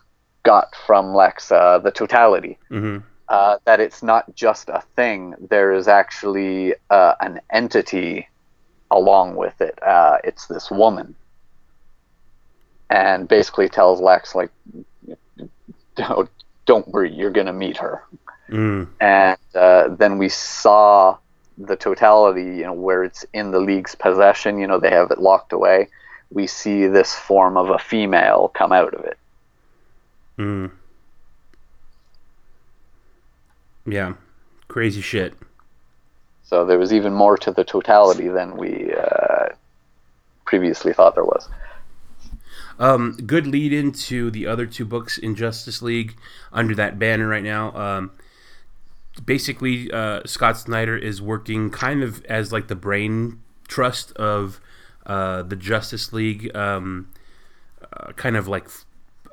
got 0.43 0.73
from 0.85 1.13
Lex 1.13 1.51
uh, 1.51 1.79
the 1.79 1.91
totality 1.91 2.57
hmm 2.69 2.97
uh, 3.29 3.57
that 3.65 3.79
it's 3.79 4.01
not 4.01 4.33
just 4.35 4.69
a 4.69 4.81
thing. 4.95 5.35
There 5.49 5.73
is 5.73 5.88
actually 5.88 6.75
uh, 6.89 7.15
an 7.19 7.41
entity 7.51 8.27
along 8.91 9.35
with 9.35 9.59
it. 9.61 9.77
Uh, 9.83 10.17
it's 10.23 10.47
this 10.47 10.71
woman, 10.71 11.15
and 12.89 13.27
basically 13.27 13.69
tells 13.69 13.99
Lex 13.99 14.35
like, 14.35 14.51
"Don't, 15.95 16.29
don't 16.65 16.88
worry, 16.88 17.13
you're 17.13 17.31
gonna 17.31 17.53
meet 17.53 17.77
her." 17.77 18.03
Mm. 18.49 18.87
And 18.99 19.37
uh, 19.55 19.89
then 19.89 20.17
we 20.17 20.29
saw 20.29 21.17
the 21.57 21.75
totality, 21.75 22.43
you 22.43 22.63
know, 22.63 22.73
where 22.73 23.03
it's 23.03 23.25
in 23.33 23.51
the 23.51 23.59
league's 23.59 23.95
possession. 23.95 24.59
You 24.59 24.67
know, 24.67 24.79
they 24.79 24.91
have 24.91 25.11
it 25.11 25.19
locked 25.19 25.53
away. 25.53 25.89
We 26.31 26.47
see 26.47 26.87
this 26.87 27.15
form 27.15 27.57
of 27.57 27.69
a 27.69 27.79
female 27.79 28.51
come 28.53 28.71
out 28.71 28.93
of 28.93 29.05
it. 29.05 29.17
Mm. 30.37 30.71
Yeah. 33.85 34.13
Crazy 34.67 35.01
shit. 35.01 35.33
So 36.43 36.65
there 36.65 36.77
was 36.77 36.93
even 36.93 37.13
more 37.13 37.37
to 37.39 37.51
the 37.51 37.63
totality 37.63 38.27
than 38.27 38.55
we 38.55 38.93
uh, 38.93 39.49
previously 40.45 40.93
thought 40.93 41.15
there 41.15 41.25
was. 41.25 41.49
Um, 42.79 43.17
good 43.25 43.47
lead 43.47 43.73
into 43.73 44.29
the 44.29 44.45
other 44.45 44.65
two 44.65 44.85
books 44.85 45.17
in 45.17 45.35
Justice 45.35 45.81
League 45.81 46.15
under 46.53 46.75
that 46.75 46.99
banner 46.99 47.27
right 47.27 47.43
now. 47.43 47.75
Um, 47.75 48.11
basically, 49.26 49.91
uh, 49.91 50.22
Scott 50.26 50.57
Snyder 50.57 50.97
is 50.97 51.22
working 51.22 51.70
kind 51.70 52.03
of 52.03 52.24
as 52.26 52.51
like 52.51 52.68
the 52.68 52.76
brain 52.76 53.41
trust 53.68 54.11
of 54.13 54.59
uh, 55.05 55.43
the 55.43 55.55
Justice 55.55 56.13
League. 56.13 56.55
Um, 56.55 57.09
uh, 57.93 58.11
kind 58.13 58.36
of 58.36 58.47
like, 58.47 58.68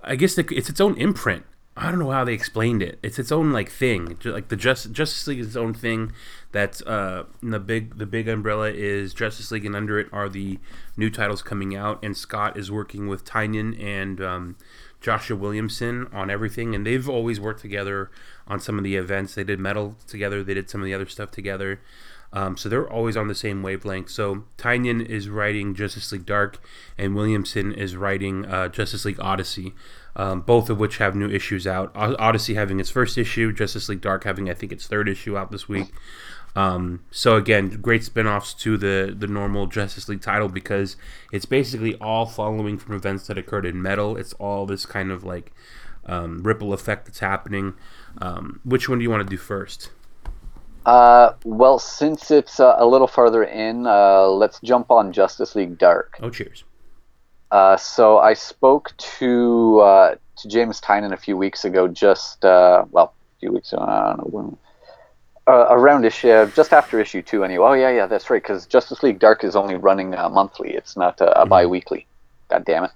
I 0.03 0.16
guess 0.16 0.39
it's 0.39 0.68
its 0.68 0.80
own 0.80 0.97
imprint. 0.97 1.45
I 1.76 1.91
don't 1.91 1.99
know 1.99 2.11
how 2.11 2.24
they 2.24 2.35
explained 2.35 2.82
it. 2.82 3.01
It's 3.03 3.18
its 3.18 3.32
own 3.32 3.53
like 3.53 3.68
thing. 3.68 4.16
Like 4.24 4.49
the 4.49 4.57
Just, 4.57 4.93
Justice 4.93 5.26
League 5.26 5.41
is 5.41 5.49
its 5.49 5.57
own 5.57 5.74
thing. 5.74 6.12
That's 6.53 6.82
uh, 6.82 7.24
the 7.43 7.59
big 7.59 7.99
the 7.99 8.07
big 8.07 8.28
umbrella 8.28 8.70
is 8.70 9.12
Justice 9.12 9.51
League, 9.51 9.66
and 9.66 9.74
under 9.74 9.99
it 9.99 10.07
are 10.12 10.28
the 10.28 10.61
new 10.97 11.11
titles 11.11 11.43
coming 11.43 11.74
out. 11.74 11.99
And 12.05 12.16
Scott 12.16 12.57
is 12.57 12.70
working 12.70 13.09
with 13.09 13.24
Tynion 13.24 13.82
and 13.82 14.20
um, 14.20 14.57
Joshua 15.05 15.36
Williamson 15.36 16.09
on 16.14 16.30
everything, 16.30 16.74
and 16.74 16.86
they've 16.86 17.09
always 17.09 17.38
worked 17.38 17.61
together 17.61 18.11
on 18.48 18.59
some 18.59 18.78
of 18.78 18.84
the 18.84 18.96
events. 18.96 19.34
They 19.34 19.44
did 19.44 19.61
Metal 19.61 19.96
together. 20.07 20.42
They 20.42 20.55
did 20.55 20.70
some 20.70 20.80
of 20.80 20.86
the 20.86 20.94
other 20.94 21.07
stuff 21.07 21.30
together. 21.30 21.82
Um, 22.32 22.57
so 22.57 22.68
they're 22.70 22.90
always 22.90 23.16
on 23.16 23.28
the 23.28 23.34
same 23.34 23.62
wavelength. 23.62 24.09
So 24.09 24.44
Tynion 24.57 25.05
is 25.05 25.28
writing 25.28 25.74
Justice 25.74 26.11
League 26.11 26.24
Dark, 26.24 26.59
and 26.96 27.14
Williamson 27.14 27.72
is 27.72 27.96
writing 27.96 28.46
uh, 28.46 28.68
Justice 28.68 29.05
League 29.05 29.20
Odyssey, 29.20 29.74
um, 30.16 30.40
both 30.40 30.70
of 30.70 30.80
which 30.80 30.96
have 30.96 31.14
new 31.14 31.28
issues 31.28 31.66
out. 31.66 31.92
O- 31.94 32.16
Odyssey 32.18 32.55
having 32.55 32.80
its 32.80 32.90
first 32.90 33.18
issue, 33.18 33.52
Justice 33.52 33.90
League 33.90 34.00
Dark 34.00 34.24
having 34.24 34.48
I 34.48 34.55
think 34.55 34.72
its 34.72 34.86
third 34.86 35.07
issue 35.09 35.36
out 35.36 35.50
this 35.52 35.68
week. 35.68 35.92
Um, 36.57 37.05
so 37.11 37.36
again, 37.36 37.68
great 37.82 38.05
spin-offs 38.05 38.55
to 38.55 38.76
the 38.76 39.14
the 39.16 39.26
normal 39.26 39.66
Justice 39.66 40.09
League 40.09 40.22
title 40.22 40.48
because 40.48 40.96
it's 41.32 41.46
basically 41.46 41.96
all 41.96 42.26
following 42.26 42.78
from 42.78 42.94
events 42.94 43.26
that 43.26 43.36
occurred 43.36 43.66
in 43.66 43.82
Metal. 43.82 44.16
It's 44.16 44.32
all 44.34 44.64
this 44.66 44.86
kind 44.86 45.11
of 45.11 45.24
like 45.24 45.52
um, 46.07 46.42
ripple 46.42 46.72
effect 46.72 47.07
that's 47.07 47.18
happening. 47.18 47.74
Um, 48.18 48.61
which 48.64 48.88
one 48.88 48.98
do 48.98 49.02
you 49.02 49.11
want 49.11 49.26
to 49.26 49.30
do 49.30 49.36
first? 49.36 49.90
Uh, 50.86 51.32
well, 51.44 51.78
since 51.78 52.30
it's 52.30 52.61
uh, 52.61 52.76
a 52.78 52.86
little 52.86 53.07
farther 53.07 53.42
in, 53.42 53.86
uh, 53.86 54.26
let's 54.26 54.61
jump 54.61 54.90
on 54.90 55.12
Justice 55.12 55.55
League 55.55 55.78
Dark. 55.78 56.18
Oh, 56.20 56.30
cheers. 56.30 56.64
Uh, 57.50 57.76
so 57.76 58.18
I 58.18 58.34
spoke 58.34 58.92
to 58.98 59.80
uh, 59.80 60.14
to 60.36 60.48
James 60.48 60.80
Tynion 60.80 61.12
a 61.12 61.16
few 61.16 61.36
weeks 61.36 61.64
ago, 61.64 61.88
just 61.88 62.44
uh, 62.44 62.84
well, 62.90 63.14
a 63.36 63.40
few 63.40 63.52
weeks 63.52 63.72
ago, 63.72 63.82
I 63.82 64.09
don't 64.09 64.18
know 64.18 64.28
when, 64.30 64.57
uh, 65.47 65.66
around 65.70 66.05
issue, 66.05 66.47
just 66.55 66.72
after 66.72 67.01
issue 67.01 67.22
two. 67.22 67.45
Anyway, 67.45 67.66
oh 67.66 67.72
yeah, 67.74 67.90
yeah, 67.90 68.07
that's 68.07 68.30
right, 68.30 68.42
because 68.42 68.66
Justice 68.66 69.03
League 69.03 69.18
Dark 69.18 69.45
is 69.45 69.57
only 69.57 69.74
running 69.74 70.14
uh, 70.14 70.28
monthly; 70.28 70.70
it's 70.70 70.97
not 70.97 71.20
uh, 71.20 71.32
a 71.36 71.47
bi-weekly. 71.47 72.07
God 72.49 72.64
damn 72.64 72.84
it! 72.84 72.90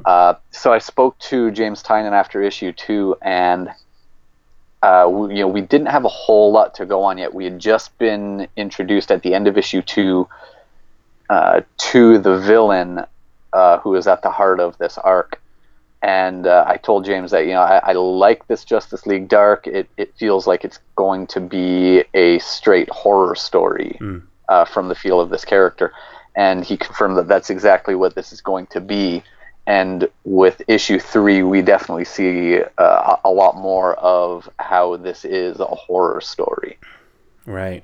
uh, 0.04 0.34
so 0.50 0.72
I 0.72 0.78
spoke 0.78 1.18
to 1.20 1.50
James 1.50 1.82
Tynion 1.82 2.12
after 2.12 2.42
issue 2.42 2.72
two, 2.72 3.16
and 3.20 3.70
uh, 4.82 5.08
we, 5.10 5.36
you 5.36 5.40
know 5.40 5.48
we 5.48 5.60
didn't 5.60 5.88
have 5.88 6.04
a 6.04 6.08
whole 6.08 6.52
lot 6.52 6.74
to 6.76 6.86
go 6.86 7.02
on 7.02 7.18
yet. 7.18 7.34
We 7.34 7.44
had 7.44 7.58
just 7.58 7.96
been 7.98 8.48
introduced 8.56 9.10
at 9.10 9.22
the 9.22 9.34
end 9.34 9.46
of 9.46 9.58
issue 9.58 9.82
two 9.82 10.28
uh, 11.28 11.62
to 11.76 12.18
the 12.18 12.38
villain 12.38 13.04
uh, 13.52 13.78
who 13.78 13.94
is 13.94 14.06
at 14.06 14.22
the 14.22 14.30
heart 14.30 14.60
of 14.60 14.76
this 14.78 14.98
arc. 14.98 15.40
And 16.04 16.46
uh, 16.46 16.66
I 16.68 16.76
told 16.76 17.06
James 17.06 17.30
that 17.30 17.46
you 17.46 17.52
know 17.52 17.62
I, 17.62 17.78
I 17.78 17.92
like 17.92 18.46
this 18.46 18.62
Justice 18.62 19.06
League 19.06 19.26
Dark. 19.26 19.66
It 19.66 19.88
it 19.96 20.14
feels 20.18 20.46
like 20.46 20.62
it's 20.62 20.78
going 20.96 21.26
to 21.28 21.40
be 21.40 22.04
a 22.12 22.38
straight 22.40 22.90
horror 22.90 23.34
story 23.34 23.98
uh, 24.50 24.66
from 24.66 24.88
the 24.88 24.94
feel 24.94 25.18
of 25.18 25.30
this 25.30 25.46
character, 25.46 25.94
and 26.36 26.62
he 26.62 26.76
confirmed 26.76 27.16
that 27.16 27.26
that's 27.26 27.48
exactly 27.48 27.94
what 27.94 28.14
this 28.14 28.34
is 28.34 28.42
going 28.42 28.66
to 28.66 28.82
be. 28.82 29.22
And 29.66 30.06
with 30.24 30.60
issue 30.68 30.98
three, 30.98 31.42
we 31.42 31.62
definitely 31.62 32.04
see 32.04 32.60
uh, 32.60 33.16
a 33.24 33.28
a 33.28 33.30
lot 33.30 33.56
more 33.56 33.94
of 33.94 34.46
how 34.58 34.98
this 34.98 35.24
is 35.24 35.58
a 35.58 35.64
horror 35.64 36.20
story. 36.20 36.76
Right. 37.46 37.82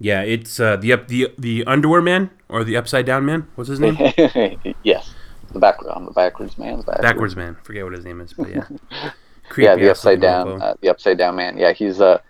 Yeah, 0.00 0.22
it's 0.22 0.58
uh, 0.58 0.74
the 0.74 0.92
up 0.92 1.06
the 1.06 1.32
the 1.38 1.62
underwear 1.68 2.02
man 2.02 2.30
or 2.48 2.64
the 2.64 2.76
upside 2.76 3.06
down 3.06 3.24
man. 3.24 3.46
What's 3.54 3.70
his 3.70 3.78
name? 3.78 3.96
yes, 4.82 5.14
the 5.52 5.58
background, 5.58 6.06
the 6.06 6.12
backwards 6.12 6.58
man, 6.58 6.78
the 6.78 6.84
backwards. 6.84 7.02
Backwards 7.02 7.36
man. 7.36 7.56
Forget 7.62 7.84
what 7.84 7.92
his 7.92 8.04
name 8.04 8.20
is, 8.20 8.32
but 8.32 8.48
yeah. 8.48 8.66
yeah, 9.56 9.76
the 9.76 9.90
upside 9.90 10.20
down, 10.20 10.60
uh, 10.62 10.74
the 10.80 10.88
upside 10.88 11.18
down 11.18 11.36
man. 11.36 11.58
Yeah, 11.58 11.72
he's 11.72 12.00
uh, 12.00 12.20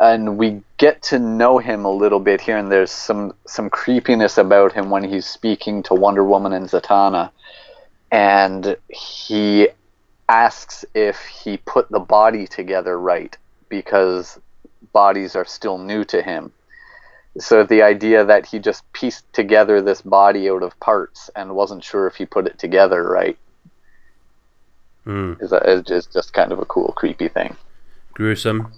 and 0.00 0.36
we 0.36 0.62
get 0.78 1.00
to 1.02 1.18
know 1.18 1.58
him 1.58 1.84
a 1.84 1.90
little 1.90 2.18
bit 2.18 2.40
here, 2.40 2.58
and 2.58 2.70
there's 2.70 2.90
some 2.90 3.34
some 3.46 3.70
creepiness 3.70 4.36
about 4.38 4.72
him 4.72 4.90
when 4.90 5.04
he's 5.04 5.26
speaking 5.26 5.82
to 5.84 5.94
Wonder 5.94 6.24
Woman 6.24 6.52
and 6.52 6.68
Zatanna, 6.68 7.30
and 8.10 8.76
he 8.88 9.68
asks 10.28 10.84
if 10.94 11.20
he 11.20 11.58
put 11.58 11.88
the 11.90 12.00
body 12.00 12.46
together 12.46 12.98
right 12.98 13.36
because 13.68 14.40
bodies 14.92 15.36
are 15.36 15.44
still 15.44 15.78
new 15.78 16.04
to 16.04 16.22
him. 16.22 16.52
So 17.38 17.64
the 17.64 17.82
idea 17.82 18.24
that 18.24 18.46
he 18.46 18.58
just 18.58 18.90
pieced 18.92 19.30
together 19.32 19.80
this 19.80 20.02
body 20.02 20.50
out 20.50 20.62
of 20.62 20.78
parts 20.80 21.30
and 21.34 21.54
wasn't 21.54 21.82
sure 21.82 22.06
if 22.06 22.16
he 22.16 22.26
put 22.26 22.46
it 22.46 22.58
together 22.58 23.02
right 23.08 23.38
Hmm. 25.04 25.32
is, 25.40 25.52
a, 25.52 25.56
is 25.68 25.82
just- 25.82 26.12
just 26.12 26.32
kind 26.32 26.52
of 26.52 26.58
a 26.60 26.64
cool, 26.66 26.92
creepy 26.92 27.28
thing. 27.28 27.56
Gruesome. 28.14 28.72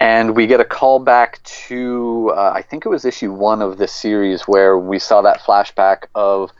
And 0.00 0.34
we 0.34 0.46
get 0.46 0.58
a 0.60 0.64
call 0.64 0.98
back 0.98 1.40
to, 1.68 2.32
uh, 2.36 2.50
I 2.54 2.62
think 2.62 2.84
it 2.84 2.88
was 2.88 3.04
issue 3.04 3.32
one 3.32 3.62
of 3.62 3.78
this 3.78 3.92
series 3.92 4.42
where 4.42 4.76
we 4.78 4.98
saw 4.98 5.22
that 5.22 5.40
flashback 5.40 6.04
of 6.14 6.50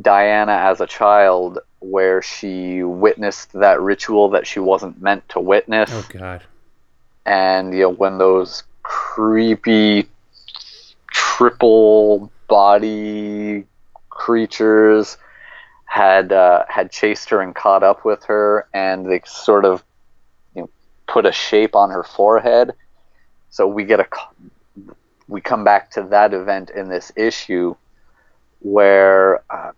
Diana 0.00 0.52
as 0.52 0.80
a 0.80 0.86
child 0.86 1.58
where 1.80 2.20
she 2.20 2.82
witnessed 2.82 3.52
that 3.54 3.80
ritual 3.80 4.28
that 4.30 4.46
she 4.46 4.60
wasn't 4.60 5.00
meant 5.00 5.26
to 5.30 5.40
witness. 5.40 5.90
Oh 5.92 6.04
God. 6.10 6.42
and 7.26 7.72
you 7.72 7.80
know 7.84 7.90
when 7.90 8.18
those 8.18 8.64
creepy 8.84 10.08
triple 11.10 12.30
body 12.48 13.64
creatures 14.10 15.18
had 15.86 16.32
uh, 16.32 16.64
had 16.68 16.92
chased 16.92 17.28
her 17.30 17.40
and 17.40 17.54
caught 17.54 17.82
up 17.82 18.04
with 18.04 18.24
her, 18.24 18.68
and 18.72 19.06
they 19.10 19.20
sort 19.26 19.64
of 19.64 19.82
you 20.54 20.62
know 20.62 20.70
put 21.08 21.26
a 21.26 21.32
shape 21.32 21.74
on 21.74 21.90
her 21.90 22.04
forehead. 22.04 22.72
So 23.50 23.66
we 23.66 23.84
get 23.84 24.00
a 24.00 24.06
we 25.26 25.40
come 25.40 25.64
back 25.64 25.90
to 25.92 26.02
that 26.04 26.32
event 26.32 26.70
in 26.70 26.88
this 26.88 27.10
issue 27.16 27.74
where 28.60 29.42
uh, 29.50 29.72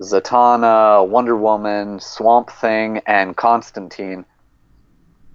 Zatanna, 0.00 1.06
Wonder 1.06 1.36
Woman, 1.36 2.00
Swamp 2.00 2.50
Thing, 2.50 3.00
and 3.06 3.36
Constantine 3.36 4.24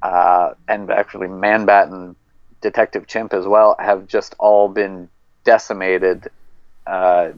uh, 0.02 0.54
and 0.68 0.92
actually 0.92 1.28
Man-Bat 1.28 1.90
and 1.90 2.16
Detective 2.64 3.06
Chimp 3.06 3.34
as 3.34 3.46
well 3.46 3.76
have 3.78 4.08
just 4.08 4.34
all 4.40 4.70
been 4.70 5.10
decimated 5.44 6.30
uh, 6.88 7.32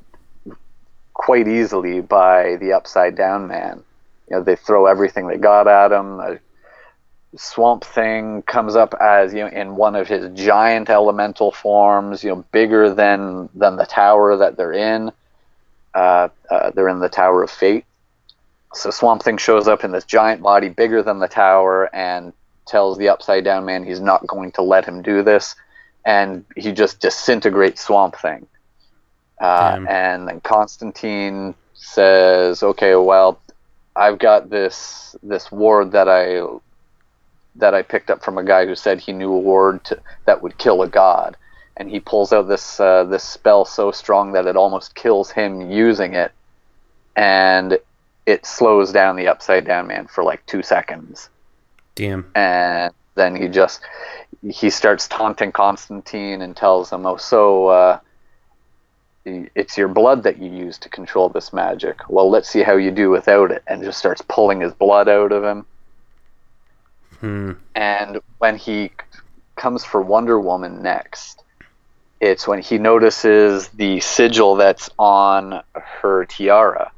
quite 1.14 1.48
easily 1.48 2.00
by 2.00 2.56
the 2.58 2.72
Upside 2.74 3.16
Down 3.16 3.48
Man. 3.48 3.84
You 4.30 4.38
know, 4.38 4.44
they 4.44 4.56
throw 4.56 4.86
everything 4.86 5.28
they 5.28 5.38
got 5.38 5.68
at 5.68 5.92
him. 5.92 6.18
The 6.18 6.40
Swamp 7.36 7.84
Thing 7.84 8.44
comes 8.44 8.76
up 8.76 8.94
as 9.02 9.34
you 9.34 9.42
know 9.42 9.48
in 9.48 9.76
one 9.76 9.96
of 9.96 10.08
his 10.08 10.30
giant 10.40 10.90
elemental 10.90 11.52
forms. 11.52 12.24
You 12.24 12.30
know, 12.30 12.46
bigger 12.52 12.94
than 12.94 13.50
than 13.56 13.76
the 13.76 13.86
tower 13.86 14.38
that 14.38 14.56
they're 14.56 14.74
in. 14.74 15.12
Uh, 15.94 16.30
uh, 16.50 16.72
they're 16.72 16.90
in 16.90 17.00
the 17.00 17.10
Tower 17.10 17.44
of 17.44 17.50
Fate. 17.50 17.86
So 18.74 18.92
Swamp 18.92 19.24
Thing 19.24 19.38
shows 19.38 19.68
up 19.68 19.84
in 19.84 19.92
this 19.92 20.04
giant 20.04 20.42
body, 20.42 20.70
bigger 20.70 21.02
than 21.02 21.20
the 21.20 21.30
tower, 21.30 21.90
and 21.96 22.34
tells 22.66 22.98
the 22.98 23.10
Upside 23.10 23.44
Down 23.44 23.66
Man 23.66 23.84
he's 23.84 24.00
not 24.00 24.26
going 24.28 24.52
to 24.54 24.62
let 24.62 24.86
him 24.86 25.02
do 25.02 25.24
this, 25.24 25.56
and 26.06 26.46
he 26.56 26.72
just 26.72 27.00
disintegrates 27.00 27.82
Swamp 27.84 28.16
Thing. 28.16 28.48
Uh, 29.40 29.86
and 29.88 30.28
then 30.28 30.42
Constantine 30.42 31.56
says, 31.74 32.64
"Okay, 32.64 32.96
well, 32.96 33.40
I've 33.96 34.20
got 34.20 34.50
this 34.50 35.16
this 35.24 35.52
ward 35.52 35.92
that 35.92 36.08
I 36.08 36.42
that 37.56 37.74
I 37.74 37.82
picked 37.82 38.10
up 38.10 38.24
from 38.24 38.38
a 38.38 38.44
guy 38.44 38.66
who 38.66 38.76
said 38.76 39.00
he 39.00 39.14
knew 39.14 39.32
a 39.32 39.40
ward 39.40 39.84
to, 39.86 40.00
that 40.26 40.42
would 40.42 40.58
kill 40.58 40.82
a 40.82 40.88
god." 40.88 41.38
And 41.78 41.90
he 41.90 42.00
pulls 42.00 42.32
out 42.32 42.48
this 42.48 42.80
uh, 42.80 43.04
this 43.04 43.24
spell 43.24 43.66
so 43.66 43.92
strong 43.92 44.32
that 44.32 44.48
it 44.48 44.56
almost 44.56 44.96
kills 44.96 45.32
him 45.32 45.70
using 45.70 46.14
it, 46.14 46.32
and 47.16 47.78
it 48.26 48.46
slows 48.46 48.92
down 48.92 49.18
the 49.18 49.28
Upside 49.28 49.66
Down 49.66 49.88
Man 49.88 50.08
for 50.08 50.24
like 50.24 50.46
two 50.46 50.64
seconds 50.64 51.30
Damn. 51.96 52.30
and 52.36 52.94
then 53.16 53.36
he 53.36 53.48
just 53.48 53.82
he 54.46 54.70
starts 54.70 55.08
taunting 55.08 55.52
Constantine 55.54 56.42
and 56.42 56.56
tells 56.56 56.92
him, 56.92 57.06
"Oh, 57.06 57.16
so 57.18 57.68
uh, 57.68 58.00
it's 59.24 59.78
your 59.78 59.88
blood 59.88 60.24
that 60.24 60.38
you 60.38 60.52
use 60.52 60.78
to 60.80 60.90
control 60.90 61.30
this 61.30 61.54
magic. 61.54 62.02
Well, 62.10 62.30
let's 62.30 62.50
see 62.50 62.62
how 62.64 62.76
you 62.76 62.92
do 62.92 63.10
without 63.10 63.50
it." 63.52 63.64
And 63.68 63.82
just 63.82 63.98
starts 63.98 64.22
pulling 64.28 64.60
his 64.62 64.74
blood 64.74 65.08
out 65.08 65.32
of 65.32 65.44
him. 65.44 65.66
Hmm. 67.22 67.52
And 67.76 68.20
when 68.40 68.58
he 68.58 68.92
comes 69.56 69.86
for 69.86 70.02
Wonder 70.02 70.38
Woman 70.38 70.82
next, 70.84 71.44
it's 72.20 72.46
when 72.46 72.62
he 72.62 72.78
notices 72.78 73.70
the 73.70 74.02
sigil 74.02 74.56
that's 74.56 74.90
on 75.00 75.64
her 75.74 76.26
tiara. 76.26 76.92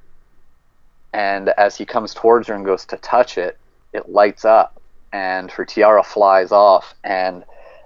and 1.14 1.50
as 1.50 1.78
he 1.78 1.86
comes 1.86 2.14
towards 2.14 2.48
her 2.48 2.54
and 2.56 2.66
goes 2.66 2.86
to 2.86 2.98
touch 2.98 3.38
it, 3.38 3.58
it 3.94 4.10
lights 4.10 4.44
up, 4.46 4.80
and 5.12 5.50
her 5.52 5.66
tiara 5.66 6.04
flies 6.04 6.52
off, 6.52 6.94
and 7.04 7.44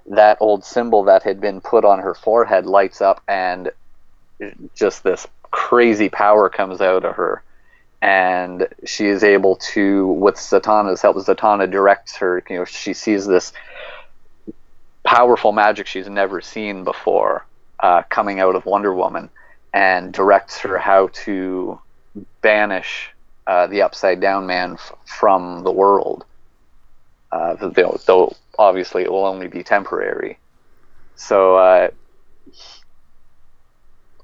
that 0.07 0.37
old 0.39 0.63
symbol 0.63 1.03
that 1.03 1.23
had 1.23 1.39
been 1.39 1.61
put 1.61 1.85
on 1.85 1.99
her 1.99 2.13
forehead 2.13 2.65
lights 2.65 3.01
up, 3.01 3.21
and 3.27 3.71
just 4.75 5.03
this 5.03 5.27
crazy 5.51 6.09
power 6.09 6.49
comes 6.49 6.81
out 6.81 7.05
of 7.05 7.15
her. 7.15 7.43
And 8.01 8.67
she 8.83 9.05
is 9.07 9.23
able 9.23 9.57
to 9.73 10.07
with 10.07 10.35
Zatanna's 10.35 11.03
help 11.03 11.17
Zatanna 11.17 11.69
directs 11.69 12.15
her 12.17 12.43
you 12.49 12.55
know 12.55 12.65
she 12.65 12.93
sees 12.93 13.27
this 13.27 13.53
powerful 15.03 15.51
magic 15.51 15.85
she's 15.85 16.07
never 16.07 16.41
seen 16.41 16.83
before 16.83 17.45
uh, 17.79 18.01
coming 18.09 18.39
out 18.39 18.55
of 18.55 18.65
Wonder 18.65 18.93
Woman 18.93 19.29
and 19.73 20.13
directs 20.13 20.59
her 20.59 20.77
how 20.77 21.09
to 21.13 21.79
banish 22.41 23.09
uh, 23.47 23.67
the 23.67 23.81
upside 23.81 24.19
down 24.19 24.47
man 24.47 24.73
f- 24.73 24.93
from 25.05 25.63
the 25.63 25.71
world 25.71 26.25
uh, 27.31 27.55
though 28.05 28.35
obviously 28.59 29.03
it 29.03 29.11
will 29.11 29.25
only 29.25 29.47
be 29.47 29.63
temporary 29.63 30.37
so 31.15 31.55
uh, 31.55 31.89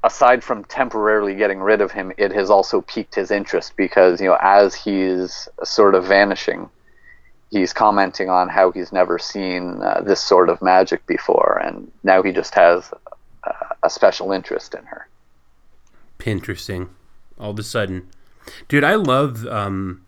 aside 0.04 0.44
from 0.44 0.64
temporarily 0.64 1.36
getting 1.36 1.60
rid 1.60 1.82
of 1.82 1.92
him, 1.92 2.12
it 2.18 2.32
has 2.32 2.50
also 2.50 2.82
piqued 2.82 3.16
his 3.16 3.30
interest 3.30 3.76
because 3.76 4.20
you 4.22 4.28
know 4.28 4.38
as 4.42 4.74
he's 4.74 5.48
sort 5.64 5.96
of 5.96 6.06
vanishing, 6.06 6.70
he's 7.52 7.74
commenting 7.74 8.30
on 8.30 8.50
how 8.50 8.72
he's 8.72 8.92
never 8.92 9.20
seen 9.20 9.82
uh, 9.82 10.02
this 10.02 10.22
sort 10.22 10.50
of 10.50 10.62
magic 10.62 11.06
before, 11.06 11.62
and 11.64 11.92
now 12.04 12.24
he 12.24 12.32
just 12.32 12.56
has 12.56 12.92
uh, 13.44 13.74
a 13.84 13.90
special 13.90 14.32
interest 14.32 14.74
in 14.74 14.84
her. 14.86 15.08
Interesting. 16.26 16.90
All 17.40 17.52
of 17.52 17.60
a 17.60 17.64
sudden, 17.64 18.10
dude, 18.68 18.84
I 18.84 18.96
love. 18.96 19.46
Um, 19.46 20.04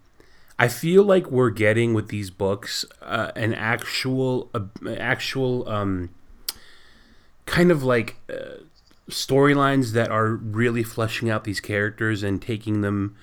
I 0.62 0.68
feel 0.68 1.04
like 1.04 1.32
we're 1.32 1.52
getting 1.52 1.94
with 1.94 2.10
these 2.10 2.30
books 2.30 2.84
uh, 3.02 3.32
an 3.38 3.54
actual, 3.54 4.50
uh, 4.54 4.90
actual, 4.98 5.68
um, 5.70 6.10
kind 7.46 7.72
of 7.72 7.82
like 7.82 8.18
uh, 8.30 8.64
storylines 9.10 9.94
that 9.94 10.12
are 10.12 10.28
really 10.28 10.84
fleshing 10.84 11.30
out 11.30 11.46
these 11.46 11.62
characters 11.62 12.24
and 12.24 12.42
taking 12.42 12.82
them 12.82 13.16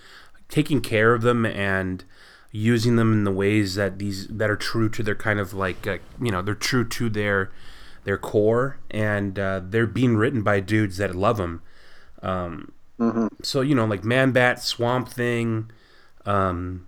taking 0.49 0.80
care 0.80 1.12
of 1.12 1.22
them 1.22 1.45
and 1.45 2.05
using 2.53 2.97
them 2.97 3.12
in 3.12 3.24
the 3.24 3.32
ways 3.32 3.74
that 3.74 3.99
these 3.99 4.26
that 4.28 4.49
are 4.49 4.57
true 4.57 4.89
to 4.89 5.03
their 5.03 5.14
kind 5.14 5.39
of 5.39 5.53
like 5.53 5.87
uh, 5.87 5.99
you 6.20 6.30
know 6.30 6.41
they're 6.41 6.55
true 6.55 6.89
to 6.89 7.09
their 7.09 7.51
their 8.05 8.16
core 8.16 8.78
and 8.91 9.39
uh, 9.39 9.61
they're 9.62 9.87
being 9.87 10.16
written 10.16 10.43
by 10.43 10.59
dudes 10.61 10.97
that 10.97 11.14
love 11.14 11.37
them 11.37 11.61
um, 12.22 12.72
mm-hmm. 12.99 13.26
so 13.43 13.61
you 13.61 13.74
know 13.74 13.84
like 13.84 14.05
man 14.05 14.32
bat 14.32 14.62
swamp 14.62 15.09
thing 15.09 15.70
um, 16.24 16.86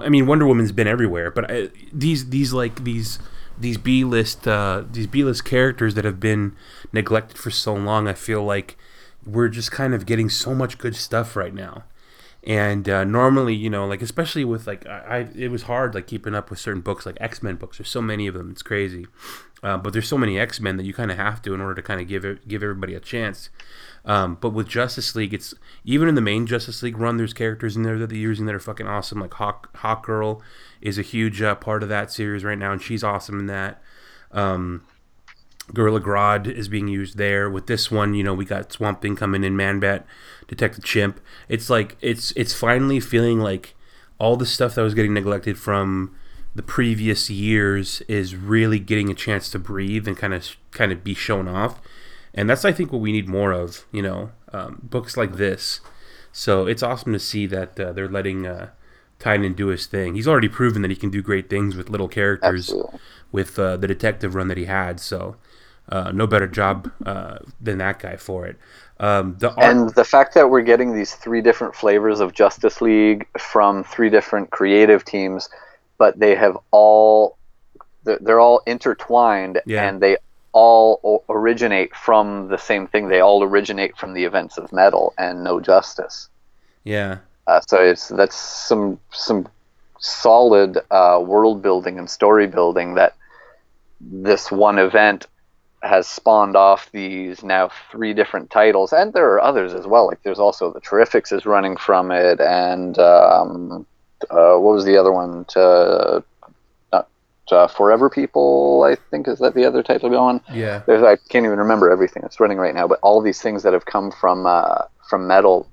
I 0.00 0.08
mean 0.08 0.26
Wonder 0.26 0.46
Woman's 0.46 0.72
been 0.72 0.88
everywhere 0.88 1.30
but 1.30 1.50
I, 1.50 1.68
these 1.92 2.30
these 2.30 2.52
like 2.52 2.84
these 2.84 3.18
these 3.60 3.76
B 3.76 4.04
list 4.04 4.46
uh, 4.46 4.84
these 4.90 5.06
B 5.06 5.24
list 5.24 5.44
characters 5.44 5.94
that 5.94 6.04
have 6.04 6.20
been 6.20 6.54
neglected 6.92 7.38
for 7.38 7.50
so 7.50 7.74
long. 7.74 8.08
I 8.08 8.14
feel 8.14 8.44
like 8.44 8.76
we're 9.26 9.48
just 9.48 9.70
kind 9.70 9.94
of 9.94 10.06
getting 10.06 10.28
so 10.28 10.54
much 10.54 10.78
good 10.78 10.96
stuff 10.96 11.36
right 11.36 11.54
now. 11.54 11.84
And 12.44 12.88
uh, 12.88 13.04
normally, 13.04 13.54
you 13.54 13.68
know, 13.68 13.86
like 13.86 14.00
especially 14.00 14.44
with 14.44 14.66
like 14.66 14.86
I, 14.86 14.98
I, 14.98 15.28
it 15.36 15.50
was 15.50 15.62
hard 15.62 15.94
like 15.94 16.06
keeping 16.06 16.34
up 16.34 16.50
with 16.50 16.58
certain 16.58 16.80
books, 16.80 17.04
like 17.04 17.16
X 17.20 17.42
Men 17.42 17.56
books. 17.56 17.78
There's 17.78 17.90
so 17.90 18.02
many 18.02 18.26
of 18.26 18.34
them, 18.34 18.50
it's 18.50 18.62
crazy. 18.62 19.06
Uh, 19.62 19.76
but 19.76 19.92
there's 19.92 20.08
so 20.08 20.16
many 20.18 20.38
X 20.38 20.60
Men 20.60 20.76
that 20.76 20.84
you 20.84 20.94
kind 20.94 21.10
of 21.10 21.16
have 21.16 21.42
to 21.42 21.52
in 21.52 21.60
order 21.60 21.74
to 21.74 21.82
kind 21.82 22.00
of 22.00 22.06
give 22.06 22.24
it, 22.24 22.46
give 22.46 22.62
everybody 22.62 22.94
a 22.94 23.00
chance. 23.00 23.50
Um, 24.04 24.38
but 24.40 24.50
with 24.50 24.68
Justice 24.68 25.14
League, 25.14 25.34
it's 25.34 25.54
even 25.84 26.08
in 26.08 26.14
the 26.14 26.20
main 26.20 26.46
Justice 26.46 26.82
League 26.82 26.98
run, 26.98 27.16
there's 27.16 27.34
characters 27.34 27.76
in 27.76 27.82
there 27.82 27.98
that 27.98 28.08
they're 28.08 28.18
using 28.18 28.46
that 28.46 28.54
are 28.54 28.60
fucking 28.60 28.86
awesome. 28.86 29.20
Like 29.20 29.34
Hawk 29.34 29.76
Hawk 29.78 30.06
Girl 30.06 30.42
is 30.80 30.98
a 30.98 31.02
huge 31.02 31.42
uh, 31.42 31.54
part 31.56 31.82
of 31.82 31.88
that 31.88 32.10
series 32.10 32.44
right 32.44 32.58
now, 32.58 32.72
and 32.72 32.80
she's 32.82 33.04
awesome 33.04 33.38
in 33.40 33.46
that. 33.46 33.82
Um, 34.32 34.84
Gorilla 35.74 36.00
Grodd 36.00 36.46
is 36.46 36.68
being 36.68 36.88
used 36.88 37.18
there. 37.18 37.50
With 37.50 37.66
this 37.66 37.90
one, 37.90 38.14
you 38.14 38.24
know, 38.24 38.34
we 38.34 38.44
got 38.44 38.72
Swamp 38.72 39.02
Thing 39.02 39.16
coming 39.16 39.44
in, 39.44 39.56
Man 39.56 39.80
Bat, 39.80 40.06
Detective 40.46 40.84
Chimp. 40.84 41.20
It's 41.48 41.68
like 41.68 41.96
it's 42.00 42.32
it's 42.32 42.54
finally 42.54 43.00
feeling 43.00 43.40
like 43.40 43.74
all 44.18 44.36
the 44.36 44.46
stuff 44.46 44.74
that 44.74 44.82
was 44.82 44.94
getting 44.94 45.14
neglected 45.14 45.58
from 45.58 46.14
the 46.54 46.62
previous 46.62 47.30
years 47.30 48.02
is 48.08 48.34
really 48.34 48.78
getting 48.78 49.10
a 49.10 49.14
chance 49.14 49.50
to 49.50 49.58
breathe 49.58 50.08
and 50.08 50.16
kind 50.16 50.34
of 50.34 50.56
kind 50.70 50.90
of 50.90 51.04
be 51.04 51.14
shown 51.14 51.46
off. 51.46 51.80
And 52.38 52.48
that's 52.48 52.64
I 52.64 52.70
think 52.70 52.92
what 52.92 53.00
we 53.00 53.10
need 53.10 53.28
more 53.28 53.50
of, 53.50 53.84
you 53.90 54.00
know, 54.00 54.30
um, 54.52 54.78
books 54.80 55.16
like 55.16 55.32
this. 55.34 55.80
So 56.30 56.68
it's 56.68 56.84
awesome 56.84 57.12
to 57.12 57.18
see 57.18 57.46
that 57.46 57.78
uh, 57.80 57.90
they're 57.92 58.08
letting 58.08 58.46
uh, 58.46 58.68
Tynion 59.18 59.56
do 59.56 59.66
his 59.66 59.86
thing. 59.86 60.14
He's 60.14 60.28
already 60.28 60.48
proven 60.48 60.82
that 60.82 60.90
he 60.92 60.96
can 60.96 61.10
do 61.10 61.20
great 61.20 61.50
things 61.50 61.74
with 61.74 61.90
little 61.90 62.06
characters 62.06 62.68
Absolutely. 62.68 63.00
with 63.32 63.58
uh, 63.58 63.76
the 63.76 63.88
detective 63.88 64.36
run 64.36 64.46
that 64.46 64.56
he 64.56 64.66
had. 64.66 65.00
So 65.00 65.34
uh, 65.88 66.12
no 66.12 66.28
better 66.28 66.46
job 66.46 66.92
uh, 67.04 67.38
than 67.60 67.78
that 67.78 67.98
guy 67.98 68.16
for 68.16 68.46
it. 68.46 68.56
Um, 69.00 69.34
the 69.40 69.50
art- 69.50 69.58
and 69.58 69.90
the 69.96 70.04
fact 70.04 70.34
that 70.34 70.48
we're 70.48 70.62
getting 70.62 70.94
these 70.94 71.14
three 71.14 71.40
different 71.40 71.74
flavors 71.74 72.20
of 72.20 72.34
Justice 72.34 72.80
League 72.80 73.26
from 73.36 73.82
three 73.82 74.10
different 74.10 74.50
creative 74.50 75.04
teams, 75.04 75.48
but 75.98 76.20
they 76.20 76.36
have 76.36 76.56
all 76.70 77.36
they're, 78.04 78.18
they're 78.20 78.40
all 78.40 78.62
intertwined 78.66 79.60
Yeah. 79.66 79.88
and 79.88 80.00
they 80.00 80.18
all 80.52 81.00
o- 81.04 81.24
originate 81.28 81.94
from 81.94 82.48
the 82.48 82.58
same 82.58 82.86
thing. 82.86 83.08
They 83.08 83.20
all 83.20 83.42
originate 83.42 83.96
from 83.96 84.14
the 84.14 84.24
events 84.24 84.58
of 84.58 84.72
Metal 84.72 85.14
and 85.18 85.44
No 85.44 85.60
Justice. 85.60 86.28
yeah, 86.84 87.18
Uh, 87.46 87.60
so 87.66 87.78
it's 87.82 88.08
that's 88.08 88.36
some 88.36 88.98
some 89.10 89.46
solid 90.00 90.78
uh, 90.90 91.20
world 91.24 91.62
building 91.62 91.98
and 91.98 92.08
story 92.08 92.46
building 92.46 92.94
that 92.94 93.14
this 94.00 94.50
one 94.50 94.78
event 94.78 95.26
has 95.82 96.06
spawned 96.08 96.56
off 96.56 96.90
these 96.92 97.42
now 97.42 97.70
three 97.90 98.12
different 98.12 98.50
titles, 98.50 98.92
and 98.92 99.12
there 99.12 99.30
are 99.32 99.40
others 99.40 99.74
as 99.74 99.86
well. 99.86 100.06
Like 100.06 100.22
there's 100.22 100.38
also 100.40 100.72
the 100.72 100.80
Terrifics 100.80 101.32
is 101.32 101.46
running 101.46 101.76
from 101.76 102.10
it, 102.10 102.40
and 102.40 102.98
um, 102.98 103.86
uh, 104.30 104.56
what 104.56 104.74
was 104.74 104.84
the 104.84 104.96
other 104.96 105.12
one? 105.12 105.44
To, 105.50 105.60
not 105.60 106.24
uh, 107.52 107.66
Forever 107.68 108.10
People, 108.10 108.84
I 108.84 108.96
think 109.10 109.28
is 109.28 109.38
that 109.38 109.54
the 109.54 109.64
other 109.64 109.82
title 109.82 110.10
going. 110.10 110.40
yeah, 110.52 110.82
There's 110.86 111.02
I 111.02 111.16
can't 111.16 111.44
even 111.46 111.58
remember 111.58 111.90
everything 111.90 112.22
that's 112.22 112.40
running 112.40 112.58
right 112.58 112.74
now, 112.74 112.86
but 112.86 112.98
all 113.02 113.20
these 113.20 113.40
things 113.40 113.62
that 113.62 113.72
have 113.72 113.86
come 113.86 114.10
from 114.10 114.46
uh, 114.46 114.82
from 115.08 115.26
Metal 115.26 115.68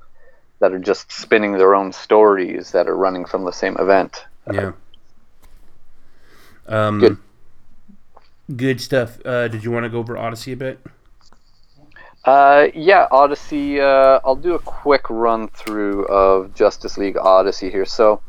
that 0.60 0.72
are 0.72 0.80
just 0.80 1.12
spinning 1.12 1.54
their 1.54 1.76
own 1.76 1.92
stories 1.92 2.72
that 2.72 2.88
are 2.88 2.96
running 2.96 3.26
from 3.26 3.44
the 3.44 3.52
same 3.52 3.76
event. 3.78 4.26
yeah. 4.52 4.72
Um, 6.68 7.00
Good. 7.00 7.18
good 8.56 8.82
stuff. 8.82 9.24
Uh, 9.26 9.48
did 9.48 9.64
you 9.64 9.72
want 9.72 9.84
to 9.84 9.90
go 9.90 10.00
over 10.00 10.18
Odyssey 10.18 10.54
a 10.54 10.58
bit? 10.58 10.80
Uh, 12.24 12.68
yeah, 12.74 13.08
Odyssey. 13.12 13.80
Uh, 13.80 14.20
I'll 14.26 14.36
do 14.36 14.56
a 14.56 14.60
quick 14.60 15.08
run 15.10 15.48
through 15.50 16.06
of 16.08 16.56
Justice 16.56 16.98
League 16.98 17.18
Odyssey 17.18 17.70
here. 17.70 17.86
So, 17.86 18.22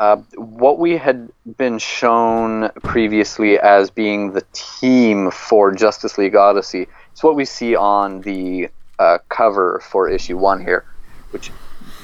uh, 0.00 0.16
what 0.36 0.78
we 0.78 0.96
had 0.96 1.28
been 1.58 1.78
shown 1.78 2.70
previously 2.82 3.58
as 3.58 3.90
being 3.90 4.32
the 4.32 4.42
team 4.54 5.30
for 5.30 5.72
Justice 5.72 6.16
League 6.16 6.34
Odyssey, 6.34 6.88
it's 7.12 7.22
what 7.22 7.36
we 7.36 7.44
see 7.44 7.76
on 7.76 8.22
the 8.22 8.70
uh, 8.98 9.18
cover 9.28 9.78
for 9.84 10.08
issue 10.08 10.38
one 10.38 10.62
here, 10.62 10.86
which 11.32 11.52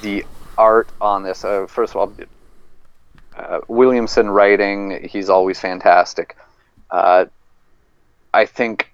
the 0.03 0.23
art 0.59 0.87
on 1.01 1.23
this. 1.23 1.43
Uh, 1.43 1.65
first 1.65 1.95
of 1.95 1.97
all, 1.97 2.13
uh, 3.35 3.61
Williamson 3.67 4.29
writing, 4.29 5.07
he's 5.09 5.27
always 5.27 5.59
fantastic. 5.59 6.37
Uh, 6.91 7.25
I 8.33 8.45
think. 8.45 8.93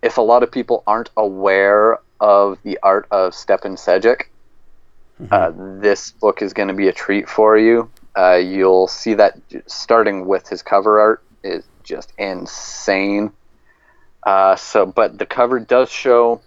If 0.00 0.16
a 0.16 0.20
lot 0.20 0.44
of 0.44 0.52
people 0.52 0.84
aren't 0.86 1.10
aware 1.16 1.98
of 2.20 2.56
the 2.62 2.78
art 2.84 3.08
of 3.10 3.32
Stjepan 3.32 3.76
Sejic, 3.76 4.26
uh, 5.30 5.52
this 5.80 6.12
book 6.12 6.42
is 6.42 6.52
going 6.52 6.68
to 6.68 6.74
be 6.74 6.88
a 6.88 6.92
treat 6.92 7.28
for 7.28 7.58
you. 7.58 7.90
Uh, 8.16 8.34
you'll 8.34 8.88
see 8.88 9.14
that 9.14 9.38
starting 9.66 10.26
with 10.26 10.48
his 10.48 10.62
cover 10.62 11.00
art 11.00 11.22
is 11.42 11.64
just 11.82 12.12
insane. 12.18 13.32
Uh, 14.24 14.56
so, 14.56 14.86
but 14.86 15.18
the 15.18 15.26
cover 15.26 15.58
does 15.60 15.90
show 15.90 16.40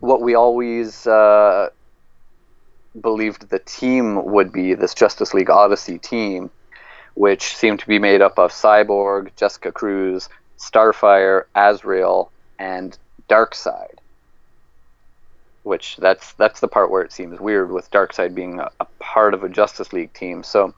what 0.00 0.20
we 0.20 0.34
always 0.34 1.06
uh, 1.06 1.68
believed 3.00 3.50
the 3.50 3.58
team 3.58 4.24
would 4.24 4.52
be 4.52 4.74
this 4.74 4.94
Justice 4.94 5.34
League 5.34 5.50
Odyssey 5.50 5.98
team, 5.98 6.50
which 7.14 7.56
seemed 7.56 7.80
to 7.80 7.86
be 7.86 7.98
made 7.98 8.22
up 8.22 8.38
of 8.38 8.52
Cyborg, 8.52 9.30
Jessica 9.36 9.72
Cruz, 9.72 10.28
Starfire, 10.58 11.44
Azrael, 11.54 12.30
and 12.58 12.96
Darkseid. 13.28 13.97
Which 15.62 15.96
that's 15.96 16.32
that's 16.34 16.60
the 16.60 16.68
part 16.68 16.90
where 16.90 17.02
it 17.02 17.12
seems 17.12 17.40
weird 17.40 17.70
with 17.70 17.90
Darkseid 17.90 18.34
being 18.34 18.58
a, 18.60 18.70
a 18.80 18.86
part 19.00 19.34
of 19.34 19.44
a 19.44 19.48
Justice 19.48 19.92
League 19.92 20.12
team. 20.12 20.42
So 20.42 20.74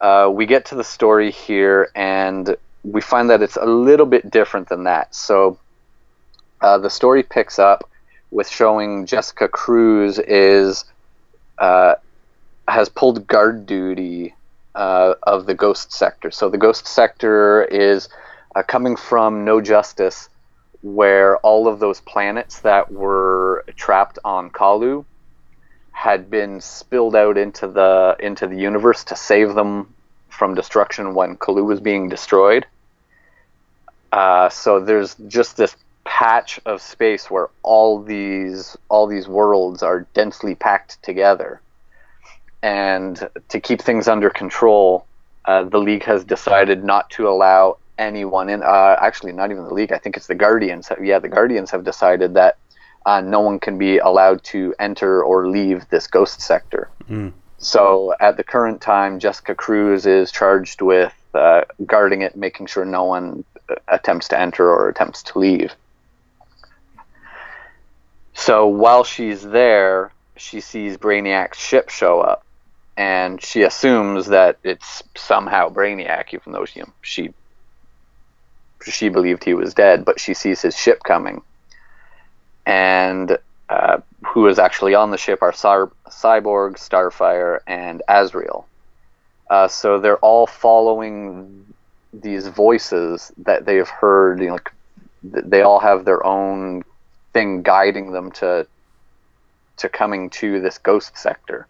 uh, 0.00 0.30
we 0.32 0.46
get 0.46 0.66
to 0.66 0.74
the 0.74 0.84
story 0.84 1.30
here, 1.30 1.90
and 1.94 2.56
we 2.82 3.00
find 3.00 3.30
that 3.30 3.42
it's 3.42 3.56
a 3.56 3.66
little 3.66 4.06
bit 4.06 4.30
different 4.30 4.68
than 4.68 4.84
that. 4.84 5.14
So 5.14 5.58
uh, 6.60 6.78
the 6.78 6.90
story 6.90 7.22
picks 7.22 7.58
up 7.58 7.88
with 8.30 8.48
showing 8.48 9.06
Jessica 9.06 9.48
Cruz 9.48 10.18
is 10.18 10.84
uh, 11.58 11.94
has 12.66 12.88
pulled 12.88 13.26
guard 13.26 13.66
duty 13.66 14.34
uh, 14.74 15.14
of 15.22 15.46
the 15.46 15.54
Ghost 15.54 15.92
Sector. 15.92 16.30
So 16.32 16.48
the 16.48 16.58
Ghost 16.58 16.86
Sector 16.86 17.64
is 17.64 18.08
uh, 18.56 18.62
coming 18.62 18.96
from 18.96 19.44
No 19.44 19.60
Justice, 19.60 20.28
where 20.84 21.38
all 21.38 21.66
of 21.66 21.80
those 21.80 22.02
planets 22.02 22.60
that 22.60 22.92
were 22.92 23.64
trapped 23.74 24.18
on 24.22 24.50
Colu 24.50 25.06
had 25.92 26.28
been 26.28 26.60
spilled 26.60 27.16
out 27.16 27.38
into 27.38 27.66
the 27.66 28.16
into 28.20 28.46
the 28.46 28.58
universe 28.58 29.02
to 29.04 29.16
save 29.16 29.54
them 29.54 29.94
from 30.28 30.54
destruction 30.54 31.14
when 31.14 31.36
Colu 31.38 31.64
was 31.64 31.80
being 31.80 32.10
destroyed. 32.10 32.66
Uh, 34.12 34.50
so 34.50 34.78
there's 34.78 35.14
just 35.26 35.56
this 35.56 35.74
patch 36.04 36.60
of 36.66 36.82
space 36.82 37.30
where 37.30 37.48
all 37.62 38.02
these 38.02 38.76
all 38.90 39.06
these 39.06 39.26
worlds 39.26 39.82
are 39.82 40.00
densely 40.12 40.54
packed 40.54 41.02
together, 41.02 41.62
and 42.62 43.26
to 43.48 43.58
keep 43.58 43.80
things 43.80 44.06
under 44.06 44.28
control, 44.28 45.06
uh, 45.46 45.64
the 45.64 45.78
league 45.78 46.04
has 46.04 46.24
decided 46.24 46.84
not 46.84 47.08
to 47.08 47.26
allow 47.26 47.78
anyone 47.98 48.48
in. 48.48 48.62
Uh, 48.62 48.96
actually, 49.00 49.32
not 49.32 49.50
even 49.50 49.64
the 49.64 49.74
league. 49.74 49.92
I 49.92 49.98
think 49.98 50.16
it's 50.16 50.26
the 50.26 50.34
Guardians. 50.34 50.90
Yeah, 51.00 51.18
the 51.18 51.28
Guardians 51.28 51.70
have 51.70 51.84
decided 51.84 52.34
that 52.34 52.58
uh, 53.06 53.20
no 53.20 53.40
one 53.40 53.58
can 53.58 53.78
be 53.78 53.98
allowed 53.98 54.42
to 54.44 54.74
enter 54.78 55.22
or 55.22 55.48
leave 55.48 55.88
this 55.90 56.06
ghost 56.06 56.40
sector. 56.40 56.88
So 57.58 58.14
at 58.20 58.36
the 58.36 58.44
current 58.44 58.80
time, 58.80 59.18
Jessica 59.18 59.54
Cruz 59.54 60.06
is 60.06 60.30
charged 60.30 60.82
with 60.82 61.14
uh, 61.34 61.62
guarding 61.86 62.22
it, 62.22 62.36
making 62.36 62.66
sure 62.66 62.84
no 62.84 63.04
one 63.04 63.44
uh, 63.68 63.74
attempts 63.88 64.28
to 64.28 64.38
enter 64.38 64.68
or 64.68 64.88
attempts 64.88 65.22
to 65.24 65.38
leave. 65.38 65.72
So 68.34 68.66
while 68.66 69.04
she's 69.04 69.42
there, 69.42 70.12
she 70.36 70.60
sees 70.60 70.96
Brainiac's 70.96 71.58
ship 71.58 71.88
show 71.88 72.20
up, 72.20 72.44
and 72.96 73.40
she 73.40 73.62
assumes 73.62 74.26
that 74.26 74.58
it's 74.64 75.02
somehow 75.16 75.68
Brainiac, 75.68 76.34
even 76.34 76.52
though 76.52 76.64
she 76.64 76.82
she 77.02 77.32
she 78.90 79.08
believed 79.08 79.44
he 79.44 79.54
was 79.54 79.74
dead. 79.74 80.04
But 80.04 80.20
she 80.20 80.34
sees 80.34 80.62
his 80.62 80.76
ship 80.76 81.02
coming, 81.02 81.42
and 82.66 83.38
uh, 83.68 83.98
who 84.26 84.46
is 84.46 84.58
actually 84.58 84.94
on 84.94 85.10
the 85.10 85.18
ship 85.18 85.42
are 85.42 85.52
Cy- 85.52 85.90
Cyborg, 86.08 86.76
Starfire, 86.76 87.60
and 87.66 88.02
Azrael. 88.08 88.66
Uh, 89.50 89.68
so 89.68 89.98
they're 89.98 90.18
all 90.18 90.46
following 90.46 91.66
these 92.12 92.46
voices 92.48 93.32
that 93.38 93.66
they've 93.66 93.88
heard. 93.88 94.40
You 94.40 94.46
know, 94.46 94.52
like, 94.54 94.72
they 95.22 95.62
all 95.62 95.80
have 95.80 96.04
their 96.04 96.24
own 96.24 96.84
thing 97.32 97.62
guiding 97.62 98.12
them 98.12 98.30
to 98.32 98.66
to 99.76 99.88
coming 99.88 100.30
to 100.30 100.60
this 100.60 100.78
ghost 100.78 101.18
sector. 101.18 101.66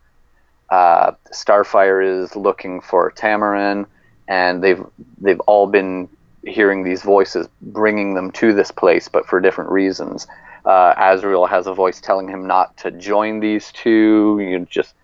Uh, 0.70 1.12
Starfire 1.32 2.22
is 2.22 2.36
looking 2.36 2.80
for 2.80 3.10
Tamaran, 3.12 3.86
and 4.28 4.62
they've 4.62 4.84
they've 5.20 5.40
all 5.40 5.66
been 5.66 6.08
hearing 6.46 6.84
these 6.84 7.02
voices 7.02 7.48
bringing 7.60 8.14
them 8.14 8.30
to 8.32 8.52
this 8.52 8.70
place, 8.70 9.08
but 9.08 9.26
for 9.26 9.40
different 9.40 9.70
reasons. 9.70 10.26
Uh, 10.64 10.94
Azrael 10.96 11.46
has 11.46 11.66
a 11.66 11.74
voice 11.74 12.00
telling 12.00 12.28
him 12.28 12.46
not 12.46 12.76
to 12.78 12.90
join 12.90 13.40
these 13.40 13.70
two. 13.72 14.38
You 14.40 14.58
know, 14.58 14.66
just 14.70 14.94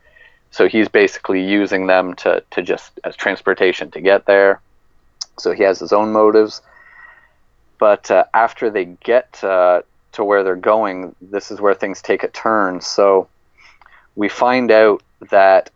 so 0.50 0.68
he's 0.68 0.88
basically 0.88 1.42
using 1.44 1.86
them 1.86 2.14
to 2.16 2.42
to 2.50 2.62
just 2.62 2.98
as 3.04 3.16
transportation 3.16 3.90
to 3.92 4.00
get 4.00 4.26
there. 4.26 4.60
So 5.38 5.52
he 5.52 5.62
has 5.62 5.78
his 5.78 5.92
own 5.92 6.12
motives. 6.12 6.62
But 7.78 8.10
uh, 8.10 8.24
after 8.34 8.70
they 8.70 8.84
get 8.84 9.42
uh, 9.42 9.82
to 10.12 10.24
where 10.24 10.44
they're 10.44 10.56
going, 10.56 11.14
this 11.20 11.50
is 11.50 11.60
where 11.60 11.74
things 11.74 12.02
take 12.02 12.22
a 12.22 12.28
turn. 12.28 12.80
So 12.80 13.28
we 14.16 14.28
find 14.28 14.70
out 14.70 15.02
that 15.30 15.70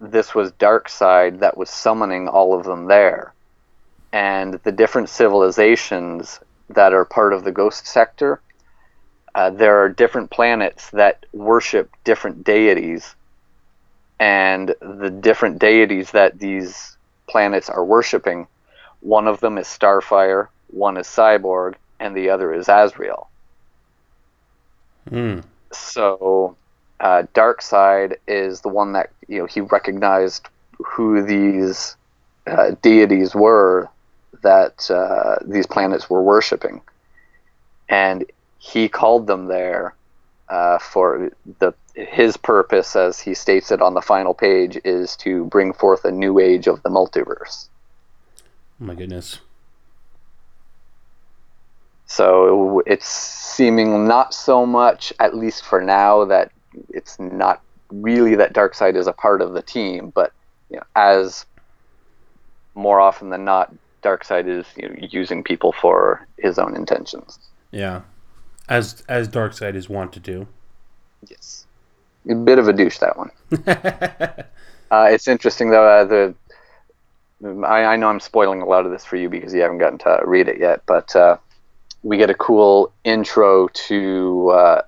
this 0.00 0.34
was 0.34 0.52
Darkseid 0.52 1.40
that 1.40 1.56
was 1.56 1.70
summoning 1.70 2.28
all 2.28 2.58
of 2.58 2.64
them 2.64 2.86
there. 2.86 3.34
And 4.16 4.54
the 4.64 4.72
different 4.72 5.10
civilizations 5.10 6.40
that 6.70 6.94
are 6.94 7.04
part 7.04 7.34
of 7.34 7.44
the 7.44 7.52
Ghost 7.52 7.86
Sector, 7.86 8.40
uh, 9.34 9.50
there 9.50 9.78
are 9.82 9.90
different 9.90 10.30
planets 10.30 10.88
that 10.92 11.26
worship 11.34 11.94
different 12.02 12.42
deities. 12.42 13.14
And 14.18 14.74
the 14.80 15.10
different 15.10 15.58
deities 15.58 16.12
that 16.12 16.38
these 16.38 16.96
planets 17.28 17.68
are 17.68 17.84
worshiping, 17.84 18.46
one 19.00 19.28
of 19.28 19.40
them 19.40 19.58
is 19.58 19.66
Starfire, 19.66 20.48
one 20.68 20.96
is 20.96 21.06
Cyborg, 21.06 21.74
and 22.00 22.16
the 22.16 22.30
other 22.30 22.54
is 22.54 22.70
Azrael. 22.70 23.28
Hmm. 25.10 25.40
So, 25.72 26.56
uh, 27.00 27.24
Darkseid 27.34 28.16
is 28.26 28.62
the 28.62 28.70
one 28.70 28.94
that 28.94 29.10
you 29.28 29.40
know 29.40 29.44
he 29.46 29.60
recognized 29.60 30.48
who 30.78 31.22
these 31.22 31.96
uh, 32.46 32.70
deities 32.80 33.34
were 33.34 33.90
that 34.46 34.88
uh, 34.90 35.36
these 35.44 35.66
planets 35.66 36.08
were 36.08 36.22
worshiping, 36.22 36.80
and 37.88 38.24
he 38.58 38.88
called 38.88 39.26
them 39.26 39.46
there 39.46 39.94
uh, 40.48 40.78
for 40.78 41.30
the 41.58 41.74
his 41.94 42.36
purpose, 42.36 42.94
as 42.94 43.18
he 43.18 43.34
states 43.34 43.70
it 43.70 43.80
on 43.80 43.94
the 43.94 44.02
final 44.02 44.34
page, 44.34 44.78
is 44.84 45.16
to 45.16 45.46
bring 45.46 45.72
forth 45.72 46.04
a 46.04 46.12
new 46.12 46.38
age 46.38 46.66
of 46.68 46.82
the 46.82 46.90
multiverse. 46.90 47.68
Oh 48.80 48.84
my 48.84 48.94
goodness. 48.94 49.40
So 52.06 52.82
it's 52.86 53.08
seeming 53.08 54.06
not 54.06 54.34
so 54.34 54.64
much, 54.66 55.12
at 55.18 55.34
least 55.34 55.64
for 55.64 55.80
now, 55.80 56.26
that 56.26 56.52
it's 56.90 57.18
not 57.18 57.62
really 57.90 58.36
that 58.36 58.52
Darkseid 58.52 58.94
is 58.94 59.06
a 59.06 59.12
part 59.12 59.40
of 59.40 59.54
the 59.54 59.62
team, 59.62 60.12
but 60.14 60.32
you 60.70 60.76
know, 60.76 60.84
as 60.94 61.46
more 62.74 63.00
often 63.00 63.30
than 63.30 63.44
not, 63.44 63.74
Darkseid 64.06 64.46
is 64.48 64.66
you 64.76 64.88
know, 64.88 64.94
using 65.00 65.42
people 65.42 65.72
for 65.72 66.26
his 66.38 66.58
own 66.58 66.76
intentions. 66.76 67.38
Yeah. 67.70 68.02
As 68.68 69.02
as 69.08 69.28
Darkseid 69.28 69.74
is 69.74 69.88
wont 69.88 70.12
to 70.12 70.20
do. 70.20 70.46
Yes, 71.28 71.66
a 72.28 72.34
bit 72.34 72.58
of 72.58 72.68
a 72.68 72.72
douche 72.72 72.98
that 72.98 73.16
one. 73.16 73.30
uh, 74.90 75.08
it's 75.10 75.28
interesting 75.28 75.70
though. 75.70 75.86
Uh, 75.86 76.04
the 76.04 76.34
I, 77.64 77.84
I 77.84 77.96
know 77.96 78.08
I'm 78.08 78.20
spoiling 78.20 78.62
a 78.62 78.66
lot 78.66 78.86
of 78.86 78.92
this 78.92 79.04
for 79.04 79.16
you 79.16 79.28
because 79.28 79.52
you 79.52 79.60
haven't 79.60 79.78
gotten 79.78 79.98
to 79.98 80.20
read 80.24 80.48
it 80.48 80.58
yet, 80.58 80.82
but 80.86 81.14
uh, 81.14 81.36
we 82.02 82.16
get 82.16 82.30
a 82.30 82.34
cool 82.34 82.92
intro 83.04 83.68
to 83.68 84.50
uh, 84.50 84.82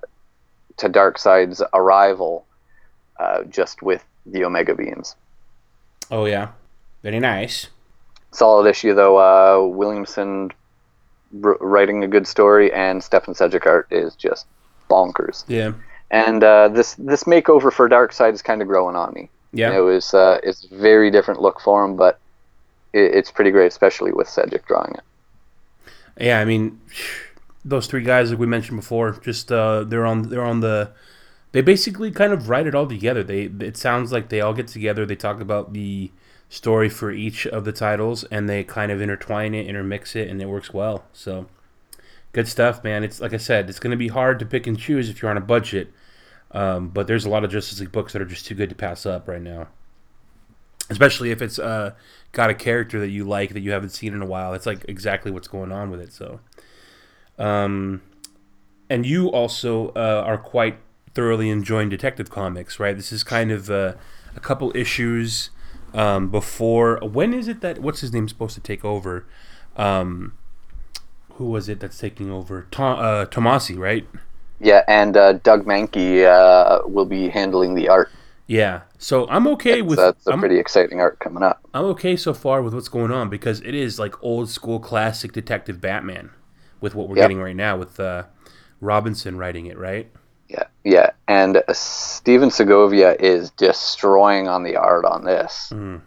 to 0.77 0.89
Darkseid's 0.89 1.61
arrival, 1.73 2.45
uh, 3.19 3.43
just 3.43 3.81
with 3.81 4.03
the 4.25 4.43
Omega 4.43 4.75
beams. 4.75 5.15
Oh 6.11 6.25
yeah. 6.25 6.49
Very 7.01 7.19
nice. 7.19 7.67
Solid 8.31 8.69
issue 8.69 8.93
though. 8.93 9.17
Uh, 9.17 9.67
Williamson 9.67 10.51
r- 11.43 11.57
writing 11.59 12.03
a 12.03 12.07
good 12.07 12.27
story, 12.27 12.71
and 12.71 13.01
Stjepan 13.01 13.35
Sejic 13.35 13.65
art 13.65 13.87
is 13.91 14.15
just 14.15 14.45
bonkers. 14.89 15.43
Yeah. 15.47 15.73
And 16.11 16.43
uh, 16.43 16.69
this 16.69 16.95
this 16.95 17.23
makeover 17.23 17.71
for 17.71 17.87
Darkseid 17.87 18.33
is 18.33 18.41
kind 18.41 18.61
of 18.61 18.67
growing 18.67 18.95
on 18.95 19.13
me. 19.13 19.29
Yeah. 19.51 19.75
It 19.75 19.81
was 19.81 20.13
uh, 20.13 20.39
it's 20.43 20.65
a 20.65 20.75
very 20.75 21.11
different 21.11 21.41
look 21.41 21.59
for 21.59 21.83
him, 21.83 21.95
but 21.95 22.19
it, 22.93 23.15
it's 23.15 23.31
pretty 23.31 23.51
great, 23.51 23.67
especially 23.67 24.11
with 24.11 24.27
Sejic 24.27 24.65
drawing 24.65 24.95
it. 24.95 25.03
Yeah, 26.19 26.39
I 26.39 26.45
mean, 26.45 26.81
those 27.63 27.87
three 27.87 28.03
guys, 28.03 28.29
like 28.29 28.39
we 28.39 28.47
mentioned 28.47 28.79
before, 28.79 29.19
just 29.21 29.51
uh, 29.51 29.83
they're 29.83 30.05
on 30.05 30.23
they're 30.29 30.45
on 30.45 30.59
the. 30.59 30.91
They 31.51 31.61
basically 31.61 32.11
kind 32.11 32.31
of 32.31 32.47
write 32.47 32.67
it 32.67 32.75
all 32.75 32.85
together. 32.85 33.23
They 33.23 33.43
it 33.43 33.77
sounds 33.77 34.11
like 34.11 34.29
they 34.29 34.41
all 34.41 34.53
get 34.53 34.67
together. 34.67 35.05
They 35.05 35.15
talk 35.15 35.41
about 35.41 35.73
the 35.73 36.11
story 36.49 36.89
for 36.89 37.11
each 37.11 37.45
of 37.47 37.63
the 37.63 37.71
titles, 37.71 38.23
and 38.25 38.49
they 38.49 38.63
kind 38.63 38.91
of 38.91 38.99
intertwine 38.99 39.53
it, 39.53 39.67
intermix 39.67 40.15
it, 40.15 40.27
and 40.27 40.41
it 40.41 40.47
works 40.47 40.73
well. 40.73 41.05
So, 41.13 41.47
good 42.33 42.47
stuff, 42.47 42.83
man. 42.83 43.03
It's 43.03 43.21
like 43.21 43.33
I 43.33 43.37
said, 43.37 43.69
it's 43.69 43.79
going 43.79 43.91
to 43.91 43.97
be 43.97 44.07
hard 44.07 44.39
to 44.39 44.45
pick 44.45 44.67
and 44.67 44.77
choose 44.77 45.09
if 45.09 45.21
you're 45.21 45.31
on 45.31 45.37
a 45.37 45.41
budget. 45.41 45.93
Um, 46.51 46.89
but 46.89 47.05
there's 47.05 47.25
a 47.25 47.29
lot 47.29 47.43
of 47.43 47.51
Justice 47.51 47.79
League 47.79 47.91
books 47.91 48.13
that 48.13 48.21
are 48.21 48.25
just 48.25 48.47
too 48.47 48.55
good 48.55 48.69
to 48.69 48.75
pass 48.75 49.05
up 49.05 49.27
right 49.27 49.41
now. 49.41 49.67
Especially 50.89 51.29
if 51.29 51.43
it's 51.43 51.59
uh, 51.59 51.93
got 52.31 52.49
a 52.49 52.55
character 52.55 52.99
that 52.99 53.09
you 53.09 53.23
like 53.23 53.53
that 53.53 53.59
you 53.59 53.71
haven't 53.71 53.91
seen 53.91 54.15
in 54.15 54.23
a 54.23 54.25
while. 54.25 54.55
It's 54.55 54.65
like 54.65 54.83
exactly 54.87 55.31
what's 55.31 55.47
going 55.47 55.71
on 55.71 55.91
with 55.91 56.01
it. 56.01 56.11
So, 56.11 56.39
um, 57.37 58.01
and 58.89 59.05
you 59.05 59.27
also 59.27 59.89
uh, 59.89 60.23
are 60.25 60.39
quite 60.39 60.79
thoroughly 61.13 61.51
enjoying 61.51 61.89
Detective 61.89 62.31
Comics, 62.31 62.79
right? 62.79 62.95
This 62.95 63.11
is 63.11 63.23
kind 63.23 63.51
of 63.51 63.69
uh, 63.69 63.93
a 64.35 64.39
couple 64.39 64.75
issues 64.75 65.51
um, 65.93 66.29
before. 66.29 66.97
When 67.01 67.33
is 67.33 67.47
it 67.47 67.61
that 67.61 67.79
what's 67.79 68.01
his 68.01 68.13
name 68.13 68.27
supposed 68.27 68.55
to 68.55 68.61
take 68.61 68.83
over? 68.85 69.25
Um, 69.75 70.33
who 71.33 71.45
was 71.45 71.69
it 71.69 71.79
that's 71.79 71.97
taking 71.97 72.29
over? 72.31 72.67
Tom, 72.71 72.99
uh, 72.99 73.25
Tomasi, 73.25 73.77
right? 73.77 74.07
Yeah, 74.59 74.83
and 74.87 75.15
uh, 75.15 75.33
Doug 75.33 75.65
Mahnke 75.65 76.25
uh, 76.25 76.87
will 76.87 77.05
be 77.05 77.29
handling 77.29 77.75
the 77.75 77.87
art. 77.87 78.11
Yeah. 78.45 78.81
So 78.97 79.27
I'm 79.29 79.47
okay 79.47 79.79
It's, 79.79 79.87
with. 79.87 79.97
that's 79.97 80.27
a 80.27 80.31
I'm, 80.33 80.39
pretty 80.39 80.59
exciting 80.59 80.99
art 80.99 81.19
coming 81.19 81.43
up. 81.43 81.61
I'm 81.73 81.85
okay 81.85 82.15
so 82.15 82.33
far 82.33 82.61
with 82.61 82.73
what's 82.73 82.89
going 82.89 83.11
on 83.11 83.29
because 83.29 83.61
it 83.61 83.73
is 83.75 83.99
like 83.99 84.21
old 84.23 84.49
school 84.49 84.79
classic 84.79 85.31
Detective 85.31 85.79
Batman 85.79 86.31
with 86.81 86.95
what 86.95 87.07
we're 87.07 87.15
Yep. 87.17 87.23
getting 87.23 87.39
right 87.39 87.55
now 87.55 87.77
with 87.77 87.99
uh, 87.99 88.23
Robinson 88.81 89.37
writing 89.37 89.67
it, 89.67 89.77
right? 89.77 90.11
Yeah, 90.49 90.63
yeah, 90.83 91.11
and 91.27 91.57
uh, 91.57 91.73
Stephen 91.73 92.49
Segovia 92.49 93.15
is 93.19 93.51
destroying 93.51 94.47
on 94.47 94.63
the 94.63 94.77
art 94.77 95.05
on 95.05 95.23
this. 95.23 95.69
Mm. 95.71 96.01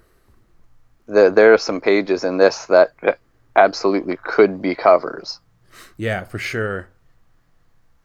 The, 1.07 1.31
there 1.31 1.55
are 1.55 1.59
some 1.59 1.81
pages 1.81 2.25
in 2.25 2.39
this 2.39 2.67
that 2.67 3.19
absolutely 3.55 4.17
could 4.25 4.61
be 4.61 4.75
covers. 4.75 5.39
Yeah, 5.97 6.25
for 6.25 6.39
sure. 6.41 6.89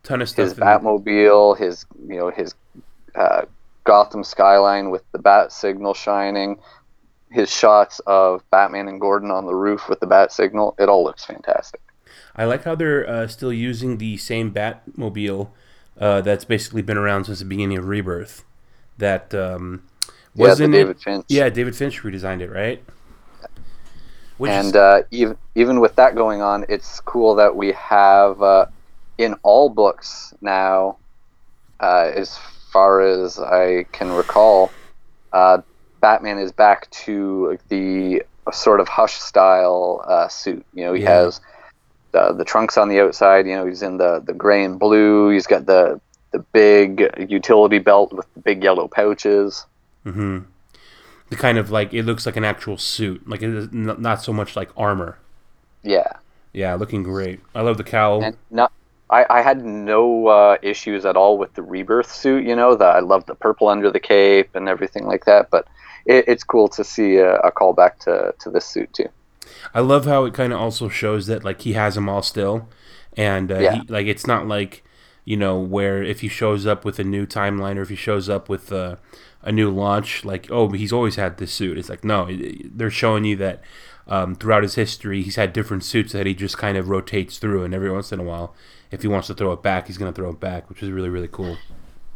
Ton 0.03 0.21
of 0.21 0.29
stuff. 0.29 0.49
His 0.49 0.53
Batmobile, 0.53 1.57
his 1.57 1.85
you 2.07 2.17
know 2.17 2.29
his 2.29 2.53
uh, 3.15 3.43
Gotham 3.83 4.23
skyline 4.23 4.91
with 4.91 5.03
the 5.11 5.19
bat 5.19 5.51
signal 5.51 5.95
shining, 5.95 6.59
his 7.31 7.49
shots 7.49 7.99
of 8.05 8.47
Batman 8.51 8.87
and 8.87 9.01
Gordon 9.01 9.31
on 9.31 9.45
the 9.45 9.55
roof 9.55 9.89
with 9.89 9.99
the 9.99 10.07
bat 10.07 10.31
signal. 10.31 10.75
It 10.77 10.87
all 10.87 11.03
looks 11.03 11.25
fantastic. 11.25 11.81
I 12.35 12.45
like 12.45 12.63
how 12.63 12.75
they're 12.75 13.09
uh, 13.09 13.27
still 13.27 13.51
using 13.51 13.97
the 13.97 14.17
same 14.17 14.53
Batmobile 14.53 15.49
uh, 15.99 16.21
that's 16.21 16.45
basically 16.45 16.81
been 16.81 16.97
around 16.97 17.25
since 17.25 17.39
the 17.39 17.45
beginning 17.45 17.77
of 17.77 17.87
Rebirth. 17.87 18.43
That 18.97 19.33
um, 19.33 19.83
wasn't 20.35 20.73
David 20.73 20.97
it? 20.97 21.01
Finch. 21.01 21.25
Yeah, 21.29 21.49
David 21.49 21.75
Finch 21.75 22.01
redesigned 22.01 22.41
it, 22.41 22.49
right? 22.49 22.83
Which 24.37 24.51
and 24.51 24.75
uh, 24.75 25.01
even 25.11 25.37
even 25.55 25.79
with 25.79 25.95
that 25.95 26.15
going 26.15 26.41
on, 26.41 26.65
it's 26.69 26.99
cool 27.01 27.35
that 27.35 27.55
we 27.55 27.71
have 27.73 28.41
uh, 28.41 28.67
in 29.17 29.35
all 29.43 29.69
books 29.69 30.33
now, 30.41 30.97
uh, 31.79 32.11
as 32.13 32.37
far 32.71 33.01
as 33.01 33.39
I 33.39 33.85
can 33.91 34.11
recall, 34.11 34.71
uh, 35.33 35.61
Batman 36.01 36.37
is 36.37 36.51
back 36.51 36.89
to 36.91 37.57
the 37.69 38.23
sort 38.51 38.79
of 38.79 38.87
hush 38.87 39.15
style 39.15 40.03
uh, 40.07 40.27
suit. 40.27 40.63
You 40.73 40.85
know, 40.85 40.93
he 40.93 41.03
Yeah. 41.03 41.09
has 41.13 41.41
the 42.17 42.33
the 42.33 42.45
trunks 42.45 42.77
on 42.77 42.89
the 42.89 42.99
outside. 42.99 43.45
You 43.47 43.55
know, 43.55 43.65
he's 43.65 43.81
in 43.83 43.97
the 43.97 44.19
the 44.25 44.33
gray 44.33 44.63
and 44.63 44.79
blue. 44.79 45.29
He's 45.29 45.47
got 45.47 45.65
the 45.65 45.99
the 46.31 46.39
big 46.39 47.09
utility 47.29 47.79
belt 47.79 48.11
with 48.13 48.31
the 48.33 48.41
big 48.41 48.63
yellow 48.63 48.87
pouches. 48.87 49.65
mhm. 50.05 50.45
the 51.29 51.35
kind 51.35 51.57
of 51.57 51.71
like 51.71 51.93
it 51.93 52.03
looks 52.03 52.25
like 52.25 52.37
an 52.37 52.43
actual 52.45 52.77
suit, 52.77 53.27
like 53.27 53.41
it 53.41 53.49
is 53.49 53.67
n- 53.73 53.95
not 53.99 54.21
so 54.21 54.33
much 54.33 54.55
like 54.55 54.69
armor. 54.77 55.17
Yeah. 55.83 56.11
Yeah, 56.53 56.75
looking 56.75 57.03
great. 57.03 57.39
I 57.55 57.61
love 57.61 57.77
the 57.77 57.83
cowl. 57.83 58.23
and 58.23 58.35
not 58.49 58.71
I, 59.09 59.25
I 59.29 59.41
had 59.41 59.63
no 59.63 60.27
uh, 60.27 60.57
issues 60.61 61.05
at 61.05 61.15
all 61.15 61.37
with 61.37 61.53
the 61.53 61.61
rebirth 61.61 62.11
suit 62.11 62.43
you 62.45 62.55
know 62.55 62.75
the, 62.75 62.85
i 62.85 62.99
love 62.99 63.25
the 63.25 63.35
purple 63.35 63.69
under 63.69 63.89
the 63.91 63.99
cape 64.01 64.49
and 64.53 64.67
everything 64.67 65.05
like 65.05 65.23
that 65.25 65.49
but 65.49 65.65
it, 66.05 66.25
it's 66.27 66.43
cool 66.43 66.67
to 66.69 66.83
see 66.83 67.17
a, 67.17 67.35
a 67.37 67.51
callback 67.51 67.99
to, 67.99 68.33
to 68.39 68.49
this 68.49 68.65
suit 68.65 68.91
too 68.93 69.07
I 69.73 69.79
love 69.81 70.05
how 70.05 70.25
it 70.25 70.33
kind 70.33 70.53
of 70.53 70.59
also 70.59 70.89
shows 70.89 71.27
that 71.27 71.43
like 71.43 71.61
he 71.61 71.73
has 71.73 71.95
them 71.95 72.09
all 72.09 72.21
still, 72.21 72.69
and 73.15 73.51
uh, 73.51 73.59
Yeah. 73.59 73.73
he, 73.75 73.81
like 73.87 74.07
it's 74.07 74.27
not 74.27 74.47
like 74.47 74.83
you 75.25 75.35
know 75.37 75.59
where 75.59 76.01
if 76.03 76.21
he 76.21 76.27
shows 76.29 76.65
up 76.65 76.85
with 76.85 76.99
a 76.99 77.03
new 77.03 77.25
timeline 77.25 77.77
or 77.77 77.81
if 77.81 77.89
he 77.89 77.95
shows 77.95 78.29
up 78.29 78.47
with 78.49 78.71
uh, 78.71 78.95
a 79.41 79.51
new 79.51 79.69
launch, 79.69 80.23
like 80.25 80.47
oh 80.51 80.69
he's 80.69 80.93
always 80.93 81.15
had 81.15 81.37
this 81.37 81.51
suit. 81.51 81.77
It's 81.77 81.89
like 81.89 82.03
no, 82.03 82.29
they're 82.65 82.89
showing 82.91 83.25
you 83.25 83.35
that 83.37 83.61
um, 84.07 84.35
throughout 84.35 84.63
his 84.63 84.75
history 84.75 85.21
he's 85.21 85.35
had 85.35 85.51
different 85.53 85.83
suits 85.83 86.13
that 86.13 86.25
he 86.25 86.33
just 86.33 86.57
kind 86.57 86.77
of 86.77 86.89
rotates 86.89 87.37
through, 87.39 87.63
and 87.63 87.73
every 87.73 87.91
once 87.91 88.11
in 88.13 88.19
a 88.19 88.23
while, 88.23 88.55
if 88.89 89.01
he 89.01 89.07
wants 89.09 89.27
to 89.27 89.33
throw 89.33 89.51
it 89.51 89.61
back, 89.61 89.87
he's 89.87 89.97
gonna 89.97 90.13
throw 90.13 90.29
it 90.29 90.39
back, 90.39 90.69
which 90.69 90.81
is 90.81 90.89
really 90.91 91.09
really 91.09 91.27
cool. 91.29 91.57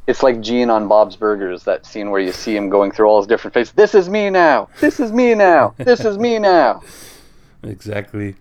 it's 0.07 0.23
like 0.23 0.41
gene 0.41 0.69
on 0.69 0.87
bob's 0.87 1.15
burgers 1.15 1.63
that 1.65 1.85
scene 1.85 2.09
where 2.11 2.19
you 2.19 2.31
see 2.31 2.55
him 2.55 2.69
going 2.69 2.91
through 2.91 3.07
all 3.07 3.19
his 3.21 3.27
different 3.27 3.53
faces 3.53 3.71
this 3.73 3.93
is 3.93 4.09
me 4.09 4.29
now 4.31 4.67
this 4.79 4.99
is 4.99 5.11
me 5.11 5.35
now 5.35 5.73
this 5.77 6.03
is 6.03 6.17
me 6.17 6.39
now 6.39 6.81
Exactly. 7.63 8.35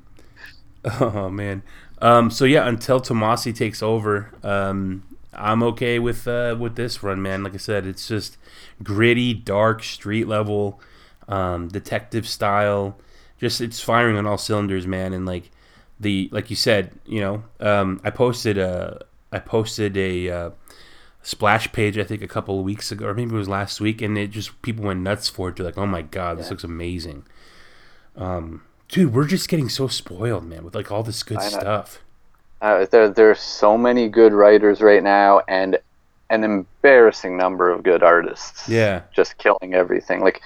Oh 1.01 1.29
man. 1.29 1.63
Um, 2.01 2.31
so 2.31 2.45
yeah, 2.47 2.67
until 2.67 3.01
Tomasi 3.01 3.55
takes 3.55 3.83
over, 3.83 4.31
um, 4.43 5.03
I'm 5.35 5.63
okay 5.65 5.99
with 5.99 6.27
uh, 6.27 6.57
with 6.59 6.77
this 6.77 7.03
run, 7.03 7.21
man. 7.21 7.43
Like 7.45 7.55
I 7.55 7.59
said, 7.59 7.87
it's 7.87 8.09
just 8.09 8.39
gritty, 8.83 9.35
dark, 9.35 9.83
street 9.83 10.27
level, 10.27 10.81
um, 11.29 11.69
detective 11.69 12.27
style. 12.27 12.99
Just 13.39 13.61
it's 13.61 13.81
firing 13.81 14.17
on 14.17 14.27
all 14.27 14.39
cylinders, 14.39 14.87
man. 14.87 15.13
And 15.13 15.27
like 15.27 15.51
the 16.01 16.29
like 16.33 16.49
you 16.51 16.57
said, 16.57 16.93
you 17.07 17.21
know, 17.21 17.45
um, 17.61 18.01
I 18.05 18.11
posted 18.11 18.57
a 18.57 19.05
I 19.33 19.39
posted 19.39 19.97
a 19.99 20.31
uh, 20.31 20.51
splash 21.23 21.73
page 21.73 21.99
I 21.99 22.05
think 22.05 22.23
a 22.23 22.29
couple 22.29 22.59
of 22.59 22.65
weeks 22.65 22.93
ago, 22.93 23.07
or 23.07 23.15
maybe 23.15 23.33
it 23.35 23.39
was 23.39 23.49
last 23.49 23.81
week, 23.81 24.03
and 24.03 24.19
it 24.19 24.31
just 24.31 24.61
people 24.63 24.85
went 24.85 25.01
nuts 25.01 25.29
for 25.29 25.51
it. 25.51 25.57
They're 25.57 25.67
like, 25.67 25.79
"Oh 25.79 25.87
my 25.87 26.03
god, 26.03 26.39
this 26.39 26.51
looks 26.51 26.65
amazing." 26.65 27.25
Um, 28.17 28.63
dude, 28.91 29.15
we're 29.15 29.27
just 29.27 29.49
getting 29.49 29.69
so 29.69 29.89
spoiled, 29.89 30.45
man, 30.45 30.65
with 30.65 30.75
like 30.75 30.91
all 30.91 31.03
this 31.03 31.23
good 31.23 31.41
stuff. 31.43 32.01
uh, 32.61 32.87
there, 32.91 33.09
there's 33.09 33.41
so 33.41 33.79
many 33.79 34.09
good 34.09 34.33
writers 34.33 34.81
right 34.81 35.03
now 35.03 35.41
and 35.49 35.79
an 36.31 36.45
embarrassing 36.45 37.37
number 37.37 37.71
of 37.71 37.83
good 37.83 38.05
artists 38.05 38.69
Yeah, 38.69 39.03
just 39.13 39.37
killing 39.39 39.75
everything. 39.75 40.21
Like 40.21 40.41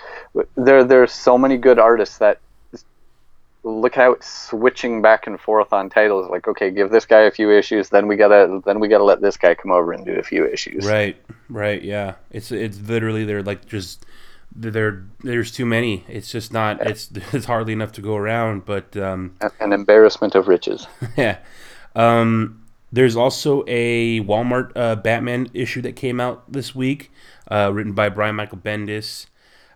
there 0.57 0.82
there's 0.82 1.12
so 1.12 1.36
many 1.36 1.59
good 1.59 1.78
artists 1.78 2.18
that 2.18 2.40
look 3.64 3.95
how 3.95 4.12
it's 4.12 4.28
switching 4.49 5.01
back 5.03 5.26
and 5.26 5.38
forth 5.38 5.72
on 5.72 5.90
titles. 5.90 6.30
Like 6.30 6.49
okay, 6.49 6.70
give 6.70 6.90
this 6.90 7.05
guy 7.05 7.20
a 7.22 7.30
few 7.30 7.51
issues, 7.51 7.90
then 7.90 8.07
we 8.07 8.16
gotta 8.16 8.62
then 8.64 8.80
we 8.80 8.88
gotta 8.88 9.05
let 9.05 9.20
this 9.20 9.36
guy 9.36 9.55
come 9.55 9.72
over 9.72 9.92
and 9.92 10.05
do 10.07 10.12
a 10.12 10.22
few 10.22 10.47
issues. 10.47 10.86
right, 10.86 11.16
right, 11.51 11.82
yeah. 11.82 12.14
It's 12.30 12.51
it's 12.51 12.80
literally 12.80 13.24
they're 13.24 13.42
like 13.42 13.66
just 13.66 14.07
there. 14.55 15.05
There's 15.23 15.51
too 15.51 15.67
many. 15.67 16.05
It's 16.09 16.31
just 16.31 16.53
not. 16.53 16.81
It's 16.87 17.11
it's 17.33 17.47
hardly 17.47 17.73
enough 17.73 17.93
to 17.93 18.01
go 18.01 18.17
around. 18.17 18.65
But 18.65 18.97
um, 18.97 19.37
An 19.61 19.73
embarrassment 19.73 20.35
of 20.35 20.49
riches. 20.49 20.87
yeah. 21.17 21.39
Um, 21.95 22.65
there's 22.93 23.17
also 23.17 23.65
a 23.67 24.21
Walmart 24.21 24.73
uh, 24.77 24.97
Batman 24.97 25.49
issue 25.53 25.83
that 25.83 25.97
came 25.97 26.21
out 26.21 26.53
this 26.53 26.75
week, 26.75 27.11
uh, 27.51 27.71
written 27.73 27.93
by 27.93 28.09
Brian 28.09 28.37
Michael 28.37 28.59
Bendis. 28.59 29.27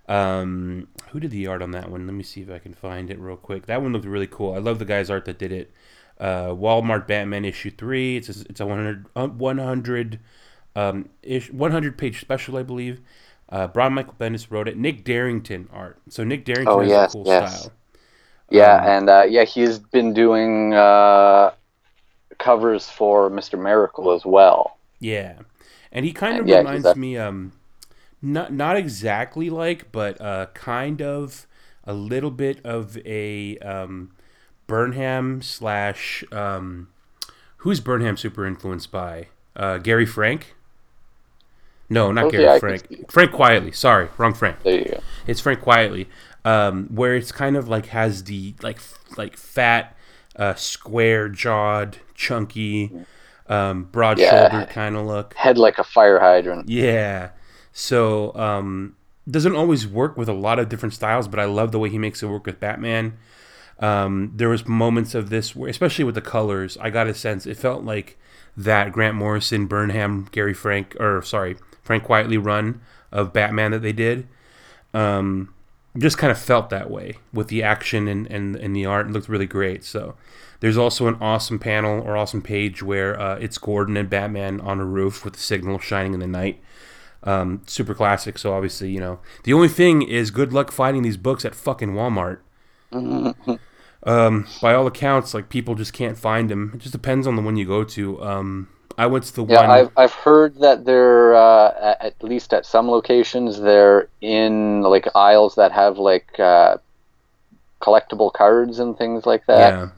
Um, 0.09 0.89
who 1.11 1.21
did 1.21 1.33
the 1.33 1.47
art 1.47 1.61
on 1.61 1.73
that 1.73 1.91
one? 1.91 2.07
Let 2.07 2.15
me 2.15 2.23
see 2.23 2.43
if 2.43 2.51
I 2.51 2.59
can 2.59 2.73
find 2.73 3.11
it 3.11 3.19
real 3.19 3.37
quick. 3.37 3.67
That 3.67 3.83
one 3.83 3.93
looked 3.93 4.05
really 4.05 4.27
cool. 4.27 4.55
I 4.55 4.59
love 4.59 4.79
the 4.79 4.85
guy's 4.85 5.11
art 5.11 5.25
that 5.27 5.39
did 5.39 5.53
it. 5.53 5.73
Uh, 6.19 6.49
Walmart 6.49 7.07
Batman 7.07 7.45
issue 7.45 7.71
three. 7.71 8.17
It's 8.17 8.29
a, 8.29 8.47
it's 8.49 8.61
a 8.61 8.67
100, 8.67 9.07
uh, 9.15 9.29
100 9.29 10.21
um, 10.75 11.09
ish, 11.23 11.51
100 11.51 11.99
page 11.99 12.21
special, 12.21 12.57
I 12.57 12.63
believe. 12.63 13.01
Uh, 13.49 13.67
Brian 13.69 13.95
Michael 13.95 14.15
Bendis 14.19 14.51
wrote 14.51 14.69
it. 14.69 14.77
Nick 14.77 15.05
Derington 15.05 15.69
art. 15.73 15.99
So 16.09 16.25
Nick 16.25 16.45
Derington 16.45 16.67
Oh, 16.67 16.81
has 16.81 16.97
yes, 16.97 17.15
a 17.15 17.19
cool 17.19 17.25
yes. 17.25 17.71
style. 17.71 17.73
Yeah, 18.51 18.81
Um, 18.81 18.99
and 18.99 19.11
uh, 19.11 19.25
yeah, 19.29 19.45
he's 19.45 19.79
been 19.79 20.15
doing 20.15 20.75
uh, 20.75 21.53
covers 22.39 22.89
for 22.91 23.31
Mr. 23.31 23.57
Miracle 23.57 24.13
as 24.13 24.25
well. 24.27 24.79
Yeah, 25.01 25.41
and 25.93 26.05
he 26.05 26.13
kind 26.13 26.39
of 26.39 26.47
And 26.47 26.49
yeah, 26.49 26.63
reminds 26.63 26.95
a- 26.95 26.97
me, 26.97 27.17
um, 27.17 27.53
not 28.23 28.53
not 28.53 28.77
exactly 28.77 29.51
like, 29.51 29.93
but 29.93 30.21
uh, 30.21 30.47
kind 30.55 31.03
of 31.03 31.47
a 31.85 31.95
little 31.95 32.31
bit 32.33 32.65
of 32.65 32.99
a 33.07 33.59
um, 33.61 34.13
Burnham 34.69 35.43
slash 35.43 36.25
um, 36.33 36.89
who's 37.59 37.81
Burnham 37.81 38.17
super 38.19 38.47
influenced 38.47 38.93
by? 38.93 39.29
Uh, 39.57 39.79
Gary 39.79 40.07
Frank. 40.07 40.57
No, 41.91 42.13
not 42.13 42.25
Oh, 42.27 42.31
Gary 42.31 42.59
Frank. 42.61 43.11
Frank 43.11 43.33
Quitely. 43.33 43.75
Sorry, 43.75 44.09
wrong 44.19 44.35
Frank. 44.35 44.63
There 44.63 44.79
you 44.79 44.85
go. 44.85 45.01
It's 45.27 45.41
Frank 45.41 45.61
Quitely, 45.63 46.07
um, 46.45 46.89
where 46.95 47.15
it's 47.17 47.33
kind 47.33 47.57
of 47.57 47.69
like 47.69 47.87
has 47.87 48.25
the 48.25 48.55
like 48.63 48.79
like 49.17 49.37
fat, 49.37 49.97
uh, 50.37 50.55
square 50.55 51.29
jawed, 51.29 51.97
chunky, 52.15 52.93
um, 53.49 53.85
broad 53.85 54.19
Yeah. 54.19 54.51
shouldered 54.51 54.69
kind 54.71 54.97
of 54.97 55.07
look. 55.07 55.35
Head 55.35 55.57
like 55.59 55.79
a 55.79 55.85
fire 55.85 56.19
hydrant. 56.19 56.69
Yeah. 56.69 57.31
So 57.73 58.35
um, 58.35 58.97
doesn't 59.31 59.55
always 59.57 59.87
work 59.87 60.17
with 60.17 60.29
a 60.29 60.33
lot 60.35 60.59
of 60.59 60.69
different 60.69 60.93
styles, 60.95 61.27
but 61.29 61.41
I 61.41 61.45
love 61.47 61.73
the 61.73 61.79
way 61.79 61.89
he 61.89 61.99
makes 61.99 62.23
it 62.23 62.27
work 62.27 62.45
with 62.45 62.61
Batman. 62.61 63.17
Um, 63.79 64.33
there 64.35 64.49
was 64.49 64.67
moments 64.67 65.15
of 65.15 65.31
this 65.31 65.55
where, 65.55 65.71
especially 65.71 66.05
with 66.05 66.17
the 66.17 66.21
colors, 66.21 66.77
I 66.81 66.91
got 66.91 67.07
a 67.07 67.15
sense 67.15 67.47
it 67.47 67.57
felt 67.57 67.85
like 67.85 68.19
that 68.57 68.91
Grant 68.93 69.15
Morrison, 69.15 69.67
Burnham, 69.67 70.29
Gary 70.33 70.53
Frank, 70.55 70.97
or 70.99 71.23
sorry, 71.23 71.57
Frank 71.89 72.05
Quitely 72.05 72.37
run 72.37 72.83
of 73.11 73.33
Batman 73.33 73.71
that 73.71 73.79
they 73.79 73.95
did. 73.95 74.29
Um, 74.93 75.55
just 75.97 76.19
kind 76.19 76.31
of 76.31 76.39
felt 76.39 76.69
that 76.69 76.91
way 76.91 77.15
with 77.33 77.49
the 77.49 77.63
action 77.63 78.07
and, 78.09 78.27
and, 78.27 78.55
and 78.57 78.77
the 78.77 78.85
art. 78.85 79.07
It 79.07 79.13
looked 79.13 79.27
really 79.27 79.47
great. 79.47 79.85
So 79.85 80.15
there's 80.61 80.77
also 80.77 81.07
an 81.07 81.17
awesome 81.19 81.59
panel 81.59 82.03
or 82.03 82.15
awesome 82.15 82.43
page 82.43 82.83
where 82.83 83.19
uh, 83.19 83.37
it's 83.37 83.57
Gordon 83.57 83.97
and 83.97 84.11
Batman 84.11 84.61
on 84.61 84.81
a 84.81 84.85
roof 84.85 85.25
with 85.25 85.33
the 85.33 85.41
signal 85.41 85.79
shining 85.79 86.13
in 86.13 86.21
the 86.21 86.27
night. 86.27 86.61
Um, 87.23 87.63
super 87.67 87.95
classic. 87.95 88.37
So 88.37 88.53
obviously, 88.53 88.91
you 88.91 89.01
know, 89.01 89.21
the 89.45 89.55
only 89.55 89.69
thing 89.69 90.03
is 90.03 90.31
good 90.31 90.53
luck 90.53 90.71
finding 90.71 91.03
these 91.03 91.17
books 91.17 91.47
at 91.47 91.55
fucking 91.55 91.95
Walmart. 91.95 92.41
um, 94.03 94.47
by 94.61 94.75
all 94.75 94.87
accounts, 94.87 95.33
like 95.33 95.49
people 95.49 95.75
just 95.75 95.95
can't 95.95 96.19
find 96.19 96.51
them. 96.51 96.73
It 96.75 96.81
just 96.81 96.93
depends 96.93 97.27
on 97.27 97.35
the 97.35 97.43
one 97.43 97.57
you 97.57 97.65
go 97.65 97.83
to. 97.83 98.23
Um, 98.23 98.69
I 98.99 99.07
went 99.07 99.25
to 99.25 99.35
the 99.35 99.45
Yeah, 99.47 99.63
one. 99.63 99.67
I've 99.67 99.91
I've 99.97 100.13
heard 100.13 100.57
that 100.61 100.85
they're 100.85 101.35
uh, 101.35 101.97
at 102.01 102.23
least 102.23 102.53
at 102.53 102.67
some 102.67 102.89
locations 102.89 103.59
they're 103.61 104.09
in 104.21 104.83
like 104.83 105.09
aisles 105.15 105.55
that 105.57 105.73
have 105.73 105.99
like 105.99 106.39
uh, 106.39 106.77
collectible 107.83 108.33
cards 108.33 108.79
and 108.79 108.97
things 108.97 109.27
like 109.27 109.47
that. 109.47 109.81
Yeah. 109.81 109.91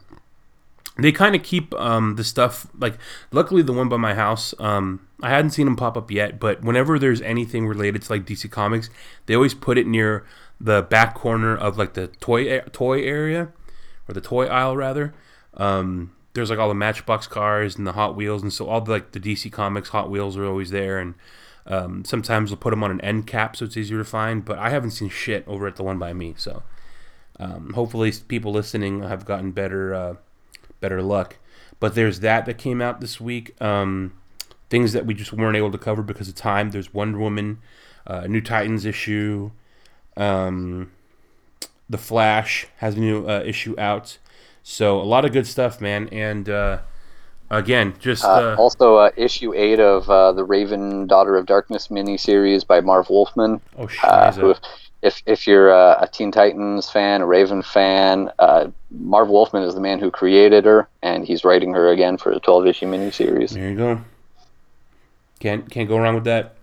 they 0.98 1.12
kind 1.12 1.34
of 1.34 1.42
keep 1.42 1.72
um, 1.74 2.16
the 2.16 2.24
stuff 2.24 2.66
like. 2.78 2.98
Luckily, 3.32 3.62
the 3.62 3.72
one 3.72 3.88
by 3.88 3.96
my 3.96 4.14
house, 4.14 4.54
um, 4.58 5.06
I 5.22 5.30
hadn't 5.30 5.50
seen 5.52 5.64
them 5.66 5.76
pop 5.76 5.96
up 5.96 6.10
yet. 6.10 6.38
But 6.38 6.62
whenever 6.62 6.98
there's 6.98 7.22
anything 7.22 7.66
related 7.66 8.02
to 8.02 8.12
like 8.12 8.26
DC 8.26 8.48
Comics, 8.48 8.90
they 9.26 9.34
always 9.34 9.54
put 9.54 9.78
it 9.78 9.86
near 9.86 10.26
the 10.60 10.82
back 10.82 11.14
corner 11.14 11.56
of 11.56 11.78
like 11.78 11.94
the 11.94 12.08
toy 12.08 12.60
toy 12.72 13.02
area 13.02 13.48
or 14.08 14.14
the 14.14 14.20
toy 14.20 14.46
aisle 14.46 14.76
rather. 14.76 15.14
Um, 15.54 16.12
there's 16.32 16.50
like 16.50 16.58
all 16.58 16.68
the 16.68 16.74
Matchbox 16.74 17.26
cars 17.26 17.76
and 17.76 17.86
the 17.86 17.92
Hot 17.92 18.16
Wheels, 18.16 18.42
and 18.42 18.52
so 18.52 18.68
all 18.68 18.80
the 18.80 18.90
like 18.90 19.12
the 19.12 19.20
DC 19.20 19.50
Comics 19.52 19.90
Hot 19.90 20.10
Wheels 20.10 20.36
are 20.36 20.46
always 20.46 20.70
there, 20.70 20.98
and 20.98 21.14
um, 21.66 22.04
sometimes 22.04 22.50
they'll 22.50 22.56
put 22.56 22.70
them 22.70 22.84
on 22.84 22.90
an 22.90 23.00
end 23.00 23.26
cap 23.26 23.56
so 23.56 23.64
it's 23.64 23.76
easier 23.76 23.98
to 23.98 24.04
find. 24.04 24.44
But 24.44 24.58
I 24.58 24.70
haven't 24.70 24.92
seen 24.92 25.08
shit 25.08 25.46
over 25.46 25.66
at 25.66 25.76
the 25.76 25.82
one 25.82 25.98
by 25.98 26.12
me, 26.12 26.34
so 26.36 26.62
um, 27.38 27.72
hopefully 27.74 28.12
people 28.28 28.52
listening 28.52 29.02
have 29.02 29.24
gotten 29.24 29.50
better 29.50 29.94
uh, 29.94 30.14
better 30.80 31.02
luck. 31.02 31.36
But 31.80 31.94
there's 31.94 32.20
that 32.20 32.46
that 32.46 32.58
came 32.58 32.80
out 32.80 33.00
this 33.00 33.20
week. 33.20 33.60
Um, 33.60 34.12
things 34.68 34.92
that 34.92 35.06
we 35.06 35.14
just 35.14 35.32
weren't 35.32 35.56
able 35.56 35.72
to 35.72 35.78
cover 35.78 36.02
because 36.02 36.28
of 36.28 36.34
time. 36.36 36.70
There's 36.70 36.94
Wonder 36.94 37.18
Woman, 37.18 37.58
uh, 38.06 38.26
New 38.28 38.40
Titans 38.40 38.84
issue. 38.84 39.50
Um, 40.16 40.92
the 41.88 41.98
Flash 41.98 42.68
has 42.76 42.96
a 42.96 43.00
new 43.00 43.28
uh, 43.28 43.42
issue 43.44 43.74
out. 43.78 44.18
So 44.62 45.00
a 45.00 45.04
lot 45.04 45.24
of 45.24 45.32
good 45.32 45.46
stuff, 45.46 45.80
man. 45.80 46.08
And 46.12 46.48
uh, 46.48 46.78
again, 47.50 47.94
just 47.98 48.24
uh, 48.24 48.56
also 48.58 48.96
uh, 48.96 49.10
issue 49.16 49.54
eight 49.54 49.80
of 49.80 50.08
uh, 50.08 50.32
the 50.32 50.44
Raven 50.44 51.06
Daughter 51.06 51.36
of 51.36 51.46
Darkness 51.46 51.88
miniseries 51.88 52.66
by 52.66 52.80
Marv 52.80 53.10
Wolfman. 53.10 53.60
oh 53.78 53.88
Uh, 54.02 54.30
shit, 54.32 54.40
who, 54.40 54.54
if 55.02 55.22
if 55.26 55.46
you're 55.46 55.72
uh, 55.72 55.98
a 56.00 56.08
Teen 56.08 56.30
Titans 56.30 56.90
fan, 56.90 57.22
a 57.22 57.26
Raven 57.26 57.62
fan, 57.62 58.30
uh, 58.38 58.68
Marv 58.90 59.28
Wolfman 59.28 59.62
is 59.62 59.74
the 59.74 59.80
man 59.80 59.98
who 59.98 60.10
created 60.10 60.64
her, 60.64 60.88
and 61.02 61.26
he's 61.26 61.44
writing 61.44 61.72
her 61.74 61.88
again 61.88 62.16
for 62.16 62.32
a 62.32 62.40
12 62.40 62.66
issue 62.66 62.86
miniseries. 62.86 63.50
There 63.50 63.70
you 63.70 63.76
go. 63.76 64.00
Can't 65.38 65.70
can't 65.70 65.88
go 65.88 65.98
wrong 65.98 66.14
with 66.14 66.24
that. 66.24 66.56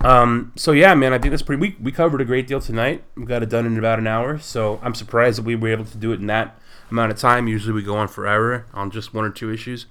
Um, 0.00 0.52
so 0.56 0.72
yeah, 0.72 0.94
man, 0.94 1.12
I 1.12 1.18
think 1.18 1.30
that's 1.30 1.42
pretty. 1.42 1.60
We 1.60 1.76
we 1.80 1.92
covered 1.92 2.20
a 2.20 2.24
great 2.24 2.48
deal 2.48 2.60
tonight. 2.60 3.04
We 3.16 3.24
got 3.24 3.42
it 3.44 3.48
done 3.48 3.64
in 3.66 3.78
about 3.78 4.00
an 4.00 4.08
hour. 4.08 4.38
So 4.38 4.80
I'm 4.82 4.94
surprised 4.94 5.38
that 5.38 5.44
we 5.44 5.54
were 5.54 5.68
able 5.68 5.84
to 5.84 5.96
do 5.96 6.12
it 6.12 6.18
in 6.18 6.26
that 6.26 6.58
amount 6.92 7.10
of 7.12 7.18
time. 7.18 7.48
Usually 7.48 7.72
we 7.72 7.82
go 7.82 7.96
on 7.96 8.08
forever 8.08 8.66
on 8.72 8.90
just 8.90 9.12
one 9.12 9.24
or 9.24 9.30
two 9.30 9.50
issues. 9.52 9.86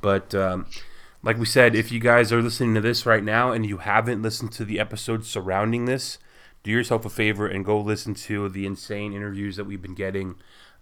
But 0.00 0.34
um, 0.34 0.66
like 1.22 1.38
we 1.38 1.46
said, 1.46 1.74
if 1.74 1.90
you 1.90 2.00
guys 2.00 2.32
are 2.32 2.42
listening 2.42 2.74
to 2.74 2.80
this 2.80 3.06
right 3.06 3.24
now 3.24 3.52
and 3.52 3.64
you 3.64 3.78
haven't 3.78 4.20
listened 4.22 4.52
to 4.52 4.64
the 4.64 4.78
episodes 4.78 5.28
surrounding 5.28 5.86
this, 5.86 6.18
do 6.62 6.70
yourself 6.70 7.04
a 7.04 7.10
favor 7.10 7.46
and 7.46 7.64
go 7.64 7.80
listen 7.80 8.14
to 8.14 8.48
the 8.48 8.66
insane 8.66 9.12
interviews 9.14 9.56
that 9.56 9.64
we've 9.64 9.80
been 9.82 9.94
getting 9.94 10.34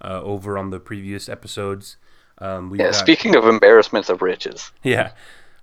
uh, 0.05 0.21
over 0.23 0.59
on 0.59 0.71
the 0.71 0.81
previous 0.81 1.29
episodes. 1.29 1.97
Um, 2.39 2.75
Yeah, 2.75 2.87
got- 2.87 2.95
speaking 2.97 3.37
of 3.37 3.45
embarrassments 3.47 4.09
of 4.09 4.23
riches, 4.23 4.73
yeah. 4.83 5.13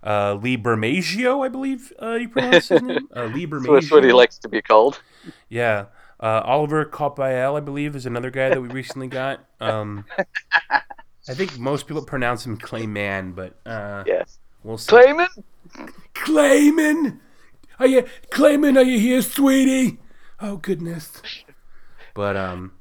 Uh, 0.02 0.36
Lee 0.36 0.56
Bermejo, 0.58 1.44
I 1.46 1.50
believe 1.50 1.92
uh, 2.02 2.14
you 2.14 2.30
pronounce 2.30 2.70
his 2.70 2.82
name. 2.90 3.10
Uh, 3.14 3.26
Lee 3.26 3.46
Bermejo. 3.46 3.74
that's 3.74 3.92
what 3.92 4.06
he 4.06 4.14
likes 4.14 4.38
to 4.38 4.48
be 4.48 4.62
called. 4.62 5.02
Yeah. 5.50 5.86
Uh, 6.20 6.41
Oliver 6.43 6.86
Coipel, 6.86 7.55
I 7.55 7.59
believe, 7.61 7.95
is 7.95 8.05
another 8.05 8.30
guy 8.30 8.49
that 8.49 8.61
we 8.61 8.67
recently 8.67 9.07
got. 9.07 9.45
Um, 9.61 10.05
I 10.70 11.34
think 11.34 11.57
most 11.57 11.88
people 11.88 12.03
pronounce 12.03 12.45
him 12.45 12.57
Clayman, 12.57 13.36
but 13.36 13.55
uh, 13.65 14.03
Yes. 14.05 14.39
we'll 14.63 14.78
see. 14.78 14.91
Clayman? 14.91 15.28
Clayman! 16.13 17.20
Are 17.80 17.88
you 17.88 18.03
Clayman? 18.32 18.78
Are 18.78 18.84
you 18.84 18.99
here, 18.99 19.22
sweetie? 19.22 19.99
Oh 20.41 20.57
goodness. 20.57 21.22
But 22.13 22.36
um, 22.36 22.74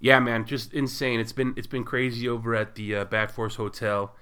yeah, 0.00 0.18
man, 0.18 0.44
just 0.44 0.72
insane. 0.72 1.20
It's 1.20 1.32
been 1.32 1.54
it's 1.56 1.66
been 1.68 1.84
crazy 1.84 2.28
over 2.28 2.54
at 2.56 2.74
the 2.74 2.96
uh, 2.96 3.04
Bat 3.04 3.30
Force 3.32 3.54
Hotel. 3.56 4.14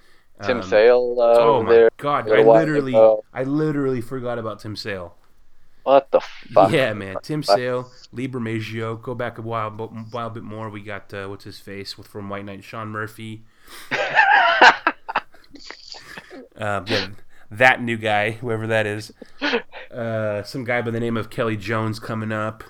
Tim 0.42 0.58
Um, 0.58 0.62
Sale 0.62 1.16
uh, 1.18 1.34
Oh 1.38 1.62
my 1.62 1.70
there. 1.72 1.90
god! 1.96 2.30
I 2.30 2.42
literally, 2.42 2.92
ago. 2.92 3.24
I 3.32 3.44
literally 3.44 4.00
forgot 4.00 4.38
about 4.38 4.60
Tim 4.60 4.76
Sale. 4.76 5.14
What 5.82 6.10
the 6.10 6.20
fuck? 6.20 6.70
Yeah, 6.70 6.92
man. 6.92 7.16
Tim 7.22 7.42
Sale, 7.42 7.90
Lee 8.12 8.28
Bermejo. 8.28 9.00
Go 9.00 9.14
back 9.14 9.38
a 9.38 9.42
while, 9.42 9.70
but 9.70 9.88
while 10.10 10.30
bit 10.30 10.42
more. 10.42 10.68
We 10.70 10.82
got 10.82 11.12
uh, 11.12 11.26
what's 11.26 11.44
his 11.44 11.58
face 11.58 11.98
with 11.98 12.06
from 12.06 12.28
White 12.28 12.44
Knight, 12.44 12.62
Sean 12.64 12.88
Murphy. 12.88 13.42
uh, 16.56 16.84
that 17.50 17.82
new 17.82 17.96
guy, 17.96 18.32
whoever 18.32 18.66
that 18.66 18.86
is. 18.86 19.12
Uh, 19.90 20.42
some 20.42 20.64
guy 20.64 20.80
by 20.82 20.90
the 20.90 21.00
name 21.00 21.16
of 21.16 21.30
Kelly 21.30 21.56
Jones 21.56 21.98
coming 21.98 22.32
up. 22.32 22.64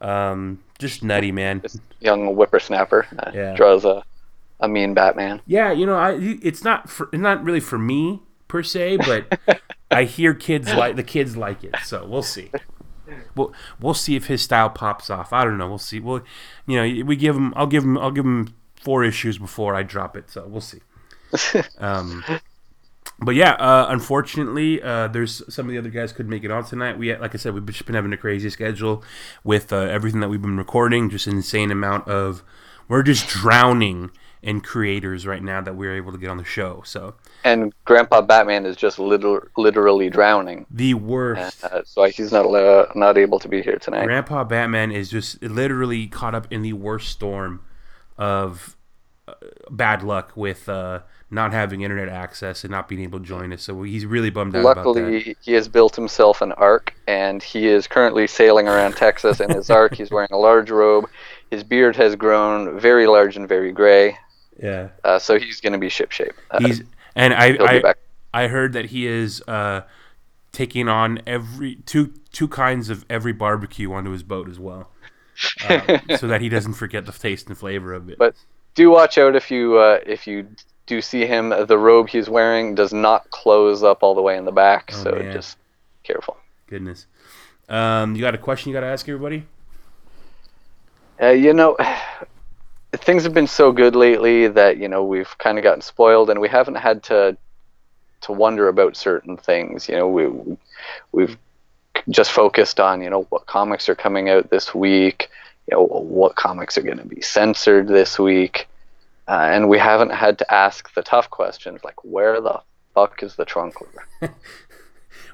Um, 0.00 0.60
just 0.78 1.02
nutty, 1.02 1.32
man. 1.32 1.62
Young 2.00 2.34
whippersnapper. 2.34 3.06
Uh, 3.18 3.30
Yeah. 3.34 3.54
Draws 3.54 3.84
a, 3.84 4.04
a 4.60 4.68
mean 4.68 4.94
Batman. 4.94 5.40
Yeah, 5.46 5.72
you 5.72 5.86
know, 5.86 5.96
I 5.96 6.38
it's 6.42 6.64
not 6.64 6.88
for 6.90 7.08
not 7.12 7.42
really 7.42 7.60
for 7.60 7.78
me 7.78 8.20
per 8.48 8.62
se, 8.62 8.98
but 8.98 9.38
I 9.92 10.04
hear 10.04 10.34
kids 10.34 10.72
like 10.72 10.96
the 10.96 11.02
kids 11.02 11.36
like 11.36 11.64
it, 11.64 11.74
so 11.84 12.06
we'll 12.06 12.22
see. 12.22 12.50
We'll 13.34 13.52
we'll 13.80 13.94
see 13.94 14.16
if 14.16 14.26
his 14.26 14.42
style 14.42 14.70
pops 14.70 15.10
off. 15.10 15.32
I 15.32 15.44
don't 15.44 15.58
know. 15.58 15.68
We'll 15.68 15.78
see. 15.78 16.00
We'll 16.00 16.22
you 16.66 16.76
know 16.76 17.04
we 17.04 17.16
give 17.16 17.36
him. 17.36 17.52
I'll 17.56 17.66
give 17.66 17.84
him. 17.84 17.98
I'll 17.98 18.10
give 18.10 18.24
him 18.24 18.54
four 18.76 19.04
issues 19.04 19.38
before 19.38 19.74
I 19.74 19.82
drop 19.82 20.16
it. 20.16 20.30
So 20.30 20.46
we'll 20.46 20.60
see. 20.60 20.80
Um, 21.78 22.22
but 23.18 23.34
yeah, 23.34 23.52
uh, 23.52 23.86
unfortunately, 23.88 24.82
uh, 24.82 25.08
there's 25.08 25.42
some 25.52 25.66
of 25.66 25.72
the 25.72 25.78
other 25.78 25.90
guys 25.90 26.12
couldn't 26.12 26.30
make 26.30 26.44
it 26.44 26.50
on 26.50 26.64
tonight. 26.64 26.98
We, 26.98 27.14
like 27.16 27.34
I 27.34 27.38
said, 27.38 27.54
we've 27.54 27.64
just 27.66 27.86
been 27.86 27.94
having 27.94 28.12
a 28.12 28.16
crazy 28.16 28.50
schedule 28.50 29.02
with 29.44 29.72
uh, 29.72 29.76
everything 29.76 30.20
that 30.20 30.28
we've 30.28 30.42
been 30.42 30.56
recording. 30.56 31.08
Just 31.08 31.26
an 31.26 31.36
insane 31.36 31.70
amount 31.70 32.08
of. 32.08 32.42
We're 32.88 33.02
just 33.02 33.28
drowning 33.28 34.10
in 34.42 34.60
creators 34.60 35.26
right 35.26 35.42
now 35.42 35.60
that 35.60 35.76
we're 35.76 35.94
able 35.94 36.10
to 36.12 36.18
get 36.18 36.28
on 36.28 36.36
the 36.36 36.44
show. 36.44 36.82
So 36.84 37.14
And 37.44 37.72
Grandpa 37.84 38.20
Batman 38.22 38.66
is 38.66 38.76
just 38.76 38.98
liter- 38.98 39.50
literally 39.56 40.10
drowning. 40.10 40.66
the 40.70 40.94
worst. 40.94 41.62
Uh, 41.64 41.82
so 41.84 42.04
he's 42.04 42.32
not 42.32 42.46
uh, 42.46 42.86
not 42.94 43.16
able 43.16 43.38
to 43.38 43.48
be 43.48 43.62
here 43.62 43.78
tonight. 43.78 44.04
Grandpa 44.04 44.44
Batman 44.44 44.90
is 44.90 45.08
just 45.08 45.42
literally 45.42 46.06
caught 46.08 46.34
up 46.34 46.46
in 46.50 46.62
the 46.62 46.72
worst 46.72 47.08
storm 47.10 47.60
of 48.18 48.76
uh, 49.28 49.34
bad 49.70 50.02
luck 50.02 50.32
with 50.36 50.68
uh, 50.68 51.00
not 51.30 51.52
having 51.52 51.82
internet 51.82 52.08
access 52.08 52.64
and 52.64 52.70
not 52.70 52.88
being 52.88 53.00
able 53.02 53.20
to 53.20 53.24
join 53.24 53.52
us. 53.52 53.62
So 53.62 53.82
he's 53.84 54.04
really 54.04 54.30
bummed 54.30 54.56
out 54.56 54.60
about 54.60 54.74
that. 54.74 54.86
Luckily, 54.86 55.36
he 55.40 55.52
has 55.52 55.68
built 55.68 55.94
himself 55.94 56.42
an 56.42 56.50
ark, 56.52 56.94
and 57.06 57.40
he 57.42 57.68
is 57.68 57.86
currently 57.86 58.26
sailing 58.26 58.66
around 58.66 58.96
Texas 58.96 59.40
in 59.40 59.50
his 59.50 59.70
ark. 59.70 59.94
He's 59.94 60.10
wearing 60.10 60.28
a 60.32 60.36
large 60.36 60.70
robe. 60.70 61.08
His 61.50 61.62
beard 61.62 61.94
has 61.96 62.16
grown 62.16 62.80
very 62.80 63.06
large 63.06 63.36
and 63.36 63.48
very 63.48 63.72
gray, 63.72 64.16
Yeah, 64.60 64.88
uh, 65.04 65.18
so 65.18 65.38
he's 65.38 65.60
going 65.60 65.72
to 65.72 65.78
be 65.78 65.88
shipshape. 65.88 66.32
Uh, 66.50 66.58
he's 66.60 66.82
and 67.14 67.32
I 67.34 67.56
I, 67.60 67.80
back. 67.80 67.98
I 68.34 68.48
heard 68.48 68.72
that 68.74 68.86
he 68.86 69.06
is 69.06 69.42
uh, 69.48 69.82
taking 70.52 70.88
on 70.88 71.20
every 71.26 71.76
two 71.86 72.12
two 72.32 72.48
kinds 72.48 72.90
of 72.90 73.04
every 73.08 73.32
barbecue 73.32 73.92
onto 73.92 74.10
his 74.10 74.22
boat 74.22 74.48
as 74.48 74.58
well, 74.58 74.90
uh, 75.68 75.98
so 76.18 76.26
that 76.28 76.40
he 76.40 76.48
doesn't 76.48 76.74
forget 76.74 77.06
the 77.06 77.12
taste 77.12 77.48
and 77.48 77.56
flavor 77.56 77.92
of 77.92 78.08
it. 78.08 78.18
But 78.18 78.34
do 78.74 78.90
watch 78.90 79.18
out 79.18 79.36
if 79.36 79.50
you 79.50 79.78
uh, 79.78 80.00
if 80.06 80.26
you 80.26 80.46
do 80.86 81.00
see 81.00 81.26
him. 81.26 81.50
The 81.50 81.78
robe 81.78 82.08
he's 82.08 82.28
wearing 82.28 82.74
does 82.74 82.92
not 82.92 83.30
close 83.30 83.82
up 83.82 84.02
all 84.02 84.14
the 84.14 84.22
way 84.22 84.36
in 84.36 84.44
the 84.44 84.52
back, 84.52 84.90
Oh, 84.94 85.02
so 85.04 85.10
man. 85.12 85.32
just 85.32 85.56
careful. 86.02 86.36
Goodness, 86.66 87.06
um, 87.68 88.14
you 88.16 88.20
got 88.20 88.34
a 88.34 88.38
question 88.38 88.70
you 88.70 88.74
got 88.74 88.80
to 88.80 88.86
ask 88.86 89.08
everybody? 89.08 89.46
Uh, 91.20 91.28
you 91.28 91.52
know, 91.52 91.76
things 92.94 93.24
have 93.24 93.34
been 93.34 93.46
so 93.46 93.72
good 93.72 93.94
lately 93.96 94.48
that 94.48 94.78
you 94.78 94.88
know 94.88 95.04
we've 95.04 95.36
kind 95.38 95.58
of 95.58 95.64
gotten 95.64 95.80
spoiled, 95.82 96.30
and 96.30 96.40
we 96.40 96.48
haven't 96.48 96.76
had 96.76 97.02
to 97.04 97.36
to 98.22 98.32
wonder 98.32 98.68
about 98.68 98.96
certain 98.96 99.36
things. 99.36 99.88
You 99.88 99.96
know, 99.96 100.08
we 100.08 100.56
we've 101.12 101.36
just 102.10 102.32
focused 102.32 102.80
on 102.80 103.02
you 103.02 103.10
know 103.10 103.22
what 103.30 103.46
comics 103.46 103.88
are 103.88 103.94
coming 103.94 104.28
out 104.28 104.50
this 104.50 104.74
week. 104.74 105.28
You 105.70 105.76
know, 105.76 105.84
what 105.86 106.34
comics 106.36 106.76
are 106.76 106.82
going 106.82 106.98
to 106.98 107.04
be 107.06 107.20
censored 107.20 107.86
this 107.88 108.18
week, 108.18 108.68
uh, 109.28 109.48
and 109.50 109.68
we 109.68 109.78
haven't 109.78 110.10
had 110.10 110.38
to 110.38 110.54
ask 110.54 110.92
the 110.94 111.02
tough 111.02 111.30
questions 111.30 111.80
like 111.84 112.04
where 112.04 112.40
the 112.40 112.60
fuck 112.94 113.22
is 113.22 113.36
the 113.36 113.44
trunkler? 113.44 114.06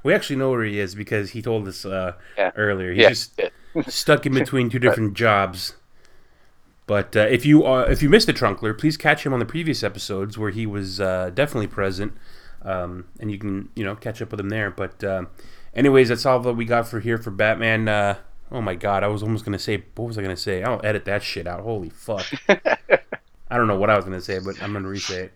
We 0.05 0.15
actually 0.15 0.37
know 0.37 0.51
where 0.51 0.65
he 0.65 0.79
is 0.79 0.95
because 0.95 1.31
he 1.31 1.43
told 1.43 1.67
us 1.67 1.85
uh, 1.85 2.13
Yeah. 2.37 2.53
earlier. 2.57 2.93
He's 2.93 3.03
Yeah, 3.03 3.09
just 3.09 3.41
stuck 3.89 4.27
in 4.27 4.33
between 4.35 4.71
two 4.71 4.79
different 4.87 5.15
jobs. 5.15 5.75
But 6.89 7.15
uh, 7.15 7.21
if 7.21 7.45
you 7.45 7.67
if 7.67 8.03
you 8.03 8.09
missed 8.09 8.29
the 8.29 8.33
Trunkler, 8.33 8.77
please 8.77 8.97
catch 8.97 9.25
him 9.25 9.35
on 9.35 9.41
the 9.41 9.45
previous 9.45 9.85
episodes 9.85 10.39
where 10.39 10.51
he 10.51 10.65
was 10.65 11.03
uh, 11.03 11.31
definitely 11.35 11.67
present, 11.67 12.15
um, 12.63 13.05
and 13.21 13.31
you 13.31 13.37
can 13.37 13.69
you 13.77 13.85
know 13.85 13.95
catch 13.95 14.23
up 14.23 14.31
with 14.31 14.41
him 14.41 14.49
there. 14.49 14.71
But 14.71 15.05
uh, 15.05 15.27
anyways, 15.75 16.09
that's 16.09 16.25
all 16.25 16.41
that 16.41 16.55
we 16.55 16.65
got 16.65 16.89
for 16.89 17.01
here 17.01 17.19
for 17.19 17.31
Batman. 17.31 17.89
Uh, 17.89 18.17
oh 18.51 18.63
my 18.63 18.75
God, 18.75 19.05
I 19.05 19.09
was 19.09 19.23
almost 19.23 19.45
gonna 19.45 19.59
say 19.59 19.85
what 19.97 20.07
was 20.07 20.17
I 20.17 20.23
gonna 20.23 20.35
say? 20.35 20.63
I'll 20.63 20.81
edit 20.83 21.05
that 21.05 21.23
shit 21.23 21.47
out. 21.47 21.61
Holy 21.61 21.91
fuck! 21.91 22.25
I 22.49 23.57
don't 23.59 23.67
know 23.67 23.79
what 23.79 23.91
I 23.91 23.97
was 23.97 24.07
gonna 24.07 24.23
say, 24.23 24.39
but 24.39 24.61
I'm 24.63 24.73
gonna 24.73 24.89
re-say 24.89 25.25
it. 25.25 25.33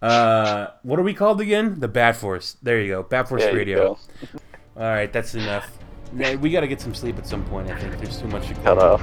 Uh, 0.00 0.68
what 0.84 0.98
are 0.98 1.02
we 1.02 1.12
called 1.12 1.38
again? 1.38 1.80
The 1.80 1.88
Bat 1.88 2.16
Force. 2.16 2.56
There 2.62 2.80
you 2.80 2.88
go, 2.88 3.02
Bat 3.02 3.28
Force 3.28 3.42
There 3.42 3.54
Radio. 3.54 3.98
All 4.76 4.82
right, 4.82 5.12
that's 5.12 5.34
enough. 5.34 5.70
We 6.14 6.50
got 6.50 6.60
to 6.60 6.68
get 6.68 6.80
some 6.80 6.94
sleep 6.94 7.18
at 7.18 7.26
some 7.26 7.44
point. 7.44 7.70
I 7.70 7.78
think 7.78 7.98
there's 7.98 8.20
too 8.20 8.28
much 8.28 8.48
to 8.48 8.70
off. 8.70 9.02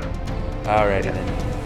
All 0.68 0.88
righty 0.88 1.10
then. 1.10 1.61